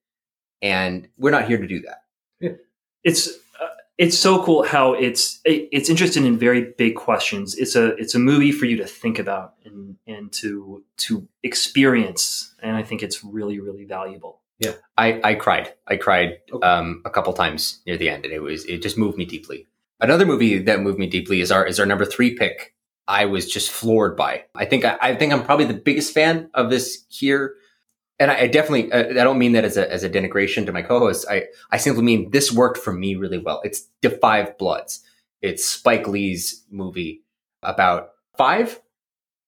[0.61, 2.59] and we're not here to do that.
[3.03, 3.31] it's uh,
[3.97, 7.55] it's so cool how it's it, it's interested in very big questions.
[7.55, 12.53] It's a it's a movie for you to think about and and to to experience,
[12.61, 14.41] and I think it's really really valuable.
[14.59, 15.73] Yeah, I, I cried.
[15.87, 16.67] I cried Okay.
[16.67, 19.67] um, a couple times near the end, and it was it just moved me deeply.
[19.99, 22.75] Another movie that moved me deeply is our is our number three pick.
[23.07, 24.45] I was just floored by.
[24.55, 27.55] I think I, I think I'm probably the biggest fan of this here,
[28.21, 30.71] and I, I definitely uh, I don't mean that as a as a denigration to
[30.71, 31.25] my co-host.
[31.29, 33.59] I I simply mean this worked for me really well.
[33.63, 35.03] It's The Five Bloods.
[35.41, 37.23] It's Spike Lee's movie
[37.63, 38.79] about five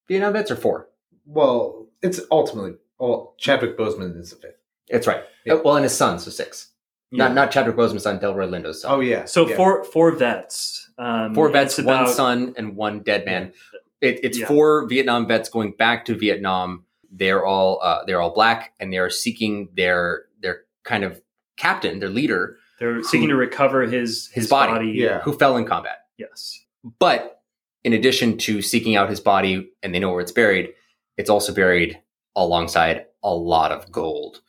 [0.07, 0.89] Vietnam vets or four.
[1.25, 4.57] Well, it's ultimately well, Chadwick Boseman is the fifth.
[4.89, 5.23] That's right.
[5.45, 5.53] Yeah.
[5.53, 6.69] Uh, Well, and his son, so six.
[7.11, 7.25] Yeah.
[7.25, 8.91] Not not Chadwick Boseman's son, Delroy Lindo's son.
[8.91, 9.25] Oh yeah.
[9.25, 9.55] So yeah.
[9.55, 13.53] four four vets, um, four vets, it's one son, and one dead man.
[14.01, 14.47] It, it's Yeah.
[14.47, 16.85] four Vietnam vets going back to Vietnam.
[17.15, 21.21] They're all uh, they're all black, and they are seeking their their kind of
[21.57, 24.71] captain, their leader, They're seeking to recover his His body.
[24.73, 24.91] body.
[24.95, 25.21] Yeah.
[25.21, 25.99] who fell in combat.
[26.17, 26.59] Yes.
[26.99, 27.41] But
[27.83, 30.73] in addition to seeking out his body, and they know where it's buried,
[31.17, 31.99] it's also buried
[32.35, 34.41] alongside a lot of gold.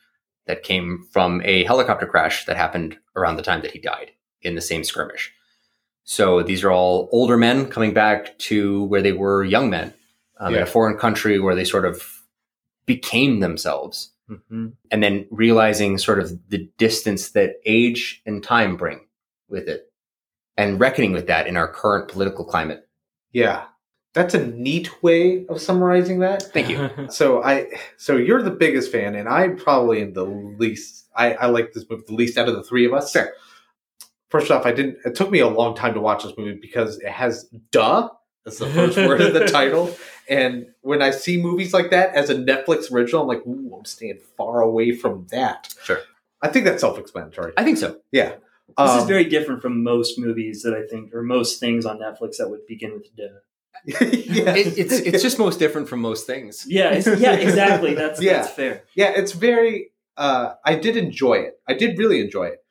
[0.47, 4.11] that came from a helicopter crash that happened around the time that he died
[4.43, 5.33] in the same skirmish.
[6.03, 9.91] So these are all older men coming back to where they were young men
[10.39, 12.14] um, in a foreign country where they sort of
[12.85, 14.73] became themselves Mhm.
[14.91, 19.01] and then realizing sort of the distance that age and time bring
[19.49, 19.91] with it
[20.57, 22.87] and reckoning with that in our current political climate.
[23.31, 23.65] Yeah.
[24.13, 26.41] That's a neat way of summarizing that.
[26.53, 26.89] Thank you.
[27.11, 27.67] So I
[27.97, 31.85] so you're the biggest fan and I probably am the least I, I like this
[31.89, 33.11] movie the least out of the three of us.
[33.11, 33.33] Fair.
[34.29, 36.97] First off, I didn't it took me a long time to watch this movie because
[36.99, 38.09] it has duh
[38.47, 39.95] as the first word of the title.
[40.29, 43.85] And when I see movies like that as a Netflix original, I'm like, ooh, I'm
[43.85, 45.73] staying far away from that.
[45.83, 45.99] Sure.
[46.41, 47.53] I think that's self explanatory.
[47.57, 47.99] I think so.
[48.11, 48.35] Yeah.
[48.77, 51.99] This is Um, very different from most movies that I think, or most things on
[51.99, 53.25] Netflix that would begin with "duh."
[53.85, 54.57] yes.
[54.57, 56.65] It, it's it's just most different from most things.
[56.67, 57.93] Yeah, it's, yeah, exactly.
[57.93, 58.33] That's Yeah.
[58.41, 58.83] that's fair.
[58.95, 59.91] yeah, it's very.
[60.17, 61.59] Uh, I did enjoy it.
[61.67, 62.63] I did really enjoy it,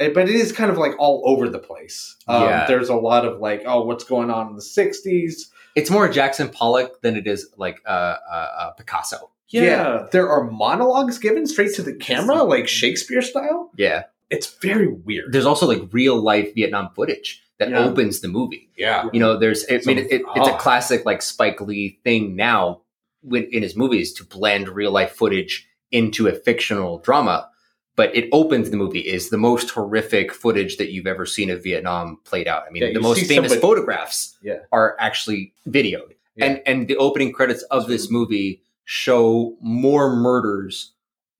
[0.00, 2.16] Uh, but it is kind of like all over the place.
[2.28, 2.66] Um, Yeah.
[2.66, 5.48] There's a lot of like, oh, what's going on in the '60s?
[5.74, 9.30] It's more Jackson Pollock than it is like uh, uh, uh, Picasso.
[9.48, 13.70] Yeah, there are monologues given straight to the camera, like Shakespeare style.
[13.76, 14.04] Yeah.
[14.30, 15.30] It's very weird.
[15.30, 17.84] There's also like real life Vietnam footage that Yeah.
[17.84, 18.70] opens the movie.
[18.78, 20.56] yeah, You know, there's I mean, it, it, it's a oh.
[20.56, 22.80] classic like Spike Lee thing now
[23.30, 27.50] in his movies to blend real life footage into a fictional drama.
[27.94, 31.62] But it opens the movie is the most horrific footage that you've ever seen of
[31.62, 32.62] Vietnam played out.
[32.66, 34.60] I mean, Yeah, the most famous somebody- photographs Yeah.
[34.72, 36.14] are actually videoed.
[36.36, 36.46] Yeah.
[36.46, 40.92] And and the opening credits of this movie show more murders,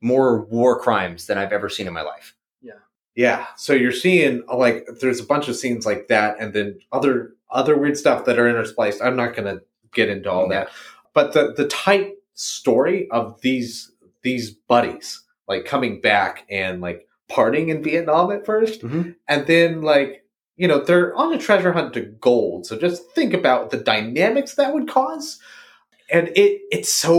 [0.03, 2.35] more war crimes than I've ever seen in my life.
[2.61, 2.75] yeah.
[3.15, 3.47] Yeah.
[3.57, 7.77] So you're seeing like there's a bunch of scenes like that, and then other other
[7.79, 9.01] weird stuff that are interspliced.
[9.05, 9.63] I'm not going to
[9.95, 10.69] get into all that,
[11.15, 13.91] but the the tight story of these
[14.23, 15.22] these buddies
[15.53, 19.15] like coming back and like partying in Vietnam at 1st Mhm.
[19.29, 20.25] and then like
[20.57, 22.67] you know they're on a treasure hunt to gold.
[22.67, 25.41] So just think about the dynamics that would cause,
[26.11, 27.13] and it it's so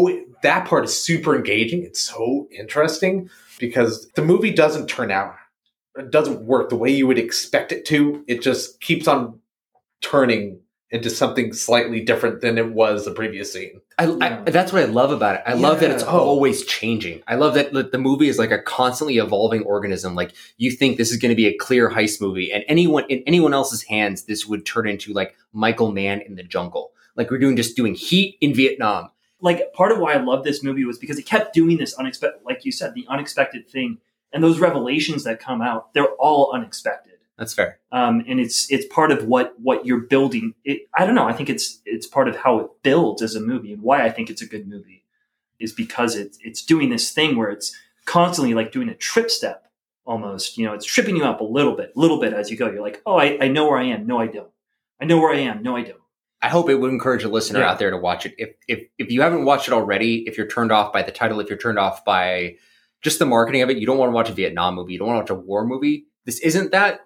[0.43, 1.84] that part is super engaging.
[1.84, 3.30] It's so interesting
[3.60, 5.35] because the movie doesn't turn out
[5.95, 8.23] it doesn't work the way you would expect it to.
[8.27, 9.39] It just keeps on
[10.01, 10.60] turning
[10.94, 13.82] into something slightly different than it was the previous scene.
[13.98, 14.44] I, Yeah.
[14.45, 15.41] I, that's what I love about it.
[15.45, 16.20] I love that it's Oh.
[16.20, 17.22] always changing.
[17.28, 20.15] I love that the movie is like a constantly evolving organism.
[20.15, 23.24] Like you think this is going to be a clear heist movie, and anyone in
[23.28, 26.91] anyone else's hands, this would turn into like Michael Mann in the jungle.
[27.18, 29.10] Like we're doing just doing heat in Vietnam.
[29.41, 32.40] like part of why I love this movie was because it kept doing this unexpected,
[32.45, 33.98] like you said, the unexpected thing,
[34.32, 37.12] and those revelations that come out, they're all unexpected.
[37.38, 37.80] That's fair.
[37.91, 40.53] um, and it's it's part of what what you're building.
[40.64, 41.27] It, I don't know.
[41.27, 44.10] I think it's it's part of how it builds as a movie, and why I
[44.11, 45.03] think it's a good movie
[45.60, 49.65] is because it's it's doing this thing where it's constantly like doing a trip step
[50.05, 50.57] almost.
[50.57, 52.69] You know, it's tripping you up a little bit, little bit as you go.
[52.69, 54.05] You're like, oh, I, I know where I am.
[54.05, 54.49] No, I don't.
[55.01, 55.64] I know where I am.
[55.64, 55.99] No, I don't.
[56.41, 57.72] I hope it would encourage a listener Yeah.
[57.72, 58.35] out there to watch it.
[58.38, 61.39] If if if you haven't watched it already, if you're turned off by the title,
[61.39, 62.57] if you're turned off by
[63.01, 65.07] just the marketing of it, you don't want to watch a Vietnam movie, you don't
[65.07, 66.05] want to watch a war movie.
[66.26, 67.01] This isn't that,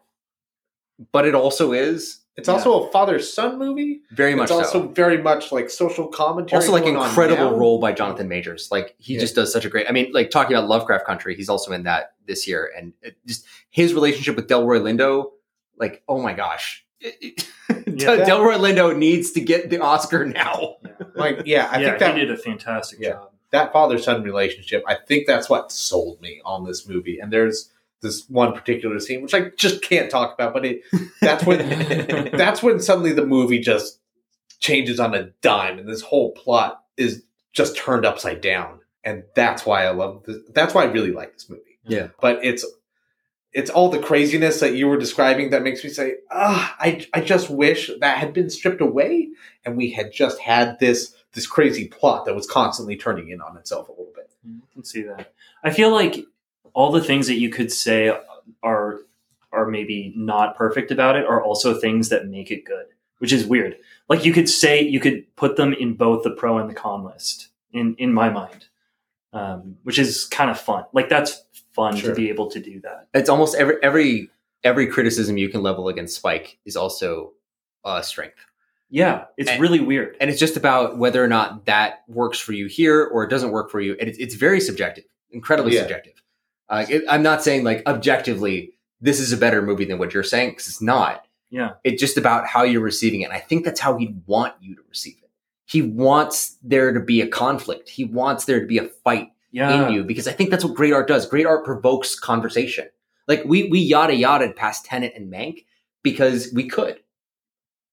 [1.11, 2.53] but it also is It's Yeah.
[2.53, 4.01] also a father son movie.
[4.11, 4.87] very much it's also so.
[4.89, 6.59] very much like social commentary.
[6.61, 7.57] Also, like going on incredible now.
[7.57, 8.69] role by Jonathan Majors.
[8.71, 9.21] Like he Yeah.
[9.21, 9.87] just does such a great.
[9.89, 13.17] I mean, like talking about Lovecraft Country, he's also in that this year, and it
[13.25, 15.31] just his relationship with Delroy Lindo.
[15.79, 18.25] Like, oh my gosh, Yeah.
[18.25, 20.75] Delroy Lindo needs to get the Oscar now.
[21.15, 23.11] Like, yeah, I yeah, think that he did a fantastic Yeah.
[23.13, 23.31] job.
[23.51, 27.17] that father son relationship, I think that's what sold me on this movie.
[27.19, 27.71] And there's
[28.01, 30.81] this one particular scene which I just can't talk about, but it
[31.21, 33.99] that's when that's when suddenly the movie just
[34.59, 38.79] changes on a dime and this whole plot is just turned upside down.
[39.03, 40.37] And that's why I love this.
[40.53, 41.79] That's why I really like this movie.
[41.85, 42.09] Yeah.
[42.19, 42.65] But it's
[43.53, 47.21] it's all the craziness that you were describing that makes me say, ah, I, I
[47.21, 49.29] just wish that had been stripped away
[49.65, 53.57] and we had just had this this crazy plot that was constantly turning in on
[53.57, 54.29] itself a little bit.
[54.45, 55.33] I can see that.
[55.63, 56.25] I feel like
[56.77, 58.15] all the things that you could say
[58.61, 58.99] are
[59.51, 62.85] are maybe not perfect about it are also things that make it good,
[63.17, 63.75] which is weird.
[64.09, 67.03] Like you could say you could put them in both the pro and the con
[67.03, 68.67] list in in my mind,
[69.33, 70.83] um, which is kind of fun.
[70.93, 71.43] Like that's
[71.73, 72.11] fun Sure.
[72.11, 73.07] to be able to do that.
[73.13, 74.29] It's almost every every
[74.63, 77.33] every criticism you can level against Spike is also
[77.83, 78.45] a strength.
[78.89, 80.15] Yeah, it's And- really weird.
[80.19, 83.51] and it's just about whether or not that works for you here or it doesn't
[83.51, 85.81] work for you and it's, it's very subjective incredibly Yeah.
[85.81, 86.13] subjective
[86.69, 90.23] uh, it, i'm not saying like objectively this is a better movie than what you're
[90.23, 91.71] saying because it's not Yeah.
[91.83, 94.75] it's just about how you're receiving it and i think that's how he'd want you
[94.75, 95.29] to receive it
[95.65, 99.87] he wants there to be a conflict he wants there to be a fight Yeah.
[99.87, 101.25] in you because I think that's what great art does.
[101.25, 102.87] Great art provokes conversation.
[103.27, 105.65] Like we we yada yada past Tenet and Mank
[106.03, 106.99] because we could,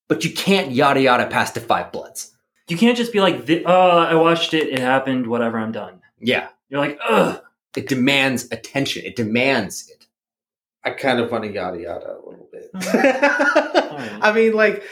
[0.09, 2.33] but you can't yada yada past the Five Bloods.
[2.69, 4.69] You can't just be like, "Thi- "Oh, I watched it.
[4.69, 5.27] It happened.
[5.27, 5.59] Whatever.
[5.59, 7.41] I'm done." Yeah, You're like, "Ugh."
[7.77, 9.05] It demands attention.
[9.05, 10.07] It demands it.
[10.85, 12.71] I kind of want to yada yada a little bit.
[12.75, 13.51] Oh.
[13.95, 14.19] Oh, right.
[14.23, 14.83] I mean, like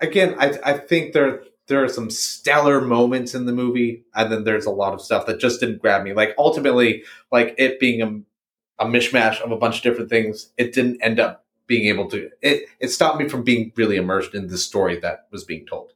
[0.00, 4.44] again, I I think there there are some stellar moments in the movie, and then
[4.44, 6.12] there's a lot of stuff that just didn't grab me.
[6.12, 10.74] Like ultimately, like it being a, a mishmash of a bunch of different things, it
[10.74, 12.30] didn't end up being able to.
[12.42, 15.92] It it stopped me from being really immersed in the story that was being told.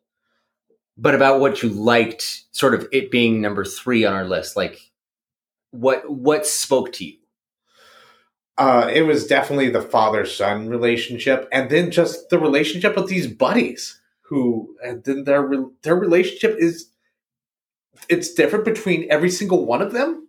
[0.96, 4.91] But about what you liked, sort of it being number three on our list, like
[5.72, 7.16] what what spoke to you?
[8.58, 13.26] Uh, it was definitely the father son relationship, and then just the relationship with these
[13.26, 15.50] buddies who, and then their
[15.82, 16.90] their relationship is
[18.08, 20.28] it's different between every single one of them,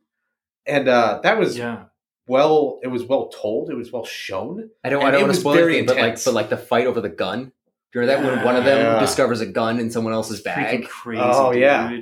[0.66, 1.86] and uh, that was Yeah.
[2.28, 2.80] well.
[2.82, 3.70] It was well told.
[3.70, 4.70] It was well shown.
[4.84, 6.34] I don't, And I don't it want to was spoil very anything, but like, but
[6.34, 7.52] like the fight over the gun.
[7.92, 9.00] Do you remember that when one of them Yeah.
[9.00, 10.88] discovers a gun in someone else's Freaking bag?
[10.88, 11.22] crazy.
[11.24, 11.62] Oh, dude.
[11.62, 12.00] yeah.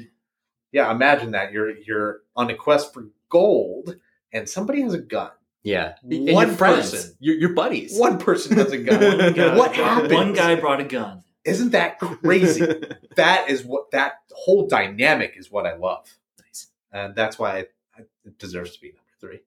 [0.72, 3.96] Yeah, imagine that you're you're on a quest for gold,
[4.32, 5.32] and somebody has a gun.
[5.64, 7.16] Yeah, One your friends, person.
[7.20, 7.98] your, your buddies.
[7.98, 9.18] One person has a gun.
[9.20, 10.14] One guy, what happened?
[10.14, 11.24] One guy brought a gun.
[11.46, 12.62] Isn't that crazy?
[13.16, 16.08] that is what that whole dynamic is what I love.
[16.40, 16.68] Nice.
[16.92, 17.72] and that's why it,
[18.26, 19.40] it deserves to be number three.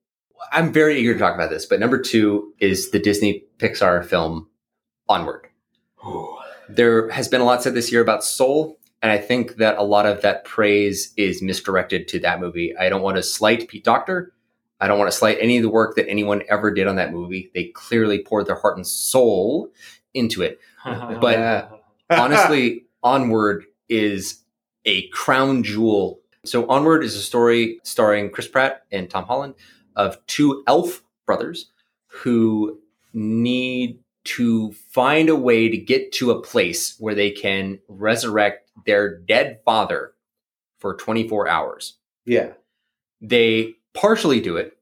[0.52, 4.48] I'm very eager to talk about this, but number two is the Disney Pixar film
[5.08, 5.48] Onward.
[6.68, 9.82] There has been a lot said this year about Soul, and I think that a
[9.82, 12.74] lot of that praise is misdirected to that movie.
[12.74, 14.32] I don't want to slight Pete Docter.
[14.80, 17.12] I don't want to slight any of the work that anyone ever did on that
[17.12, 17.50] movie.
[17.52, 19.70] They clearly poured their heart and soul
[20.14, 20.58] into it.
[20.84, 21.68] But- Yeah.
[22.10, 24.42] honestly, Onward is
[24.86, 26.20] a crown jewel.
[26.46, 29.54] So, Onward is a story starring Chris Pratt and Tom Holland
[29.96, 31.70] of two elf brothers
[32.06, 32.78] who
[33.12, 39.18] need to find a way to get to a place where they can resurrect their
[39.18, 40.12] dead father
[40.78, 41.98] for 24 hours.
[42.26, 42.52] yeah,
[43.20, 44.76] They partially do it.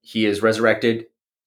[0.00, 1.06] He is resurrected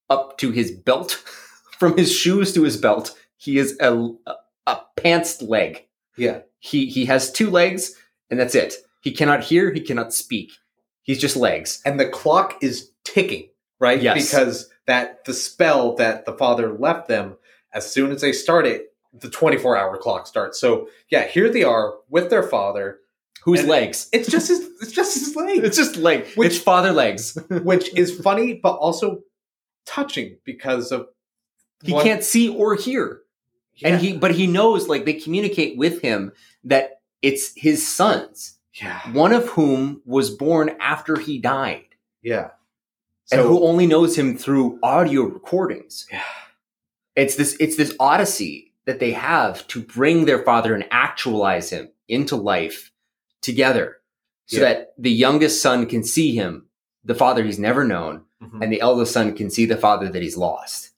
[0.10, 1.12] up to his belt,
[1.80, 3.18] from his shoes to his belt.
[3.38, 3.94] He is a,
[4.26, 4.36] a,
[4.68, 5.86] a pantsed leg.
[6.18, 7.96] yeah, He he has two legs,
[8.30, 8.76] and that's it.
[9.02, 9.72] He cannot hear.
[9.74, 10.52] He cannot speak.
[11.04, 11.82] He's just legs.
[11.86, 13.50] and the clock is ticking,
[13.80, 14.02] right?
[14.02, 14.24] Yes.
[14.30, 17.38] because that the spell that the father left them.
[17.74, 20.60] As soon as they start it, the twenty-four hour clock starts.
[20.60, 23.00] So yeah, here they are with their father.
[23.44, 24.10] Whose And- legs?
[24.12, 24.68] It's just his.
[24.82, 25.64] It's just his legs.
[25.64, 26.26] It's just leg.
[26.36, 27.38] Which- it's father legs.
[27.50, 29.22] which is funny but also
[29.86, 31.08] touching because of
[31.84, 33.22] He one- can't see or hear.
[33.84, 36.32] and he but he knows like they communicate with him
[36.64, 41.86] that it's his sons yeah one of whom was born after he died
[42.24, 42.52] yeah
[43.32, 46.24] and who only knows him through audio recordings Yeah.
[47.18, 51.90] it's this it's this odyssey that they have to bring their father and actualize him
[52.08, 52.92] into life
[53.42, 53.98] together
[54.48, 54.64] so Yeah.
[54.74, 56.68] that the youngest son can see him
[57.04, 58.62] the father he's never known Mhm.
[58.64, 60.92] and the eldest son can see the father that he's lost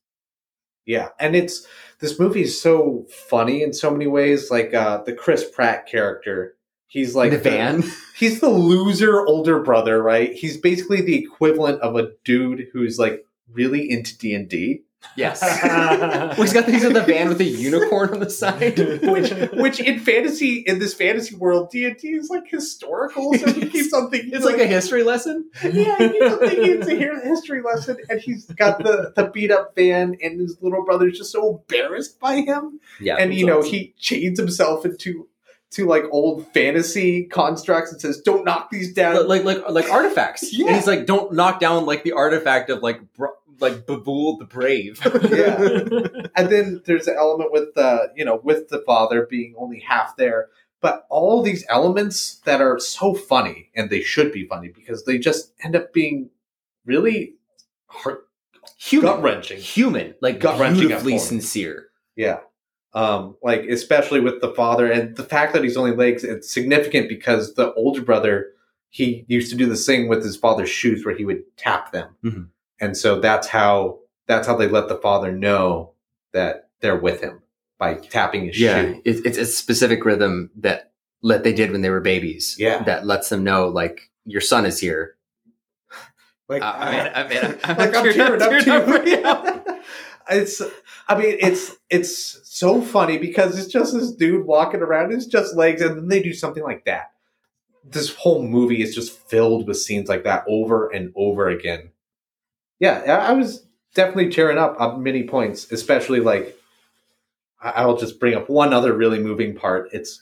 [0.85, 1.65] yeah and it's
[1.99, 6.55] this movie is so funny in so many ways like uh the chris pratt character
[6.87, 7.83] he's like the van
[8.17, 13.25] he's the loser older brother right he's basically the equivalent of a dude who's like
[13.51, 14.83] really into d&d
[15.15, 15.41] yes.
[16.37, 18.77] Well, he's got he's got the van with a unicorn on the side.
[19.03, 23.93] Which which in fantasy in this fantasy world d&d is like historical so he keeps
[23.93, 25.49] on thinking it's like a history lesson.
[25.63, 29.27] Yeah, he keeps on thinking it's a hero- history lesson, and he's got the, the
[29.27, 33.15] beat up van, and his little brother's just so embarrassed by him, yeah.
[33.15, 35.27] And you know he chains himself into
[35.71, 40.51] to like old fantasy constructs and says, "Don't knock these down." like like like artifacts.
[40.53, 40.65] Yeah.
[40.67, 43.25] And he's like, don't knock down like the artifact of like br-
[43.59, 44.99] like Babul the Brave.
[45.05, 45.57] yeah,
[46.35, 50.15] and then there's the element with the you know with the father being only half
[50.15, 50.47] there,
[50.81, 55.17] but all these elements that are so funny, and they should be funny because they
[55.17, 56.29] just end up being
[56.85, 57.33] really
[57.87, 58.23] heart
[58.79, 59.59] Human, gut wrenching.
[59.59, 61.87] human, like Gut-wrenching beautifully sincere.
[62.15, 62.39] Yeah.
[62.97, 67.07] Um, like especially with the father and the fact that he's only legs, it's significant
[67.09, 68.47] because the older brother
[68.89, 72.15] he used to do this thing with his father's shoes where he would tap them.
[72.23, 72.47] Mhm.
[72.79, 75.91] And so that's how that's how they let the father know
[76.33, 77.41] that they're with him
[77.77, 79.01] by tapping his Yeah, shoe.
[79.05, 80.91] it's it's a specific rhythm that
[81.21, 82.55] let they did when they were babies.
[82.57, 82.81] Yeah.
[82.83, 85.15] that lets them know like your son is here.
[86.49, 88.71] Like Uh, I mean, I mean, I'm- like I'm teared tearing up teared too.
[88.71, 89.05] up.
[89.05, 89.53] Yeah.
[90.29, 90.61] It's
[91.07, 95.55] I mean it's it's so funny because it's just this dude walking around, it's just
[95.55, 97.11] legs, and then they do something like that.
[97.83, 101.91] this whole movie is just filled with scenes like that over and over again.
[102.79, 102.99] Yeah,
[103.29, 106.55] I was definitely tearing up on many points, especially like
[107.61, 109.89] I'll just bring up one other really moving part.
[109.93, 110.21] It's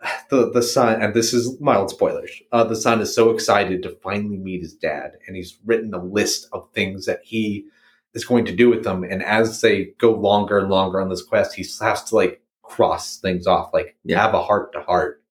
[0.30, 2.32] the the son, and this is mild spoilers.
[2.52, 6.02] Uh, the son is so excited to finally meet his dad, and he's written a
[6.04, 7.66] list of things that he
[8.18, 9.04] is going to do with them.
[9.04, 13.16] And as they go longer and longer on this quest, he has to like cross
[13.18, 14.20] things off, like Yeah.
[14.20, 15.22] have a heart to heart,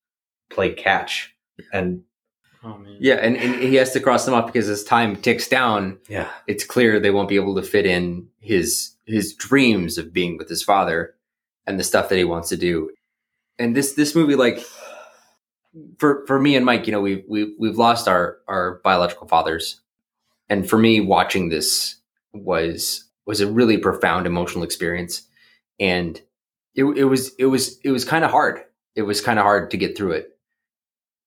[0.50, 1.36] play catch,
[1.72, 2.04] and
[2.64, 2.98] Oh man.
[3.00, 6.28] Yeah, and, and he has to cross them off because as time ticks down, yeah,
[6.48, 10.50] it's clear they won't be able to fit in his his dreams of being with
[10.50, 11.14] his father
[11.68, 12.90] and the stuff that he wants to do.
[13.60, 14.66] And this this movie, like
[16.00, 19.80] for for me and Mike, you know, we we we've lost our our biological fathers,
[20.50, 21.97] and for me, watching this
[22.44, 25.24] was was a really profound emotional experience,
[25.80, 26.20] and
[26.76, 28.62] it it was it was it was kind of hard.
[28.96, 30.38] It was kind of hard to get through it,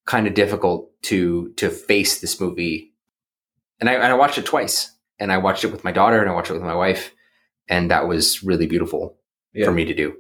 [0.07, 2.93] kind of difficult to to face this movie
[3.81, 6.28] and I, and I watched it twice and I watched it with my daughter and
[6.28, 7.15] I watched it with my wife
[7.69, 9.16] and that was really beautiful
[9.55, 9.65] Yeah.
[9.65, 10.16] for me to do.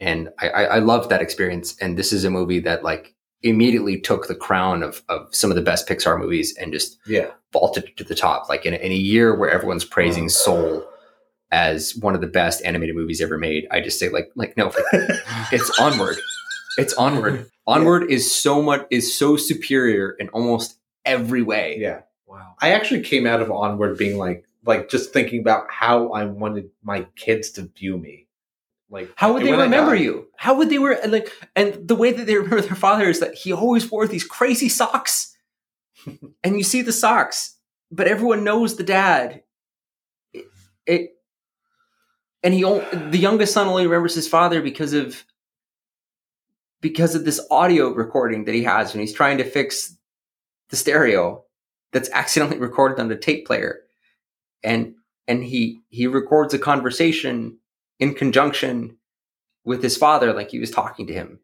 [0.00, 1.76] And I, I, I loved that experience.
[1.80, 5.56] And this is a movie that like immediately took the crown of, of some of
[5.56, 8.48] the best Pixar movies and just yeah, vaulted to the top.
[8.48, 10.84] Like in, a- in a year where everyone's praising Soul
[11.50, 14.70] as one of the best animated movies ever made, I just say like, like, no,
[15.52, 16.16] it's onward.
[16.76, 17.50] It's onward.
[17.66, 21.76] Onward is so much, is so superior in almost every way.
[21.78, 22.02] yeah.
[22.26, 22.54] Wow.
[22.60, 26.68] I actually came out of Onward being like, like just thinking about how I wanted
[26.82, 28.26] my kids to view me.
[28.90, 30.26] Like, How would they remember you?
[30.36, 31.32] How would they were like?
[31.56, 34.68] And the way that they remember their father is that he always wore these crazy
[34.68, 35.34] socks,
[36.44, 37.56] and you see the socks,
[37.90, 39.42] but everyone knows the dad.
[40.32, 40.46] It,
[40.86, 41.10] it
[42.42, 45.24] and he the youngest son only remembers his father because of
[46.80, 49.96] because of this audio recording that he has when he's trying to fix
[50.70, 51.44] the stereo
[51.92, 53.80] that's accidentally recorded on the tape player,
[54.62, 54.94] and
[55.26, 57.58] and he he records a conversation
[57.98, 58.96] in conjunction
[59.64, 61.40] with his father like he was talking to him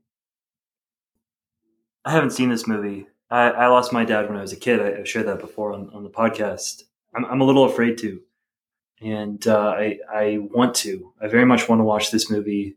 [2.04, 3.06] I haven't seen this movie.
[3.34, 4.80] I, I lost my dad when I was a kid.
[4.80, 6.82] I, I've shared that before on, on the podcast.
[7.14, 8.20] I'm, I'm a little afraid to,
[9.00, 11.12] and uh, I I want to.
[11.20, 12.76] I very much want to watch this movie,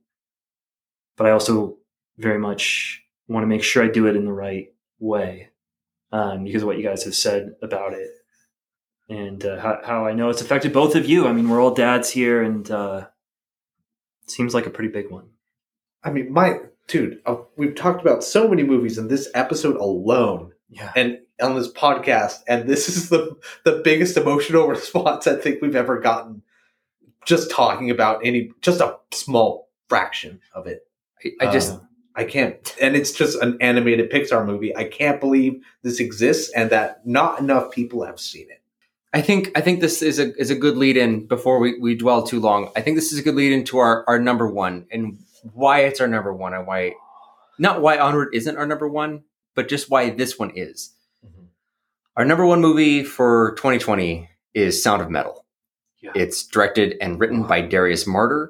[1.16, 1.78] but I also
[2.18, 5.50] very much want to make sure I do it in the right way,
[6.12, 8.10] um, because of what you guys have said about it,
[9.10, 11.28] and uh, how, how I know it's affected both of you.
[11.28, 13.08] I mean, we're all dads here, and uh,
[14.26, 15.30] seems like a pretty big one.
[16.04, 16.50] I mean, my
[16.88, 20.92] dude, uh, we've talked about so many movies in this episode alone, Yeah.
[20.96, 25.76] and on this podcast, and this is the the biggest emotional response I think we've
[25.76, 26.42] ever gotten.
[27.26, 30.88] Just talking about any, just a small fraction of it.
[31.26, 31.80] i, I just Uh,
[32.16, 34.76] I can't, and it's just an animated Pixar movie.
[34.76, 38.62] I can't believe this exists and that not enough people have seen it.
[39.14, 41.96] i think i think this is a is a good lead in before we, we
[41.96, 44.86] dwell too long i think this is a good lead into our our number one
[44.92, 45.18] and
[45.53, 46.94] why it's our number one and why
[47.60, 49.24] not why onward isn't our number one
[49.56, 50.94] but just why this one is
[52.15, 55.45] our number one movie for 2020 is sound of metal
[56.02, 56.11] Yeah.
[56.15, 58.49] It's directed and written by Darius Marder,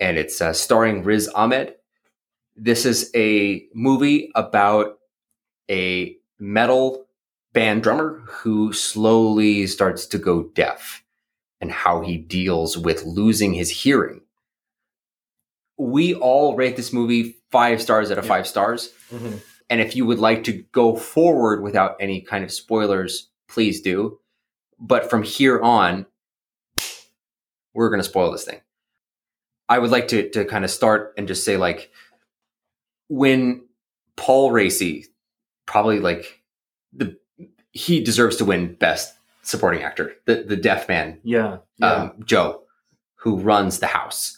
[0.00, 1.74] and it's uh, starring Riz Ahmed.
[2.56, 4.98] This is a movie about
[5.70, 7.06] a metal
[7.52, 11.02] band drummer who slowly starts to go deaf
[11.60, 14.22] and how he deals with losing his hearing.
[15.78, 18.28] We all rate this movie five stars out of Yeah.
[18.28, 18.90] five stars.
[19.70, 24.18] And if you would like to go forward without any kind of spoilers, please do.
[24.78, 26.06] But from here on,
[27.74, 28.60] we're going to spoil this thing.
[29.68, 31.90] I would like to to kind of start and just say like
[33.08, 33.66] when
[34.16, 35.04] Paul Raci
[35.66, 36.42] probably like
[36.92, 37.16] the
[37.72, 41.58] he deserves to win best supporting actor, the the deaf man, Yeah.
[41.82, 42.62] um, Joe,
[43.16, 44.37] who runs the house.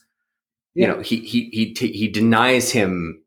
[0.75, 3.23] You know, he he he t- he denies him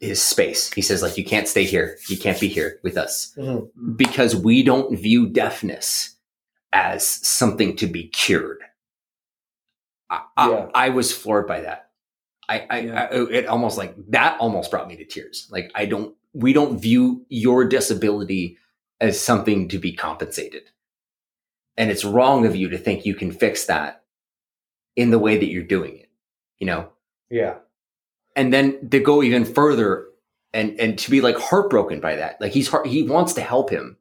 [0.00, 0.70] his space.
[0.72, 1.96] He says like you can't stay here.
[2.08, 3.68] You can't be here with us Mhm.
[3.96, 6.16] because we don't view deafness
[6.72, 8.58] as something to be cured.
[10.10, 10.68] I, Yeah.
[10.74, 11.90] I, I was floored by that.
[12.48, 13.08] I, I, Yeah.
[13.10, 15.48] I, it almost like that almost brought me to tears.
[15.50, 18.58] Like I don't, we don't view your disability
[19.00, 20.62] as something to be compensated,
[21.76, 24.04] and it's wrong of you to think you can fix that
[24.96, 26.01] in the way that you're doing it.
[26.62, 26.88] You know,
[27.28, 27.54] Yeah.
[28.36, 30.06] and then to go even further
[30.54, 33.68] and and to be like heartbroken by that like he's heart, he wants to help
[33.68, 33.96] him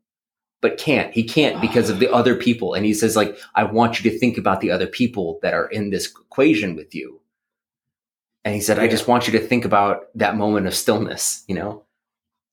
[0.61, 3.97] but can't he can't because of the other people and he says like i want
[3.97, 7.19] you to think about the other people that are in this equation with you
[8.43, 11.55] and he said i just want you to think about that moment of stillness you
[11.55, 11.83] know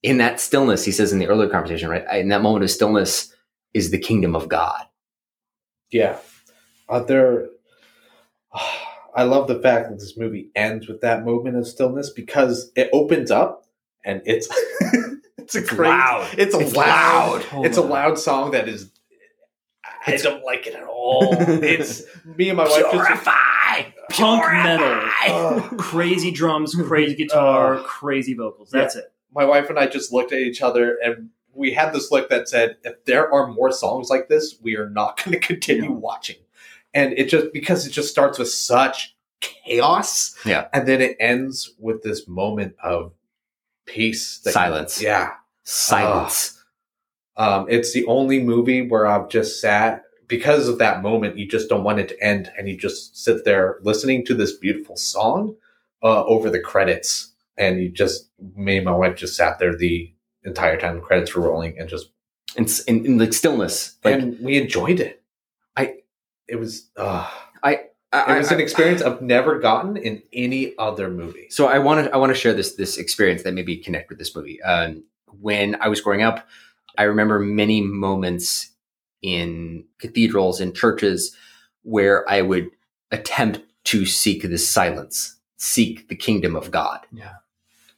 [0.01, 2.05] in that stillness, he says in the earlier conversation, right?
[2.19, 3.33] In that moment of stillness
[3.73, 4.85] is the kingdom of God.
[5.91, 6.17] Yeah.
[6.87, 7.49] Are there,
[9.15, 12.89] I love the fact that this movie ends with that moment of stillness because it
[12.93, 13.65] opens up
[14.05, 14.47] and it's
[15.37, 16.29] it's a crazy, loud.
[16.37, 17.41] It's a It's loud.
[17.41, 17.45] loud.
[17.53, 18.91] Oh it's a loud song that is.
[20.05, 21.35] I It's- don't like it at all.
[21.39, 22.03] It's
[22.37, 22.91] me and my wife just.
[22.91, 23.91] Purify!
[24.11, 25.09] Punk metal.
[25.27, 25.77] Ugh.
[25.77, 28.69] crazy drums, crazy guitar, crazy vocals.
[28.71, 29.11] That's it.
[29.33, 32.47] my wife and I just looked at each other and we had this look that
[32.47, 35.89] said, if there are more songs like this, we are not going to continue Yeah.
[35.97, 36.37] watching.
[36.93, 40.67] And it just because it just starts with such chaos, Yeah.
[40.73, 43.13] and then it ends with this moment of
[43.85, 45.01] peace, Silence.
[45.01, 45.31] Yeah,
[45.63, 46.61] Silence.
[47.37, 51.37] um, it's the only movie where I've just sat because of that moment.
[51.37, 54.53] You just don't want it to end, and you just sit there listening to this
[54.57, 55.55] beautiful song
[56.03, 60.11] uh, over the credits, and you just me and my wife just sat there the
[60.43, 62.09] entire time the credits were rolling, and just
[62.57, 63.95] And in, in like stillness.
[64.03, 65.21] Like and we enjoyed it.
[65.77, 65.95] I-
[66.49, 67.29] it was uh,
[67.63, 71.47] I, it was I- an experience I've never gotten in any other movie.
[71.49, 74.17] So I want to I want to share this this experience that maybe connect with
[74.17, 74.61] this movie.
[74.61, 75.03] Um,
[75.39, 76.47] when I was growing up,
[76.97, 78.71] I remember many moments
[79.21, 81.35] in cathedrals and churches
[81.83, 82.69] where I would
[83.11, 86.99] attempt to seek this silence, seek the kingdom of God.
[87.11, 87.33] Yeah.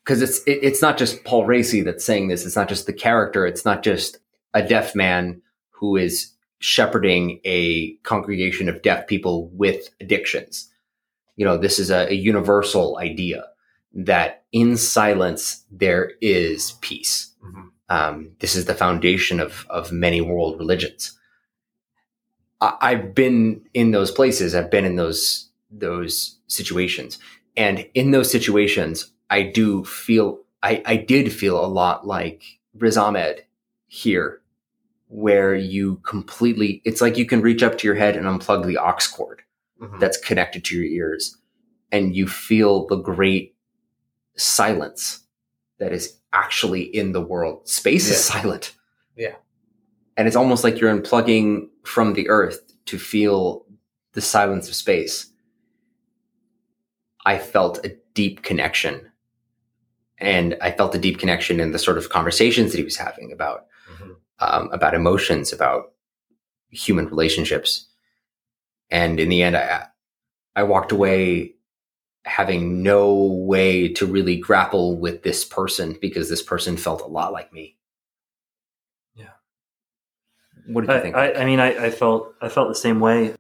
[0.03, 2.45] Because it's it, it's not just Paul Raci that's saying this.
[2.45, 3.45] It's not just the character.
[3.45, 4.18] It's not just
[4.53, 6.32] a deaf man who is
[6.62, 10.70] shepherding a congregation of deaf people with addictions.
[11.36, 13.46] You know this is a, a universal idea
[13.94, 17.34] that in silence there is peace.
[17.90, 21.18] Um, this is the foundation of of many world religions.
[22.62, 24.56] I, i've been in those places.
[24.56, 27.18] I've been in those those situations.
[27.58, 32.44] And in those situations i do feel i i did feel a lot like
[32.76, 33.44] riz ahmed
[33.88, 34.40] here
[35.14, 38.78] where you completely it's like you can reach up to your head and unplug the
[38.78, 39.42] aux cord
[39.82, 40.00] Mhm.
[40.00, 41.38] that's connected to your ears
[41.92, 43.54] and you feel the great
[44.38, 45.20] silence
[45.80, 48.74] that is actually in the world space is silent
[49.18, 49.36] Yeah.
[50.16, 53.66] and it's almost like you're unplugging from the earth to feel
[54.14, 55.28] the silence of space
[57.26, 59.12] i felt a deep connection
[60.20, 63.32] and i felt a deep connection in the sort of conversations that he was having
[63.34, 63.66] about
[63.98, 64.16] Mhm.
[64.41, 65.93] Um, about emotions, about
[66.69, 67.88] human relationships.
[68.89, 69.88] And in the end, I,
[70.55, 71.53] I walked away
[72.26, 77.34] having no way to really grapple with this person because this person felt a lot
[77.34, 77.77] like me.
[79.15, 79.30] Yeah.
[80.68, 81.15] What did you I, think?
[81.15, 83.35] I, I mean, I, I felt I felt the same way.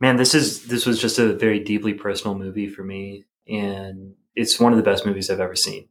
[0.00, 4.60] Man, this is this was just a very deeply personal movie for me, and it's
[4.60, 5.88] one of the best movies I've ever seen.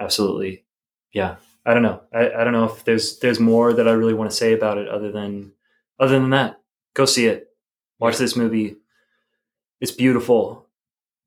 [0.00, 0.64] Absolutely,
[1.12, 1.36] yeah.
[1.68, 2.00] I don't know.
[2.14, 4.78] I, I don't know if there's there's more that I really want to say about
[4.78, 5.52] it other than
[6.00, 6.60] other than that.
[6.94, 7.48] Go see it.
[7.98, 8.76] Watch this movie.
[9.80, 10.66] It's beautiful.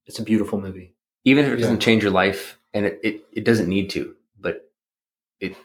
[0.07, 0.95] It's a beautiful movie.
[1.25, 1.85] Even if it doesn't Yeah.
[1.85, 4.69] change your life, and it, it, it doesn't need to, but
[5.39, 5.55] it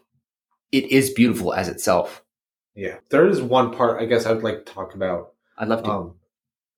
[0.73, 2.23] it is beautiful as itself.
[2.75, 5.33] Yeah, there is one part I guess I would like to talk about.
[5.57, 5.91] I'd love to.
[5.91, 6.15] Um,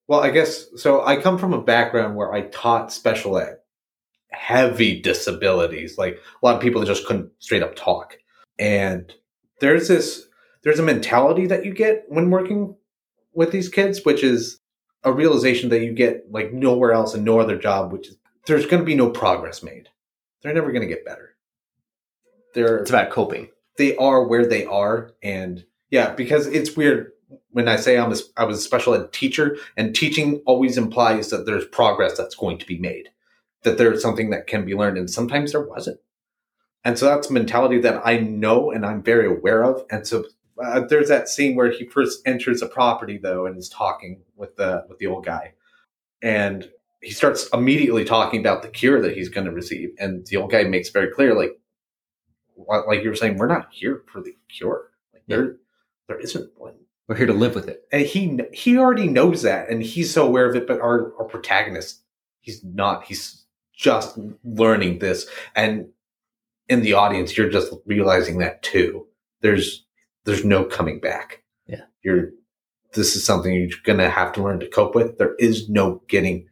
[0.06, 1.04] well, I guess so.
[1.04, 3.56] I come from a background where I taught special ed,
[4.30, 5.98] heavy disabilities.
[5.98, 8.16] Like a lot of people that just couldn't straight up talk,
[8.58, 9.12] and
[9.60, 10.26] there's this
[10.62, 12.74] there's a mentality that you get when working
[13.34, 14.58] with these kids, which is
[15.04, 18.66] a realization that you get like nowhere else and no other job, which is there's
[18.66, 19.88] going to be no progress made.
[20.42, 21.36] They're never going to get better.
[22.54, 23.48] They're it's about coping.
[23.76, 27.12] they are where they are and yeah because it's weird
[27.50, 31.28] when i say i'm a, i was a special ed teacher and teaching always implies
[31.30, 33.10] that there's progress that's going to be made
[33.62, 35.98] that there's something that can be learned and sometimes there wasn't
[36.84, 40.24] and so that's mentality that i know and i'm very aware of and so
[40.64, 44.56] uh, there's that scene where he first enters a property though and is talking with
[44.56, 45.52] the with the old guy
[46.22, 46.70] and
[47.00, 50.50] he starts immediately talking about the cure that he's going to receive and the old
[50.50, 51.58] guy makes very clear like
[52.54, 54.90] what- like you were saying, we're not here for the cure.
[55.12, 55.56] Like there,
[56.08, 56.74] there isn't one.
[57.06, 57.84] We're here to live with it.
[57.92, 60.66] And he he already knows that, and he's so aware of it.
[60.66, 62.02] But our our protagonist,
[62.40, 63.04] he's not.
[63.04, 63.37] He's
[63.78, 65.86] just learning this, and
[66.68, 69.06] in the audience, you're just realizing that too.
[69.40, 69.86] There's
[70.24, 71.42] there's no coming back.
[71.66, 71.84] Yeah.
[72.02, 72.30] you're.
[72.94, 75.18] This is something you're gonna have to learn to cope with.
[75.18, 76.48] There is no getting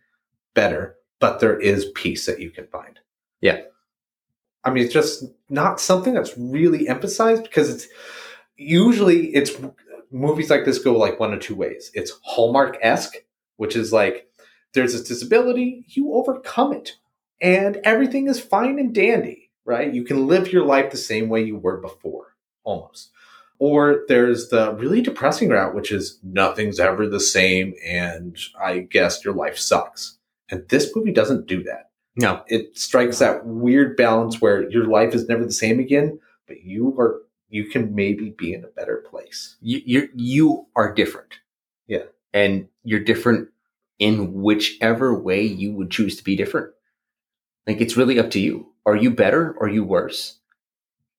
[0.54, 3.00] better, but there is peace that you can find.
[3.40, 3.62] Yeah.
[4.64, 7.88] I mean, it's just not something that's really emphasized because it's
[8.56, 9.52] usually it's
[10.10, 11.90] movies like this go like one or two ways.
[11.94, 13.16] It's Hallmark esque,
[13.56, 14.28] which is like
[14.74, 16.96] there's this disability, you overcome it,
[17.40, 19.50] and everything is fine and dandy.
[19.64, 19.92] right?
[19.92, 22.34] You can live your life the same way you were before,
[22.64, 23.10] almost.
[23.58, 29.24] Or there's the really depressing route, which is nothing's ever the same, and I guess
[29.24, 30.18] your life sucks.
[30.50, 31.90] And this movie doesn't do that.
[32.18, 36.62] No, It strikes that weird balance where your life is never the same again, but
[36.62, 39.56] you are you can maybe be in a better place.
[39.60, 41.34] you you you are different.
[41.88, 42.04] Yeah.
[42.32, 43.48] and you're different
[43.98, 46.72] in whichever way you would choose to be different.
[47.66, 48.72] Like it's really up to you.
[48.84, 50.38] Are you better or are you worse?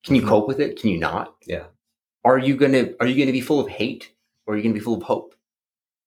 [0.05, 0.27] Can you Mhm.
[0.29, 0.79] cope with it?
[0.79, 1.35] Can you not?
[1.45, 1.65] Yeah.
[2.23, 4.11] Are you gonna Are you gonna be full of hate
[4.45, 5.35] or are you gonna be full of hope?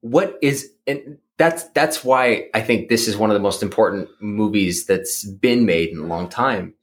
[0.00, 4.08] What is and that's that's why I think this is one of the most important
[4.20, 6.74] movies that's been made in a long time.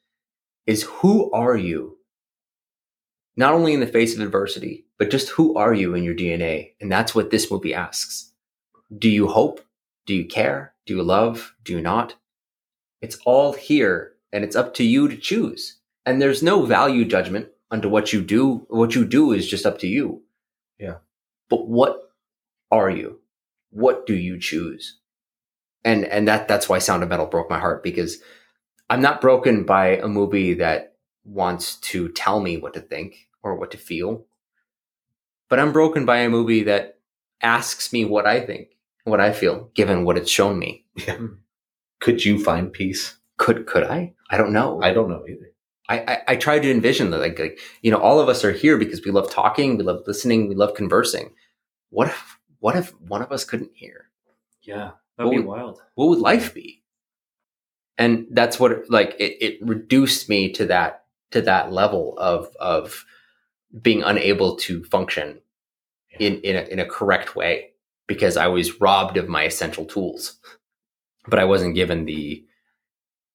[0.66, 1.98] Is who are you?
[3.36, 6.74] Not only in the face of adversity, but just who are you in your DNA?
[6.82, 8.34] And that's what this movie asks.
[8.98, 9.62] Do you hope?
[10.06, 10.74] Do you care?
[10.86, 11.54] Do you love?
[11.64, 12.16] Do you not?
[13.02, 15.80] It's all here and it's up to you to choose.
[16.06, 18.66] And there's no value judgment onto what you do.
[18.70, 20.24] What you do is just up to you.
[20.80, 20.98] Yeah.
[21.50, 22.12] But what
[22.72, 23.20] are you?
[23.72, 25.00] What do you choose?
[25.84, 28.20] And and that that's why Sound of Metal broke my heart because
[28.90, 33.56] I'm not broken by a movie that wants to tell me what to think or
[33.56, 34.26] what to feel.
[35.50, 37.00] But I'm broken by a movie that
[37.42, 38.70] asks me what I think,
[39.04, 40.86] what I feel, given what it's shown me.
[41.00, 41.36] Hmm.
[42.00, 43.18] Could you find peace?
[43.38, 44.14] Could could I?
[44.30, 44.82] I don't know.
[44.82, 45.52] I don't know either.
[45.90, 48.52] I, I, I try to envision that like, like you know all of us are
[48.52, 51.34] here because we love talking, we love listening, we love conversing.
[51.90, 54.10] What if what if one of us couldn't hear?
[54.64, 55.82] Yeah, that'd be Well, wild.
[55.96, 56.84] What would life be?
[57.98, 63.06] And that's what like it, it reduced me to that to that level of of
[63.82, 65.40] being unable to function
[66.20, 67.72] in in a, in a correct way
[68.08, 70.40] because I was robbed of my essential tools,
[71.28, 72.44] but I wasn't given the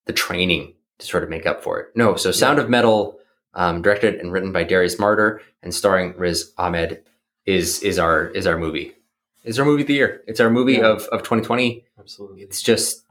[0.07, 1.89] the training to sort of make up for it.
[1.95, 3.19] No, so Sound of Metal,
[3.55, 7.03] um, directed and written by Darius Marder and starring Riz Ahmed,
[7.47, 8.95] is is our is our movie.
[9.45, 10.23] Is our movie of the year.
[10.27, 10.87] It's our movie Yeah.
[10.93, 11.85] of of 2020.
[11.99, 12.43] Absolutely.
[12.43, 13.05] It's just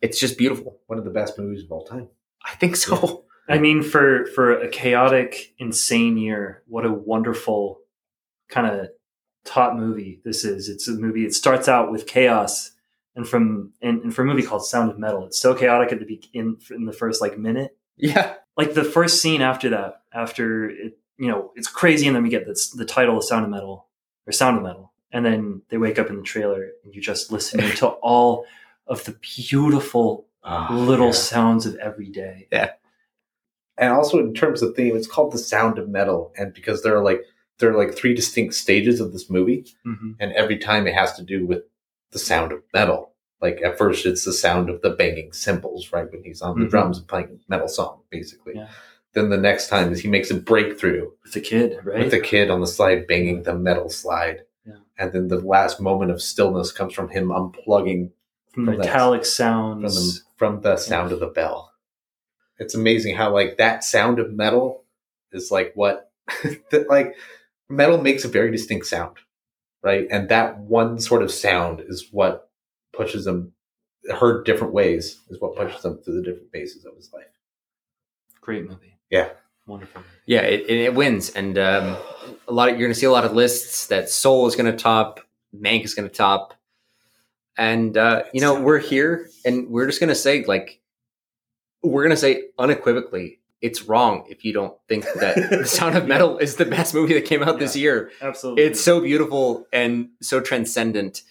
[0.00, 0.78] it's just beautiful.
[0.86, 2.08] One of the best movies of all time.
[2.44, 3.24] I think so.
[3.48, 7.80] I mean, for for a chaotic, insane year, what a wonderful
[8.48, 8.88] kind of
[9.44, 10.68] top movie this is.
[10.68, 11.24] It's a movie.
[11.26, 12.70] It starts out with chaos,
[13.16, 15.98] and from and, and for a movie called Sound of Metal, it's so chaotic at
[16.00, 17.76] the be- in in the first like minute.
[17.96, 18.34] Yeah.
[18.56, 22.28] Like the first scene after that, after it, you know, it's crazy, and then we
[22.28, 23.86] get this the title of Sound of Metal
[24.26, 27.30] or Sound of Metal, and then they wake up in the trailer, and you just
[27.32, 28.46] listening to all
[28.86, 29.16] of the
[29.48, 30.26] beautiful
[30.70, 31.12] little Yeah.
[31.12, 32.48] sounds of every day.
[32.52, 32.70] Yeah,
[33.78, 36.96] and also in terms of theme, it's called the Sound of Metal, and because there
[36.96, 37.22] are like
[37.58, 40.12] there are like three distinct stages of this movie, Mm-hmm.
[40.20, 41.62] and every time it has to do with
[42.14, 43.10] the sound of metal.
[43.42, 46.64] Like at first, it's the sound of the banging cymbals, right when he's on the
[46.64, 46.70] Mhm.
[46.70, 48.54] drums and playing metal song, basically.
[48.56, 48.68] Yeah.
[49.12, 51.98] Then the next time is he makes a breakthrough With the kid, right?
[51.98, 54.76] with the kid on the slide banging the metal slide, Yeah.
[54.98, 58.12] and then the last moment of stillness comes from him unplugging
[58.52, 59.24] from from that- metallic from
[59.82, 60.14] sounds.
[60.14, 61.72] the, from the sound of the bell.
[62.58, 64.84] It's amazing how like that sound of metal
[65.32, 66.10] is like what
[66.70, 67.14] that like
[67.68, 69.16] metal makes a very distinct sound,
[69.84, 70.08] right?
[70.10, 72.50] And that one sort of sound is what
[72.92, 73.52] pushes him
[74.10, 77.24] heard different ways is what pushes him through the different phases of his life.
[78.40, 78.98] Great movie.
[79.10, 79.30] Yeah.
[79.66, 80.02] Wonderful.
[80.26, 81.96] Yeah, it, it, wins, and um,
[82.46, 82.68] a lot.
[82.68, 85.20] Of, you're going to see a lot of lists that Soul is going to top,
[85.58, 86.52] Mank is going to top,
[87.56, 90.82] and uh, you know we're here, and we're just going to say like
[91.82, 96.06] we're going to say unequivocally, it's wrong if you don't think that The Sound of
[96.06, 98.10] Metal is the best movie that came out this year.
[98.20, 98.62] Absolutely.
[98.62, 101.22] It's so beautiful and so transcendent,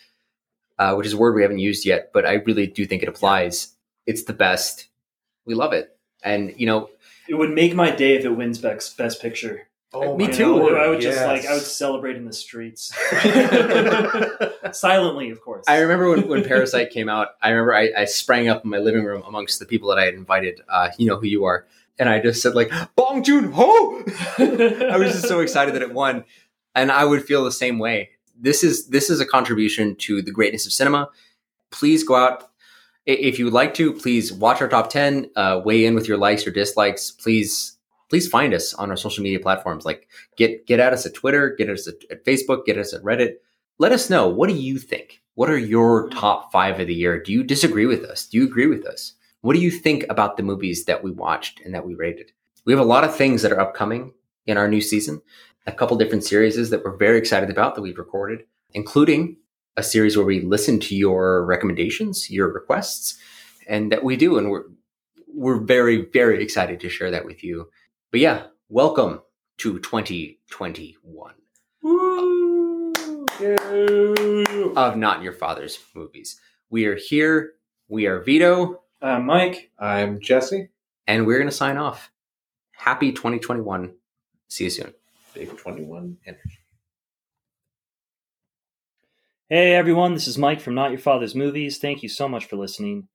[0.79, 3.07] uh, which is a word we haven't used yet, but I really do think it
[3.07, 3.75] applies.
[4.07, 4.87] It's the best.
[5.45, 6.89] We love it, and you know
[7.29, 9.67] it would make my day if it wins best best picture.
[9.95, 10.57] Oh, Me too.
[10.57, 11.27] know, I would just Yes.
[11.27, 12.91] like I would celebrate in the streets.
[14.71, 15.65] Silently, of course.
[15.67, 17.27] I remember when, when Parasite came out.
[17.43, 20.05] I remember I, I sprang up in my living room amongst the people that I
[20.05, 20.61] had invited.
[20.67, 21.67] Uh, you know who you are,
[21.99, 24.03] and I just said like Bong Joon Ho.
[24.37, 26.23] I was just so excited that it won,
[26.75, 28.09] and I would feel the same way.
[28.39, 31.09] This is this is a contribution to the greatness of cinema.
[31.71, 32.49] Please go out
[33.05, 33.93] if you would like to.
[33.93, 35.29] Please watch our top ten.
[35.35, 37.11] Uh, weigh in with your likes or dislikes.
[37.11, 37.77] Please
[38.09, 39.85] please find us on our social media platforms.
[39.85, 40.07] Like
[40.37, 43.35] get get at us at Twitter, get us at, at Facebook, get us at Reddit.
[43.79, 45.21] Let us know what do you think.
[45.35, 47.21] What are your top five of the year?
[47.21, 48.27] Do you disagree with us?
[48.27, 49.13] Do you agree with us?
[49.43, 52.31] What do you think about the movies that we watched and that we rated?
[52.63, 54.13] We have a lot of things that are upcoming
[54.45, 55.21] in our new season.
[55.67, 59.35] A couple different series that we're very excited about that we've recorded, including
[59.75, 63.17] a series where we listen to your recommendations, your requests,
[63.67, 64.37] and that we do.
[64.37, 64.63] And we're
[65.27, 67.69] we're very, very excited to share that with you.
[68.11, 69.23] But yeah, welcome
[69.57, 71.33] to 2021
[74.77, 76.39] of Not Your Father's Movies.
[76.69, 77.55] We are here.
[77.89, 79.69] We are Vito, Uh, Mike.
[79.77, 80.69] I'm Jesse.
[81.07, 82.09] and we're going to sign off.
[82.71, 83.93] Happy 2021.
[84.47, 84.93] See you soon.
[85.33, 86.59] Big 21 energy.
[89.49, 91.79] Hey everyone, this is Mike from Not Your Father's Movies.
[91.79, 93.09] Thank you so much for listening.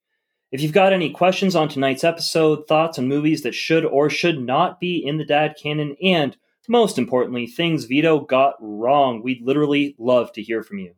[0.52, 4.38] If you've got any questions on tonight's episode, thoughts on movies that should or should
[4.38, 6.36] not be in the dad canon, and
[6.68, 10.92] most importantly, things Vito got wrong, we'd literally love to hear from you.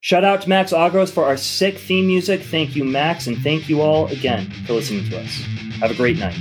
[0.00, 2.42] Shout out to Max Agros for our sick theme music.
[2.42, 5.44] Thank you, Max, and thank you all again for listening to us.
[5.80, 6.38] Have a great night.